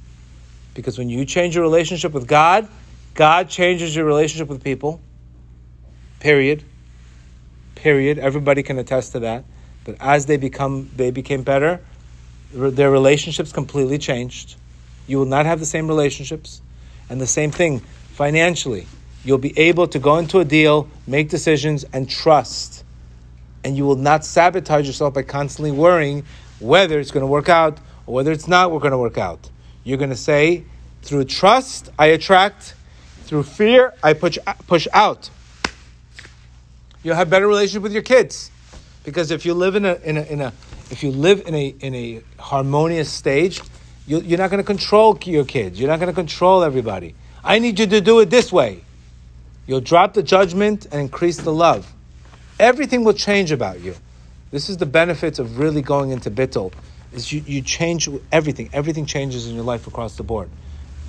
because 0.74 0.98
when 0.98 1.08
you 1.08 1.24
change 1.24 1.54
your 1.54 1.62
relationship 1.62 2.12
with 2.12 2.26
God, 2.26 2.68
God 3.14 3.48
changes 3.48 3.94
your 3.94 4.04
relationship 4.04 4.48
with 4.48 4.64
people. 4.64 5.00
Period. 6.20 6.64
Period. 7.74 8.18
Everybody 8.18 8.62
can 8.62 8.78
attest 8.78 9.12
to 9.12 9.20
that. 9.20 9.44
But 9.84 9.96
as 10.00 10.26
they 10.26 10.36
become 10.36 10.90
they 10.96 11.10
became 11.10 11.42
better, 11.42 11.80
their 12.52 12.90
relationships 12.90 13.52
completely 13.52 13.98
changed. 13.98 14.56
You 15.06 15.18
will 15.18 15.26
not 15.26 15.46
have 15.46 15.60
the 15.60 15.66
same 15.66 15.88
relationships. 15.88 16.62
And 17.10 17.20
the 17.20 17.26
same 17.26 17.50
thing 17.50 17.80
financially. 18.14 18.86
You'll 19.24 19.38
be 19.38 19.56
able 19.58 19.86
to 19.88 19.98
go 19.98 20.16
into 20.16 20.38
a 20.38 20.44
deal, 20.44 20.88
make 21.06 21.28
decisions, 21.28 21.84
and 21.92 22.08
trust. 22.08 22.84
And 23.64 23.76
you 23.76 23.84
will 23.84 23.96
not 23.96 24.24
sabotage 24.24 24.86
yourself 24.86 25.14
by 25.14 25.22
constantly 25.22 25.72
worrying 25.72 26.24
whether 26.58 26.98
it's 26.98 27.10
going 27.10 27.22
to 27.22 27.26
work 27.26 27.48
out 27.48 27.78
whether 28.06 28.32
it's 28.32 28.48
not, 28.48 28.70
we're 28.70 28.80
going 28.80 28.92
to 28.92 28.98
work 28.98 29.18
out. 29.18 29.50
You're 29.84 29.98
going 29.98 30.10
to 30.10 30.16
say, 30.16 30.64
through 31.02 31.24
trust, 31.24 31.90
I 31.98 32.06
attract. 32.06 32.74
Through 33.24 33.44
fear, 33.44 33.94
I 34.02 34.12
push, 34.12 34.38
push 34.66 34.86
out. 34.92 35.30
You'll 37.02 37.16
have 37.16 37.30
better 37.30 37.48
relationship 37.48 37.82
with 37.82 37.92
your 37.92 38.02
kids. 38.02 38.50
Because 39.04 39.30
if 39.30 39.44
you 39.44 39.54
live 39.54 39.74
in 39.74 39.84
a, 39.84 39.94
in 39.94 40.16
a, 40.16 40.22
in 40.22 40.40
a 40.40 40.52
if 40.90 41.02
you 41.02 41.10
live 41.10 41.46
in 41.46 41.54
a, 41.54 41.74
in 41.80 41.94
a 41.94 42.22
harmonious 42.38 43.10
stage, 43.10 43.62
you, 44.06 44.20
you're 44.20 44.38
not 44.38 44.50
going 44.50 44.62
to 44.62 44.66
control 44.66 45.18
your 45.24 45.44
kids. 45.44 45.80
You're 45.80 45.88
not 45.88 45.98
going 45.98 46.10
to 46.10 46.14
control 46.14 46.62
everybody. 46.62 47.14
I 47.42 47.58
need 47.58 47.78
you 47.78 47.86
to 47.86 48.00
do 48.00 48.20
it 48.20 48.30
this 48.30 48.52
way. 48.52 48.84
You'll 49.66 49.80
drop 49.80 50.14
the 50.14 50.22
judgment 50.22 50.86
and 50.92 51.00
increase 51.00 51.38
the 51.38 51.52
love. 51.52 51.90
Everything 52.60 53.04
will 53.04 53.14
change 53.14 53.52
about 53.52 53.80
you. 53.80 53.94
This 54.50 54.68
is 54.68 54.76
the 54.76 54.86
benefits 54.86 55.38
of 55.38 55.58
really 55.58 55.80
going 55.80 56.10
into 56.10 56.30
bittul 56.30 56.72
is 57.12 57.32
you, 57.32 57.42
you 57.46 57.62
change 57.62 58.08
everything. 58.30 58.70
Everything 58.72 59.06
changes 59.06 59.48
in 59.48 59.54
your 59.54 59.64
life 59.64 59.86
across 59.86 60.16
the 60.16 60.22
board. 60.22 60.48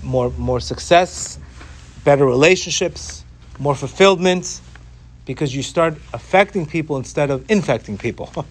More, 0.02 0.32
more 0.32 0.60
success, 0.60 1.40
better 2.04 2.26
relationships, 2.26 3.24
more 3.60 3.76
fulfillment, 3.76 4.62
because 5.26 5.56
you 5.56 5.64
start 5.64 5.96
affecting 6.14 6.66
people 6.66 6.98
instead 6.98 7.32
of 7.32 7.50
infecting 7.50 7.98
people. 7.98 8.46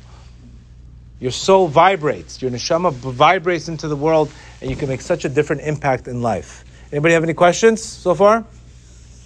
your 1.21 1.31
soul 1.31 1.69
vibrates, 1.69 2.41
your 2.41 2.51
neshama 2.51 2.93
vibrates 2.93 3.69
into 3.69 3.87
the 3.89 3.97
world, 3.97 4.33
and 4.61 4.71
you 4.71 4.77
can 4.77 4.89
make 4.89 5.03
such 5.03 5.25
a 5.25 5.29
different 5.29 5.63
impact 5.63 6.09
in 6.09 6.23
life. 6.23 6.65
Anybody 6.91 7.15
have 7.15 7.23
any 7.23 7.35
questions 7.35 7.83
so 7.83 8.15
far? 8.15 8.45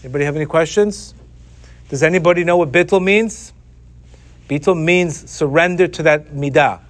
Anybody 0.02 0.24
have 0.24 0.36
any 0.36 0.46
questions? 0.46 1.14
Does 1.88 2.02
anybody 2.02 2.42
know 2.42 2.56
what 2.56 2.72
bittul 2.72 3.02
means? 3.02 3.52
Bittul 4.48 4.82
means 4.82 5.30
surrender 5.30 5.86
to 5.88 6.02
that 6.02 6.28
midah 6.28 6.80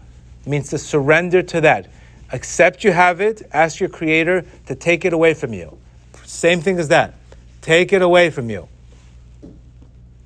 means 0.46 0.70
to 0.70 0.78
surrender 0.78 1.42
to 1.42 1.60
that. 1.62 1.88
Accept 2.32 2.84
you 2.84 2.92
have 2.92 3.20
it, 3.20 3.42
ask 3.52 3.80
your 3.80 3.88
creator 3.88 4.44
to 4.66 4.74
take 4.74 5.04
it 5.04 5.12
away 5.12 5.34
from 5.34 5.52
you. 5.52 5.78
Same 6.24 6.60
thing 6.60 6.78
as 6.78 6.88
that. 6.88 7.14
Take 7.62 7.92
it 7.92 8.02
away 8.02 8.30
from 8.30 8.50
you. 8.50 8.68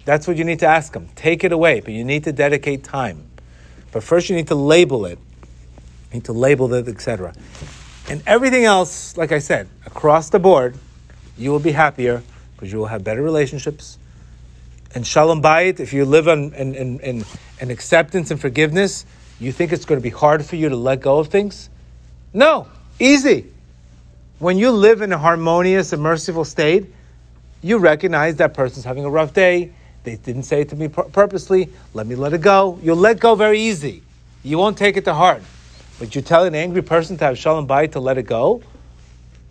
That's 0.04 0.26
what 0.26 0.36
you 0.36 0.44
need 0.44 0.60
to 0.60 0.66
ask 0.66 0.94
him. 0.94 1.08
Take 1.14 1.44
it 1.44 1.52
away, 1.52 1.80
but 1.80 1.92
you 1.92 2.04
need 2.04 2.24
to 2.24 2.32
dedicate 2.32 2.84
time. 2.84 3.28
But 3.92 4.02
first 4.02 4.30
you 4.30 4.36
need 4.36 4.48
to 4.48 4.54
label 4.54 5.04
it. 5.04 5.18
You 6.10 6.14
need 6.14 6.24
to 6.24 6.32
label 6.32 6.72
it, 6.74 6.88
etc. 6.88 7.34
And 8.08 8.22
everything 8.26 8.64
else, 8.64 9.16
like 9.16 9.30
I 9.30 9.38
said, 9.38 9.68
across 9.86 10.30
the 10.30 10.38
board, 10.38 10.76
you 11.36 11.50
will 11.50 11.60
be 11.60 11.72
happier 11.72 12.22
because 12.54 12.72
you 12.72 12.78
will 12.78 12.86
have 12.86 13.04
better 13.04 13.22
relationships. 13.22 13.98
And 14.94 15.06
shalom 15.06 15.40
bayit, 15.40 15.80
if 15.80 15.92
you 15.92 16.04
live 16.04 16.28
on 16.28 16.52
in, 16.54 16.74
in, 16.74 17.00
in, 17.00 17.24
in 17.60 17.70
acceptance 17.70 18.30
and 18.30 18.40
forgiveness, 18.40 19.06
you 19.40 19.52
think 19.52 19.72
it's 19.72 19.84
going 19.84 20.00
to 20.00 20.02
be 20.02 20.10
hard 20.10 20.44
for 20.44 20.56
you 20.56 20.68
to 20.68 20.76
let 20.76 21.00
go 21.00 21.18
of 21.18 21.28
things? 21.28 21.70
No, 22.32 22.68
easy. 22.98 23.46
When 24.38 24.58
you 24.58 24.70
live 24.70 25.02
in 25.02 25.12
a 25.12 25.18
harmonious 25.18 25.92
and 25.92 26.02
merciful 26.02 26.44
state, 26.44 26.86
you 27.62 27.78
recognize 27.78 28.36
that 28.36 28.54
person's 28.54 28.84
having 28.84 29.04
a 29.04 29.10
rough 29.10 29.34
day. 29.34 29.72
They 30.04 30.16
didn't 30.16 30.44
say 30.44 30.62
it 30.62 30.70
to 30.70 30.76
me 30.76 30.88
purposely. 30.88 31.68
Let 31.92 32.06
me 32.06 32.14
let 32.14 32.32
it 32.32 32.40
go. 32.40 32.78
You'll 32.82 32.96
let 32.96 33.20
go 33.20 33.34
very 33.34 33.60
easy. 33.60 34.02
You 34.42 34.56
won't 34.56 34.78
take 34.78 34.96
it 34.96 35.04
to 35.04 35.14
heart. 35.14 35.42
But 35.98 36.14
you 36.14 36.22
tell 36.22 36.44
an 36.44 36.54
angry 36.54 36.82
person 36.82 37.18
to 37.18 37.24
have 37.24 37.38
shalom 37.38 37.66
bayit 37.68 37.92
to 37.92 38.00
let 38.00 38.16
it 38.16 38.22
go, 38.22 38.62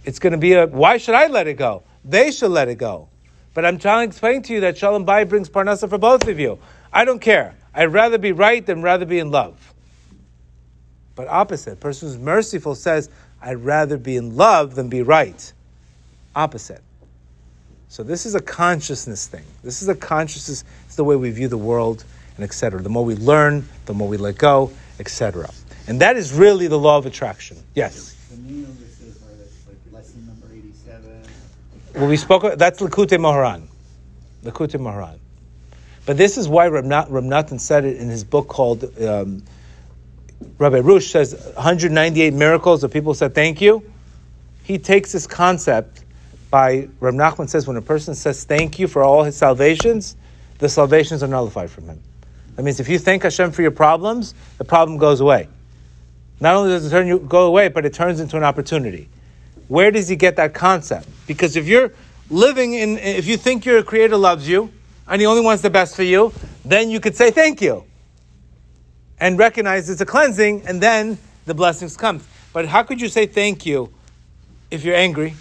it's 0.05 0.17
going 0.17 0.31
to 0.31 0.39
be 0.39 0.53
a, 0.53 0.65
why 0.65 0.97
should 0.97 1.13
I 1.13 1.27
let 1.27 1.45
it 1.47 1.55
go? 1.55 1.83
They 2.03 2.31
should 2.31 2.51
let 2.51 2.67
it 2.67 2.75
go. 2.75 3.09
But 3.53 3.65
I'm 3.65 3.77
trying 3.77 4.07
to 4.07 4.11
explain 4.11 4.41
to 4.43 4.53
you 4.53 4.61
that 4.61 4.77
Shalom 4.77 5.05
Bayit 5.05 5.29
brings 5.29 5.49
Parnasa 5.49 5.89
for 5.89 5.97
both 5.97 6.27
of 6.27 6.39
you. 6.39 6.59
I 6.93 7.05
don't 7.05 7.19
care. 7.19 7.55
I'd 7.73 7.93
rather 7.93 8.17
be 8.17 8.31
right 8.31 8.65
than 8.65 8.81
rather 8.81 9.05
be 9.05 9.19
in 9.19 9.31
love. 9.31 9.68
But 11.19 11.27
opposite, 11.27 11.73
a 11.73 11.75
person 11.75 12.07
who's 12.07 12.17
merciful 12.17 12.75
says, 12.75 13.09
I'd 13.41 13.57
rather 13.57 13.97
be 13.97 14.15
in 14.15 14.37
love 14.37 14.75
than 14.75 14.87
be 14.87 15.01
right. 15.01 15.51
Opposite. 16.33 16.81
So 17.89 18.03
this 18.03 18.25
is 18.25 18.35
a 18.35 18.39
consciousness 18.39 19.27
thing. 19.27 19.43
This 19.61 19.81
is 19.81 19.89
a 19.89 19.95
consciousness, 19.95 20.63
it's 20.85 20.95
the 20.95 21.03
way 21.03 21.17
we 21.17 21.29
view 21.31 21.49
the 21.49 21.57
world 21.57 22.05
and 22.37 22.45
etc. 22.45 22.81
The 22.81 22.87
more 22.87 23.03
we 23.03 23.15
learn, 23.15 23.67
the 23.85 23.93
more 23.93 24.07
we 24.07 24.15
let 24.15 24.37
go, 24.37 24.71
etc. 24.97 25.49
And 25.87 25.99
that 25.99 26.15
is 26.15 26.31
really 26.31 26.67
the 26.67 26.79
law 26.79 26.97
of 26.97 27.05
attraction. 27.05 27.57
Yes. 27.75 28.15
Well, 31.95 32.07
we 32.07 32.15
spoke. 32.15 32.57
That's 32.57 32.79
Likutei 32.79 33.19
Moharan, 33.19 33.67
Likutei 34.45 34.79
Moharan. 34.79 35.19
But 36.05 36.15
this 36.15 36.37
is 36.37 36.47
why 36.47 36.69
Rav 36.69 36.85
Natan 36.85 37.59
said 37.59 37.83
it 37.83 37.97
in 37.97 38.07
his 38.07 38.23
book 38.23 38.47
called 38.47 38.85
um, 39.01 39.43
Rabbi 40.57 40.79
Arush 40.79 41.09
says 41.09 41.33
198 41.55 42.33
miracles 42.33 42.83
of 42.83 42.91
people 42.91 43.13
said 43.13 43.35
thank 43.35 43.61
you. 43.61 43.83
He 44.63 44.77
takes 44.77 45.11
this 45.11 45.27
concept 45.27 46.03
by 46.49 46.87
Rab 46.99 47.13
Nachman 47.15 47.49
says 47.49 47.67
when 47.67 47.77
a 47.77 47.81
person 47.81 48.15
says 48.15 48.43
thank 48.43 48.79
you 48.79 48.87
for 48.87 49.03
all 49.03 49.23
his 49.23 49.35
salvations, 49.35 50.15
the 50.59 50.69
salvations 50.69 51.23
are 51.23 51.27
nullified 51.27 51.69
from 51.69 51.85
him. 51.85 52.01
That 52.55 52.63
means 52.63 52.79
if 52.79 52.89
you 52.89 52.99
thank 52.99 53.23
Hashem 53.23 53.51
for 53.51 53.61
your 53.61 53.71
problems, 53.71 54.33
the 54.57 54.65
problem 54.65 54.97
goes 54.97 55.21
away. 55.21 55.47
Not 56.39 56.55
only 56.55 56.71
does 56.71 56.85
it 56.85 56.89
turn 56.89 57.07
you 57.07 57.19
go 57.19 57.45
away, 57.45 57.67
but 57.67 57.85
it 57.85 57.93
turns 57.93 58.19
into 58.19 58.37
an 58.37 58.43
opportunity. 58.43 59.09
Where 59.67 59.91
does 59.91 60.07
he 60.07 60.15
get 60.15 60.35
that 60.37 60.53
concept? 60.53 61.07
Because 61.27 61.55
if 61.55 61.67
you're 61.67 61.93
living 62.29 62.73
in, 62.73 62.97
if 62.97 63.27
you 63.27 63.37
think 63.37 63.65
your 63.65 63.83
creator 63.83 64.17
loves 64.17 64.47
you 64.47 64.71
and 65.07 65.21
he 65.21 65.27
only 65.27 65.41
wants 65.41 65.61
the 65.61 65.69
best 65.69 65.95
for 65.95 66.03
you, 66.03 66.33
then 66.65 66.89
you 66.89 66.99
could 66.99 67.15
say 67.15 67.31
thank 67.31 67.61
you 67.61 67.85
and 69.19 69.37
recognize 69.37 69.89
it's 69.89 70.01
a 70.01 70.05
cleansing 70.05 70.63
and 70.65 70.81
then 70.81 71.17
the 71.45 71.53
blessings 71.53 71.97
come. 71.97 72.21
But 72.53 72.65
how 72.65 72.83
could 72.83 73.01
you 73.01 73.07
say 73.07 73.25
thank 73.25 73.65
you 73.65 73.91
if 74.71 74.83
you're 74.83 74.95
angry? 74.95 75.35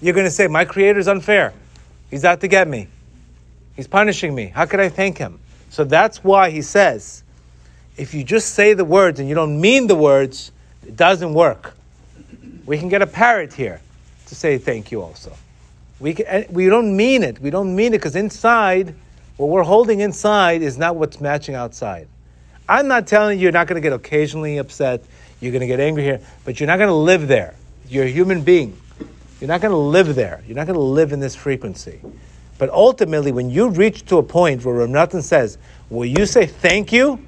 You're 0.00 0.14
going 0.14 0.26
to 0.26 0.30
say, 0.30 0.46
my 0.46 0.64
creator's 0.64 1.08
unfair. 1.08 1.52
He's 2.10 2.24
out 2.24 2.40
to 2.40 2.48
get 2.48 2.68
me. 2.68 2.88
He's 3.74 3.86
punishing 3.86 4.34
me. 4.34 4.46
How 4.46 4.66
could 4.66 4.80
I 4.80 4.88
thank 4.88 5.18
him? 5.18 5.38
So 5.70 5.84
that's 5.84 6.22
why 6.22 6.50
he 6.50 6.62
says, 6.62 7.22
if 7.96 8.12
you 8.14 8.24
just 8.24 8.54
say 8.54 8.74
the 8.74 8.84
words 8.84 9.20
and 9.20 9.28
you 9.28 9.34
don't 9.34 9.60
mean 9.60 9.86
the 9.86 9.94
words, 9.94 10.52
it 10.86 10.96
doesn't 10.96 11.32
work. 11.32 11.74
We 12.66 12.78
can 12.78 12.88
get 12.88 13.02
a 13.02 13.06
parrot 13.06 13.52
here 13.54 13.80
to 14.26 14.34
say 14.34 14.58
thank 14.58 14.92
you 14.92 15.02
also. 15.02 15.32
We, 16.00 16.14
can, 16.14 16.46
we 16.50 16.66
don't 16.66 16.96
mean 16.96 17.22
it. 17.22 17.38
We 17.38 17.50
don't 17.50 17.74
mean 17.74 17.94
it 17.94 17.98
because 17.98 18.16
inside, 18.16 18.94
what 19.36 19.48
we're 19.48 19.62
holding 19.62 20.00
inside 20.00 20.62
is 20.62 20.76
not 20.76 20.96
what's 20.96 21.20
matching 21.20 21.54
outside. 21.54 22.08
I'm 22.72 22.88
not 22.88 23.06
telling 23.06 23.38
you 23.38 23.42
you're 23.42 23.52
not 23.52 23.66
going 23.66 23.80
to 23.80 23.86
get 23.86 23.92
occasionally 23.92 24.56
upset, 24.56 25.04
you're 25.42 25.52
going 25.52 25.60
to 25.60 25.66
get 25.66 25.78
angry 25.78 26.04
here, 26.04 26.22
but 26.46 26.58
you're 26.58 26.66
not 26.66 26.78
going 26.78 26.88
to 26.88 26.94
live 26.94 27.28
there. 27.28 27.54
You're 27.86 28.06
a 28.06 28.10
human 28.10 28.40
being. 28.40 28.78
You're 29.40 29.48
not 29.48 29.60
going 29.60 29.72
to 29.72 29.76
live 29.76 30.14
there. 30.14 30.42
You're 30.46 30.56
not 30.56 30.66
going 30.66 30.78
to 30.78 30.82
live 30.82 31.12
in 31.12 31.20
this 31.20 31.36
frequency. 31.36 32.00
But 32.56 32.70
ultimately, 32.70 33.30
when 33.30 33.50
you 33.50 33.68
reach 33.68 34.06
to 34.06 34.16
a 34.16 34.22
point 34.22 34.64
where 34.64 34.74
Rav 34.76 34.88
Natan 34.88 35.20
says, 35.20 35.58
Will 35.90 36.06
you 36.06 36.24
say 36.24 36.46
thank 36.46 36.92
you? 36.92 37.22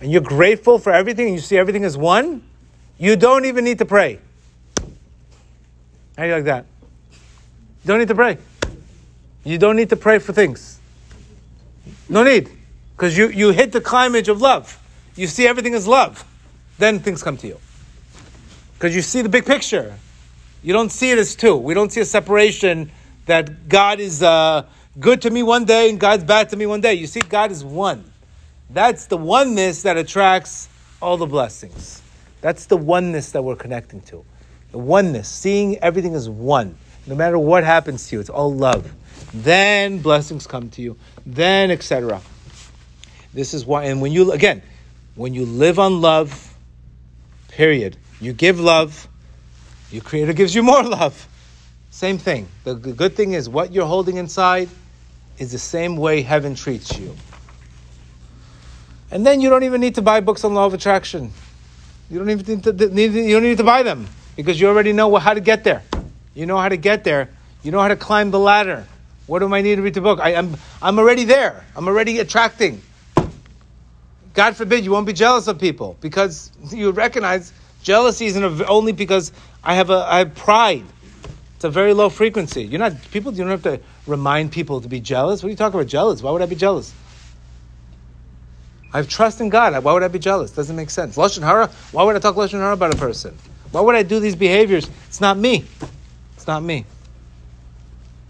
And 0.00 0.12
you're 0.12 0.20
grateful 0.20 0.78
for 0.78 0.92
everything 0.92 1.26
and 1.26 1.34
you 1.34 1.40
see 1.40 1.58
everything 1.58 1.82
as 1.82 1.96
one, 1.96 2.44
you 2.98 3.16
don't 3.16 3.46
even 3.46 3.64
need 3.64 3.78
to 3.78 3.84
pray. 3.84 4.20
How 6.16 6.22
do 6.22 6.28
you 6.28 6.34
like 6.34 6.44
that? 6.44 6.66
You 7.10 7.88
don't 7.88 7.98
need 7.98 8.08
to 8.08 8.14
pray. 8.14 8.38
You 9.42 9.58
don't 9.58 9.74
need 9.74 9.88
to 9.88 9.96
pray 9.96 10.20
for 10.20 10.32
things. 10.32 10.78
No 12.08 12.22
need. 12.22 12.48
Because 12.96 13.16
you, 13.16 13.28
you 13.28 13.50
hit 13.50 13.72
the 13.72 13.80
climate 13.80 14.28
of 14.28 14.40
love. 14.40 14.80
You 15.16 15.26
see 15.26 15.46
everything 15.46 15.74
as 15.74 15.86
love. 15.86 16.24
Then 16.78 16.98
things 17.00 17.22
come 17.22 17.36
to 17.38 17.46
you. 17.46 17.60
Because 18.74 18.94
you 18.94 19.02
see 19.02 19.20
the 19.22 19.28
big 19.28 19.44
picture. 19.44 19.98
You 20.62 20.72
don't 20.72 20.90
see 20.90 21.10
it 21.10 21.18
as 21.18 21.36
two. 21.36 21.56
We 21.56 21.74
don't 21.74 21.92
see 21.92 22.00
a 22.00 22.06
separation 22.06 22.90
that 23.26 23.68
God 23.68 24.00
is 24.00 24.22
uh, 24.22 24.64
good 24.98 25.22
to 25.22 25.30
me 25.30 25.42
one 25.42 25.66
day 25.66 25.90
and 25.90 26.00
God's 26.00 26.24
bad 26.24 26.48
to 26.50 26.56
me 26.56 26.64
one 26.64 26.80
day. 26.80 26.94
You 26.94 27.06
see, 27.06 27.20
God 27.20 27.50
is 27.50 27.64
one. 27.64 28.10
That's 28.70 29.06
the 29.06 29.16
oneness 29.16 29.82
that 29.82 29.96
attracts 29.96 30.68
all 31.00 31.18
the 31.18 31.26
blessings. 31.26 32.02
That's 32.40 32.66
the 32.66 32.76
oneness 32.76 33.32
that 33.32 33.42
we're 33.42 33.56
connecting 33.56 34.00
to. 34.02 34.24
The 34.72 34.78
oneness, 34.78 35.28
seeing 35.28 35.78
everything 35.78 36.14
as 36.14 36.28
one. 36.28 36.76
No 37.06 37.14
matter 37.14 37.38
what 37.38 37.62
happens 37.62 38.08
to 38.08 38.16
you, 38.16 38.20
it's 38.20 38.30
all 38.30 38.52
love. 38.52 38.90
Then 39.32 39.98
blessings 39.98 40.46
come 40.46 40.70
to 40.70 40.82
you. 40.82 40.96
Then, 41.24 41.70
etc. 41.70 42.20
This 43.36 43.52
is 43.52 43.66
why, 43.66 43.84
and 43.84 44.00
when 44.00 44.12
you, 44.12 44.32
again, 44.32 44.62
when 45.14 45.34
you 45.34 45.44
live 45.44 45.78
on 45.78 46.00
love, 46.00 46.54
period, 47.48 47.98
you 48.18 48.32
give 48.32 48.58
love, 48.58 49.06
your 49.90 50.00
Creator 50.00 50.32
gives 50.32 50.54
you 50.54 50.62
more 50.62 50.82
love. 50.98 51.28
Same 51.90 52.16
thing. 52.16 52.48
The, 52.64 52.74
good 52.74 53.14
thing 53.14 53.34
is 53.34 53.46
what 53.46 53.72
you're 53.74 53.84
holding 53.84 54.16
inside 54.16 54.70
is 55.36 55.52
the 55.52 55.58
same 55.58 55.98
way 55.98 56.22
heaven 56.22 56.54
treats 56.54 56.98
you. 56.98 57.14
And 59.10 59.26
then 59.26 59.42
you 59.42 59.50
don't 59.50 59.64
even 59.64 59.82
need 59.82 59.96
to 59.96 60.02
buy 60.02 60.20
books 60.20 60.42
on 60.42 60.54
law 60.54 60.64
of 60.64 60.72
attraction. 60.72 61.30
You 62.08 62.18
don't 62.18 62.30
even 62.30 62.46
need 62.46 62.64
to, 62.64 62.72
you 62.72 63.34
don't 63.34 63.42
need 63.42 63.58
to 63.58 63.64
buy 63.64 63.82
them 63.82 64.06
because 64.36 64.58
you 64.58 64.66
already 64.66 64.94
know 64.94 65.14
how 65.16 65.34
to 65.34 65.40
get 65.40 65.62
there. 65.62 65.82
You 66.34 66.46
know 66.46 66.56
how 66.56 66.70
to 66.70 66.78
get 66.78 67.04
there. 67.04 67.28
You 67.62 67.70
know 67.70 67.80
how 67.80 67.88
to 67.88 67.96
climb 67.96 68.30
the 68.30 68.40
ladder. 68.40 68.86
What 69.26 69.40
do 69.40 69.54
I 69.54 69.60
need 69.60 69.76
to 69.76 69.82
read 69.82 69.92
the 69.92 70.00
book? 70.00 70.20
I, 70.20 70.36
I'm, 70.36 70.56
I'm 70.80 70.98
already 70.98 71.24
there. 71.24 71.66
I'm 71.76 71.86
already 71.86 72.18
attracting. 72.20 72.80
God 74.36 74.54
forbid 74.54 74.84
you 74.84 74.90
won't 74.90 75.06
be 75.06 75.14
jealous 75.14 75.48
of 75.48 75.58
people 75.58 75.96
because 76.00 76.52
you 76.70 76.90
recognize 76.92 77.52
jealousy 77.82 78.26
isn't 78.26 78.62
only 78.68 78.92
because 78.92 79.32
I 79.64 79.74
have 79.74 79.90
a 79.90 80.06
I 80.08 80.18
have 80.18 80.34
pride. 80.36 80.84
It's 81.56 81.64
a 81.64 81.70
very 81.70 81.94
low 81.94 82.10
frequency. 82.10 82.62
You're 82.62 82.78
not 82.78 82.92
people. 83.10 83.32
You 83.32 83.38
don't 83.38 83.50
have 83.50 83.62
to 83.62 83.80
remind 84.06 84.52
people 84.52 84.82
to 84.82 84.88
be 84.88 85.00
jealous. 85.00 85.42
What 85.42 85.48
are 85.48 85.50
you 85.50 85.56
talking 85.56 85.80
about? 85.80 85.88
Jealous? 85.88 86.22
Why 86.22 86.30
would 86.30 86.42
I 86.42 86.46
be 86.46 86.54
jealous? 86.54 86.92
I 88.92 88.98
have 88.98 89.08
trust 89.08 89.40
in 89.40 89.48
God. 89.48 89.82
Why 89.82 89.92
would 89.94 90.02
I 90.02 90.08
be 90.08 90.18
jealous? 90.18 90.50
Doesn't 90.50 90.76
make 90.76 90.90
sense. 90.90 91.16
Lashon 91.16 91.42
hara. 91.42 91.68
Why 91.92 92.04
would 92.04 92.14
I 92.14 92.18
talk 92.18 92.36
lashon 92.36 92.60
hara 92.60 92.74
about 92.74 92.94
a 92.94 92.98
person? 92.98 93.36
Why 93.72 93.80
would 93.80 93.94
I 93.94 94.02
do 94.02 94.20
these 94.20 94.36
behaviors? 94.36 94.88
It's 95.08 95.20
not 95.20 95.38
me. 95.38 95.64
It's 96.36 96.46
not 96.46 96.62
me. 96.62 96.84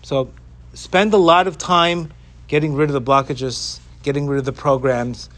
So 0.02 0.30
spend 0.72 1.12
a 1.14 1.18
lot 1.18 1.48
of 1.48 1.58
time 1.58 2.12
getting 2.46 2.74
rid 2.74 2.90
of 2.90 2.94
the 2.94 3.02
blockages, 3.02 3.80
getting 4.04 4.28
rid 4.28 4.38
of 4.38 4.44
the 4.44 4.52
programs. 4.52 5.28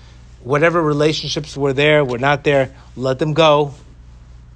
Whatever 0.41 0.82
relationships 0.82 1.57
were 1.57 1.72
there, 1.72 2.05
were 2.05 2.18
not 2.18 2.45
there, 2.45 2.74
let 2.97 3.18
them 3.18 3.34
go 3.34 3.74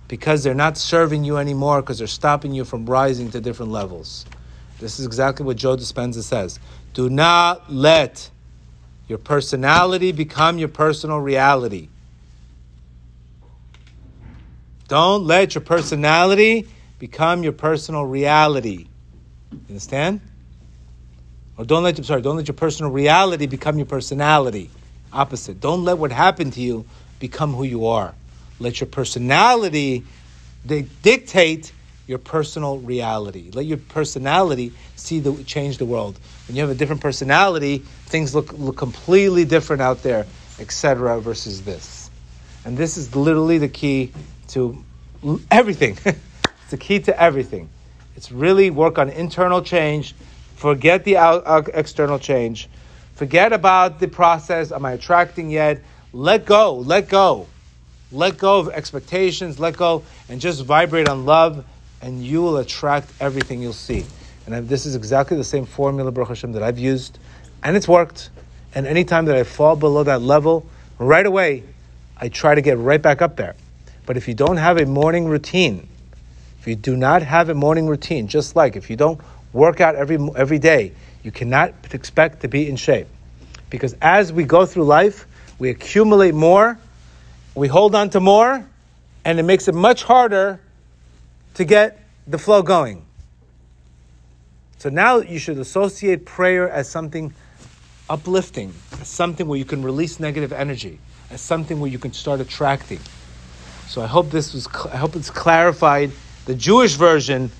because 0.08 0.44
they're 0.44 0.54
not 0.54 0.76
serving 0.76 1.24
you 1.24 1.38
anymore 1.38 1.80
because 1.80 1.98
they're 1.98 2.06
stopping 2.06 2.52
you 2.52 2.64
from 2.64 2.86
rising 2.86 3.30
to 3.30 3.40
different 3.40 3.72
levels. 3.72 4.26
This 4.78 4.98
is 5.00 5.06
exactly 5.06 5.46
what 5.46 5.56
Joe 5.56 5.76
Dispenza 5.76 6.22
says. 6.22 6.58
Do 6.92 7.08
not 7.08 7.72
let 7.72 8.30
your 9.08 9.18
personality 9.18 10.12
become 10.12 10.58
your 10.58 10.68
personal 10.68 11.18
reality. 11.18 11.88
Don't 14.88 15.24
let 15.24 15.54
your 15.54 15.62
personality 15.62 16.68
become 16.98 17.42
your 17.42 17.52
personal 17.52 18.04
reality. 18.04 18.86
You 19.50 19.60
understand? 19.70 20.20
Or 21.56 21.64
don't 21.64 21.82
let 21.82 22.04
sorry, 22.04 22.22
don't 22.22 22.36
let 22.36 22.48
your 22.48 22.54
personal 22.54 22.92
reality 22.92 23.46
become 23.46 23.78
your 23.78 23.86
personality. 23.86 24.70
Opposite. 25.12 25.60
Don't 25.60 25.84
let 25.84 25.98
what 25.98 26.12
happened 26.12 26.54
to 26.54 26.60
you 26.60 26.84
become 27.18 27.52
who 27.54 27.64
you 27.64 27.86
are. 27.86 28.14
Let 28.58 28.80
your 28.80 28.88
personality 28.88 30.04
dictate 30.66 31.72
your 32.06 32.18
personal 32.18 32.78
reality. 32.78 33.50
Let 33.52 33.66
your 33.66 33.78
personality 33.78 34.72
see 34.96 35.20
the 35.20 35.42
change 35.44 35.78
the 35.78 35.86
world. 35.86 36.18
When 36.46 36.56
you 36.56 36.62
have 36.62 36.70
a 36.70 36.74
different 36.74 37.00
personality, 37.00 37.78
things 37.78 38.34
look, 38.34 38.52
look 38.52 38.76
completely 38.76 39.44
different 39.44 39.82
out 39.82 40.02
there, 40.02 40.26
etc. 40.58 41.20
versus 41.20 41.62
this. 41.62 42.10
And 42.64 42.76
this 42.76 42.96
is 42.96 43.14
literally 43.14 43.58
the 43.58 43.68
key 43.68 44.12
to 44.48 44.84
everything. 45.50 45.98
it's 46.04 46.70
the 46.70 46.76
key 46.76 47.00
to 47.00 47.20
everything. 47.20 47.68
It's 48.16 48.30
really 48.30 48.70
work 48.70 48.98
on 48.98 49.08
internal 49.08 49.62
change. 49.62 50.14
Forget 50.56 51.04
the 51.04 51.16
out, 51.16 51.46
out- 51.46 51.70
external 51.74 52.18
change. 52.18 52.68
Forget 53.22 53.52
about 53.52 54.00
the 54.00 54.08
process. 54.08 54.72
Am 54.72 54.84
I 54.84 54.94
attracting 54.94 55.48
yet? 55.48 55.80
Let 56.12 56.44
go. 56.44 56.74
Let 56.74 57.08
go. 57.08 57.46
Let 58.10 58.36
go 58.36 58.58
of 58.58 58.68
expectations. 58.70 59.60
Let 59.60 59.76
go 59.76 60.02
and 60.28 60.40
just 60.40 60.64
vibrate 60.64 61.06
on 61.06 61.24
love, 61.24 61.64
and 62.00 62.20
you 62.20 62.42
will 62.42 62.56
attract 62.56 63.12
everything 63.20 63.62
you'll 63.62 63.74
see. 63.74 64.06
And 64.44 64.68
this 64.68 64.86
is 64.86 64.96
exactly 64.96 65.36
the 65.36 65.44
same 65.44 65.66
formula, 65.66 66.10
Baruch 66.10 66.30
Hashem, 66.30 66.50
that 66.54 66.64
I've 66.64 66.80
used, 66.80 67.20
and 67.62 67.76
it's 67.76 67.86
worked. 67.86 68.30
And 68.74 68.88
anytime 68.88 69.26
that 69.26 69.36
I 69.36 69.44
fall 69.44 69.76
below 69.76 70.02
that 70.02 70.20
level, 70.20 70.66
right 70.98 71.24
away, 71.24 71.62
I 72.16 72.28
try 72.28 72.56
to 72.56 72.60
get 72.60 72.76
right 72.76 73.00
back 73.00 73.22
up 73.22 73.36
there. 73.36 73.54
But 74.04 74.16
if 74.16 74.26
you 74.26 74.34
don't 74.34 74.56
have 74.56 74.78
a 74.78 74.84
morning 74.84 75.26
routine, 75.26 75.86
if 76.58 76.66
you 76.66 76.74
do 76.74 76.96
not 76.96 77.22
have 77.22 77.50
a 77.50 77.54
morning 77.54 77.86
routine, 77.86 78.26
just 78.26 78.56
like 78.56 78.74
if 78.74 78.90
you 78.90 78.96
don't 78.96 79.20
work 79.52 79.80
out 79.80 79.94
every, 79.94 80.18
every 80.34 80.58
day, 80.58 80.90
you 81.22 81.30
cannot 81.30 81.72
expect 81.92 82.40
to 82.40 82.48
be 82.48 82.68
in 82.68 82.74
shape. 82.74 83.06
Because 83.72 83.96
as 84.02 84.34
we 84.34 84.44
go 84.44 84.66
through 84.66 84.84
life, 84.84 85.26
we 85.58 85.70
accumulate 85.70 86.34
more, 86.34 86.78
we 87.54 87.68
hold 87.68 87.94
on 87.94 88.10
to 88.10 88.20
more, 88.20 88.66
and 89.24 89.40
it 89.40 89.44
makes 89.44 89.66
it 89.66 89.74
much 89.74 90.02
harder 90.02 90.60
to 91.54 91.64
get 91.64 91.98
the 92.26 92.36
flow 92.36 92.62
going. 92.62 93.02
So 94.76 94.90
now 94.90 95.20
you 95.20 95.38
should 95.38 95.58
associate 95.58 96.26
prayer 96.26 96.68
as 96.68 96.86
something 96.86 97.32
uplifting, 98.10 98.74
as 99.00 99.08
something 99.08 99.48
where 99.48 99.58
you 99.58 99.64
can 99.64 99.82
release 99.82 100.20
negative 100.20 100.52
energy, 100.52 100.98
as 101.30 101.40
something 101.40 101.80
where 101.80 101.90
you 101.90 101.98
can 101.98 102.12
start 102.12 102.40
attracting. 102.40 103.00
So 103.88 104.02
I 104.02 104.06
hope 104.06 104.30
this 104.30 104.52
was, 104.52 104.66
I 104.92 104.98
hope 104.98 105.16
it's 105.16 105.30
clarified 105.30 106.10
the 106.44 106.54
Jewish 106.54 106.96
version 106.96 107.50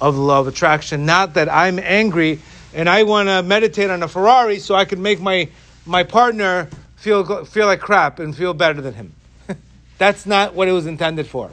of 0.00 0.16
the 0.16 0.20
law 0.20 0.40
of 0.40 0.48
attraction. 0.48 1.06
Not 1.06 1.34
that 1.34 1.48
I'm 1.48 1.78
angry 1.78 2.40
and 2.74 2.88
I 2.88 3.02
want 3.02 3.28
to 3.28 3.42
meditate 3.42 3.90
on 3.90 4.02
a 4.02 4.08
Ferrari 4.08 4.58
so 4.58 4.74
I 4.74 4.84
can 4.84 5.02
make 5.02 5.20
my 5.20 5.48
my 5.86 6.04
partner 6.04 6.68
feel 6.96 7.44
feel 7.44 7.66
like 7.66 7.80
crap 7.80 8.18
and 8.18 8.36
feel 8.36 8.54
better 8.54 8.80
than 8.80 8.94
him. 8.94 9.14
That's 9.98 10.26
not 10.26 10.54
what 10.54 10.68
it 10.68 10.72
was 10.72 10.86
intended 10.86 11.26
for. 11.26 11.50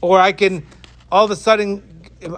Or 0.00 0.18
I 0.18 0.32
can 0.32 0.66
all 1.10 1.24
of 1.24 1.30
a 1.30 1.36
sudden 1.36 1.82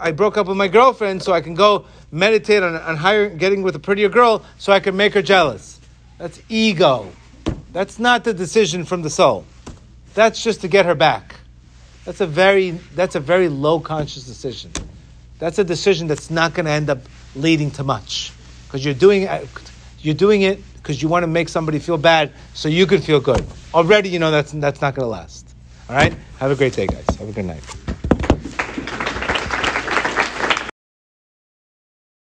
I 0.00 0.12
broke 0.12 0.36
up 0.36 0.46
with 0.46 0.56
my 0.56 0.68
girlfriend 0.68 1.22
so 1.22 1.32
I 1.32 1.40
can 1.40 1.54
go 1.54 1.86
meditate 2.10 2.62
on, 2.62 2.74
on 2.76 2.96
higher, 2.96 3.28
getting 3.28 3.62
with 3.62 3.76
a 3.76 3.78
prettier 3.78 4.08
girl 4.08 4.44
so 4.58 4.72
I 4.72 4.80
can 4.80 4.96
make 4.96 5.14
her 5.14 5.22
jealous. 5.22 5.80
That's 6.18 6.40
ego. 6.48 7.12
That's 7.72 7.98
not 7.98 8.24
the 8.24 8.32
decision 8.32 8.84
from 8.84 9.02
the 9.02 9.10
soul. 9.10 9.44
That's 10.14 10.42
just 10.42 10.62
to 10.62 10.68
get 10.68 10.86
her 10.86 10.94
back. 10.94 11.36
That's 12.04 12.20
a 12.20 12.26
very 12.26 12.70
that's 12.70 13.16
a 13.16 13.20
very 13.20 13.48
low 13.48 13.80
conscious 13.80 14.24
decision. 14.24 14.72
That's 15.38 15.58
a 15.58 15.64
decision 15.64 16.06
that's 16.06 16.30
not 16.30 16.54
going 16.54 16.66
to 16.66 16.72
end 16.72 16.90
up 16.90 16.98
leading 17.34 17.70
to 17.72 17.84
much 17.84 18.32
because 18.66 18.84
uh, 18.84 18.88
you're 18.88 18.98
doing 18.98 19.22
it, 19.22 19.48
you're 20.00 20.14
doing 20.14 20.42
it 20.42 20.60
because 20.74 21.02
you 21.02 21.08
want 21.08 21.22
to 21.24 21.26
make 21.26 21.48
somebody 21.48 21.78
feel 21.78 21.98
bad 21.98 22.32
so 22.54 22.68
you 22.68 22.86
can 22.86 23.00
feel 23.00 23.20
good. 23.20 23.46
Already, 23.74 24.08
you 24.08 24.18
know 24.18 24.30
that's 24.30 24.52
that's 24.52 24.80
not 24.80 24.94
going 24.94 25.04
to 25.04 25.10
last. 25.10 25.54
All 25.88 25.96
right. 25.96 26.14
Have 26.38 26.50
a 26.50 26.56
great 26.56 26.72
day, 26.72 26.86
guys. 26.86 27.16
Have 27.16 27.28
a 27.28 27.32
good 27.32 27.44
night. 27.44 27.85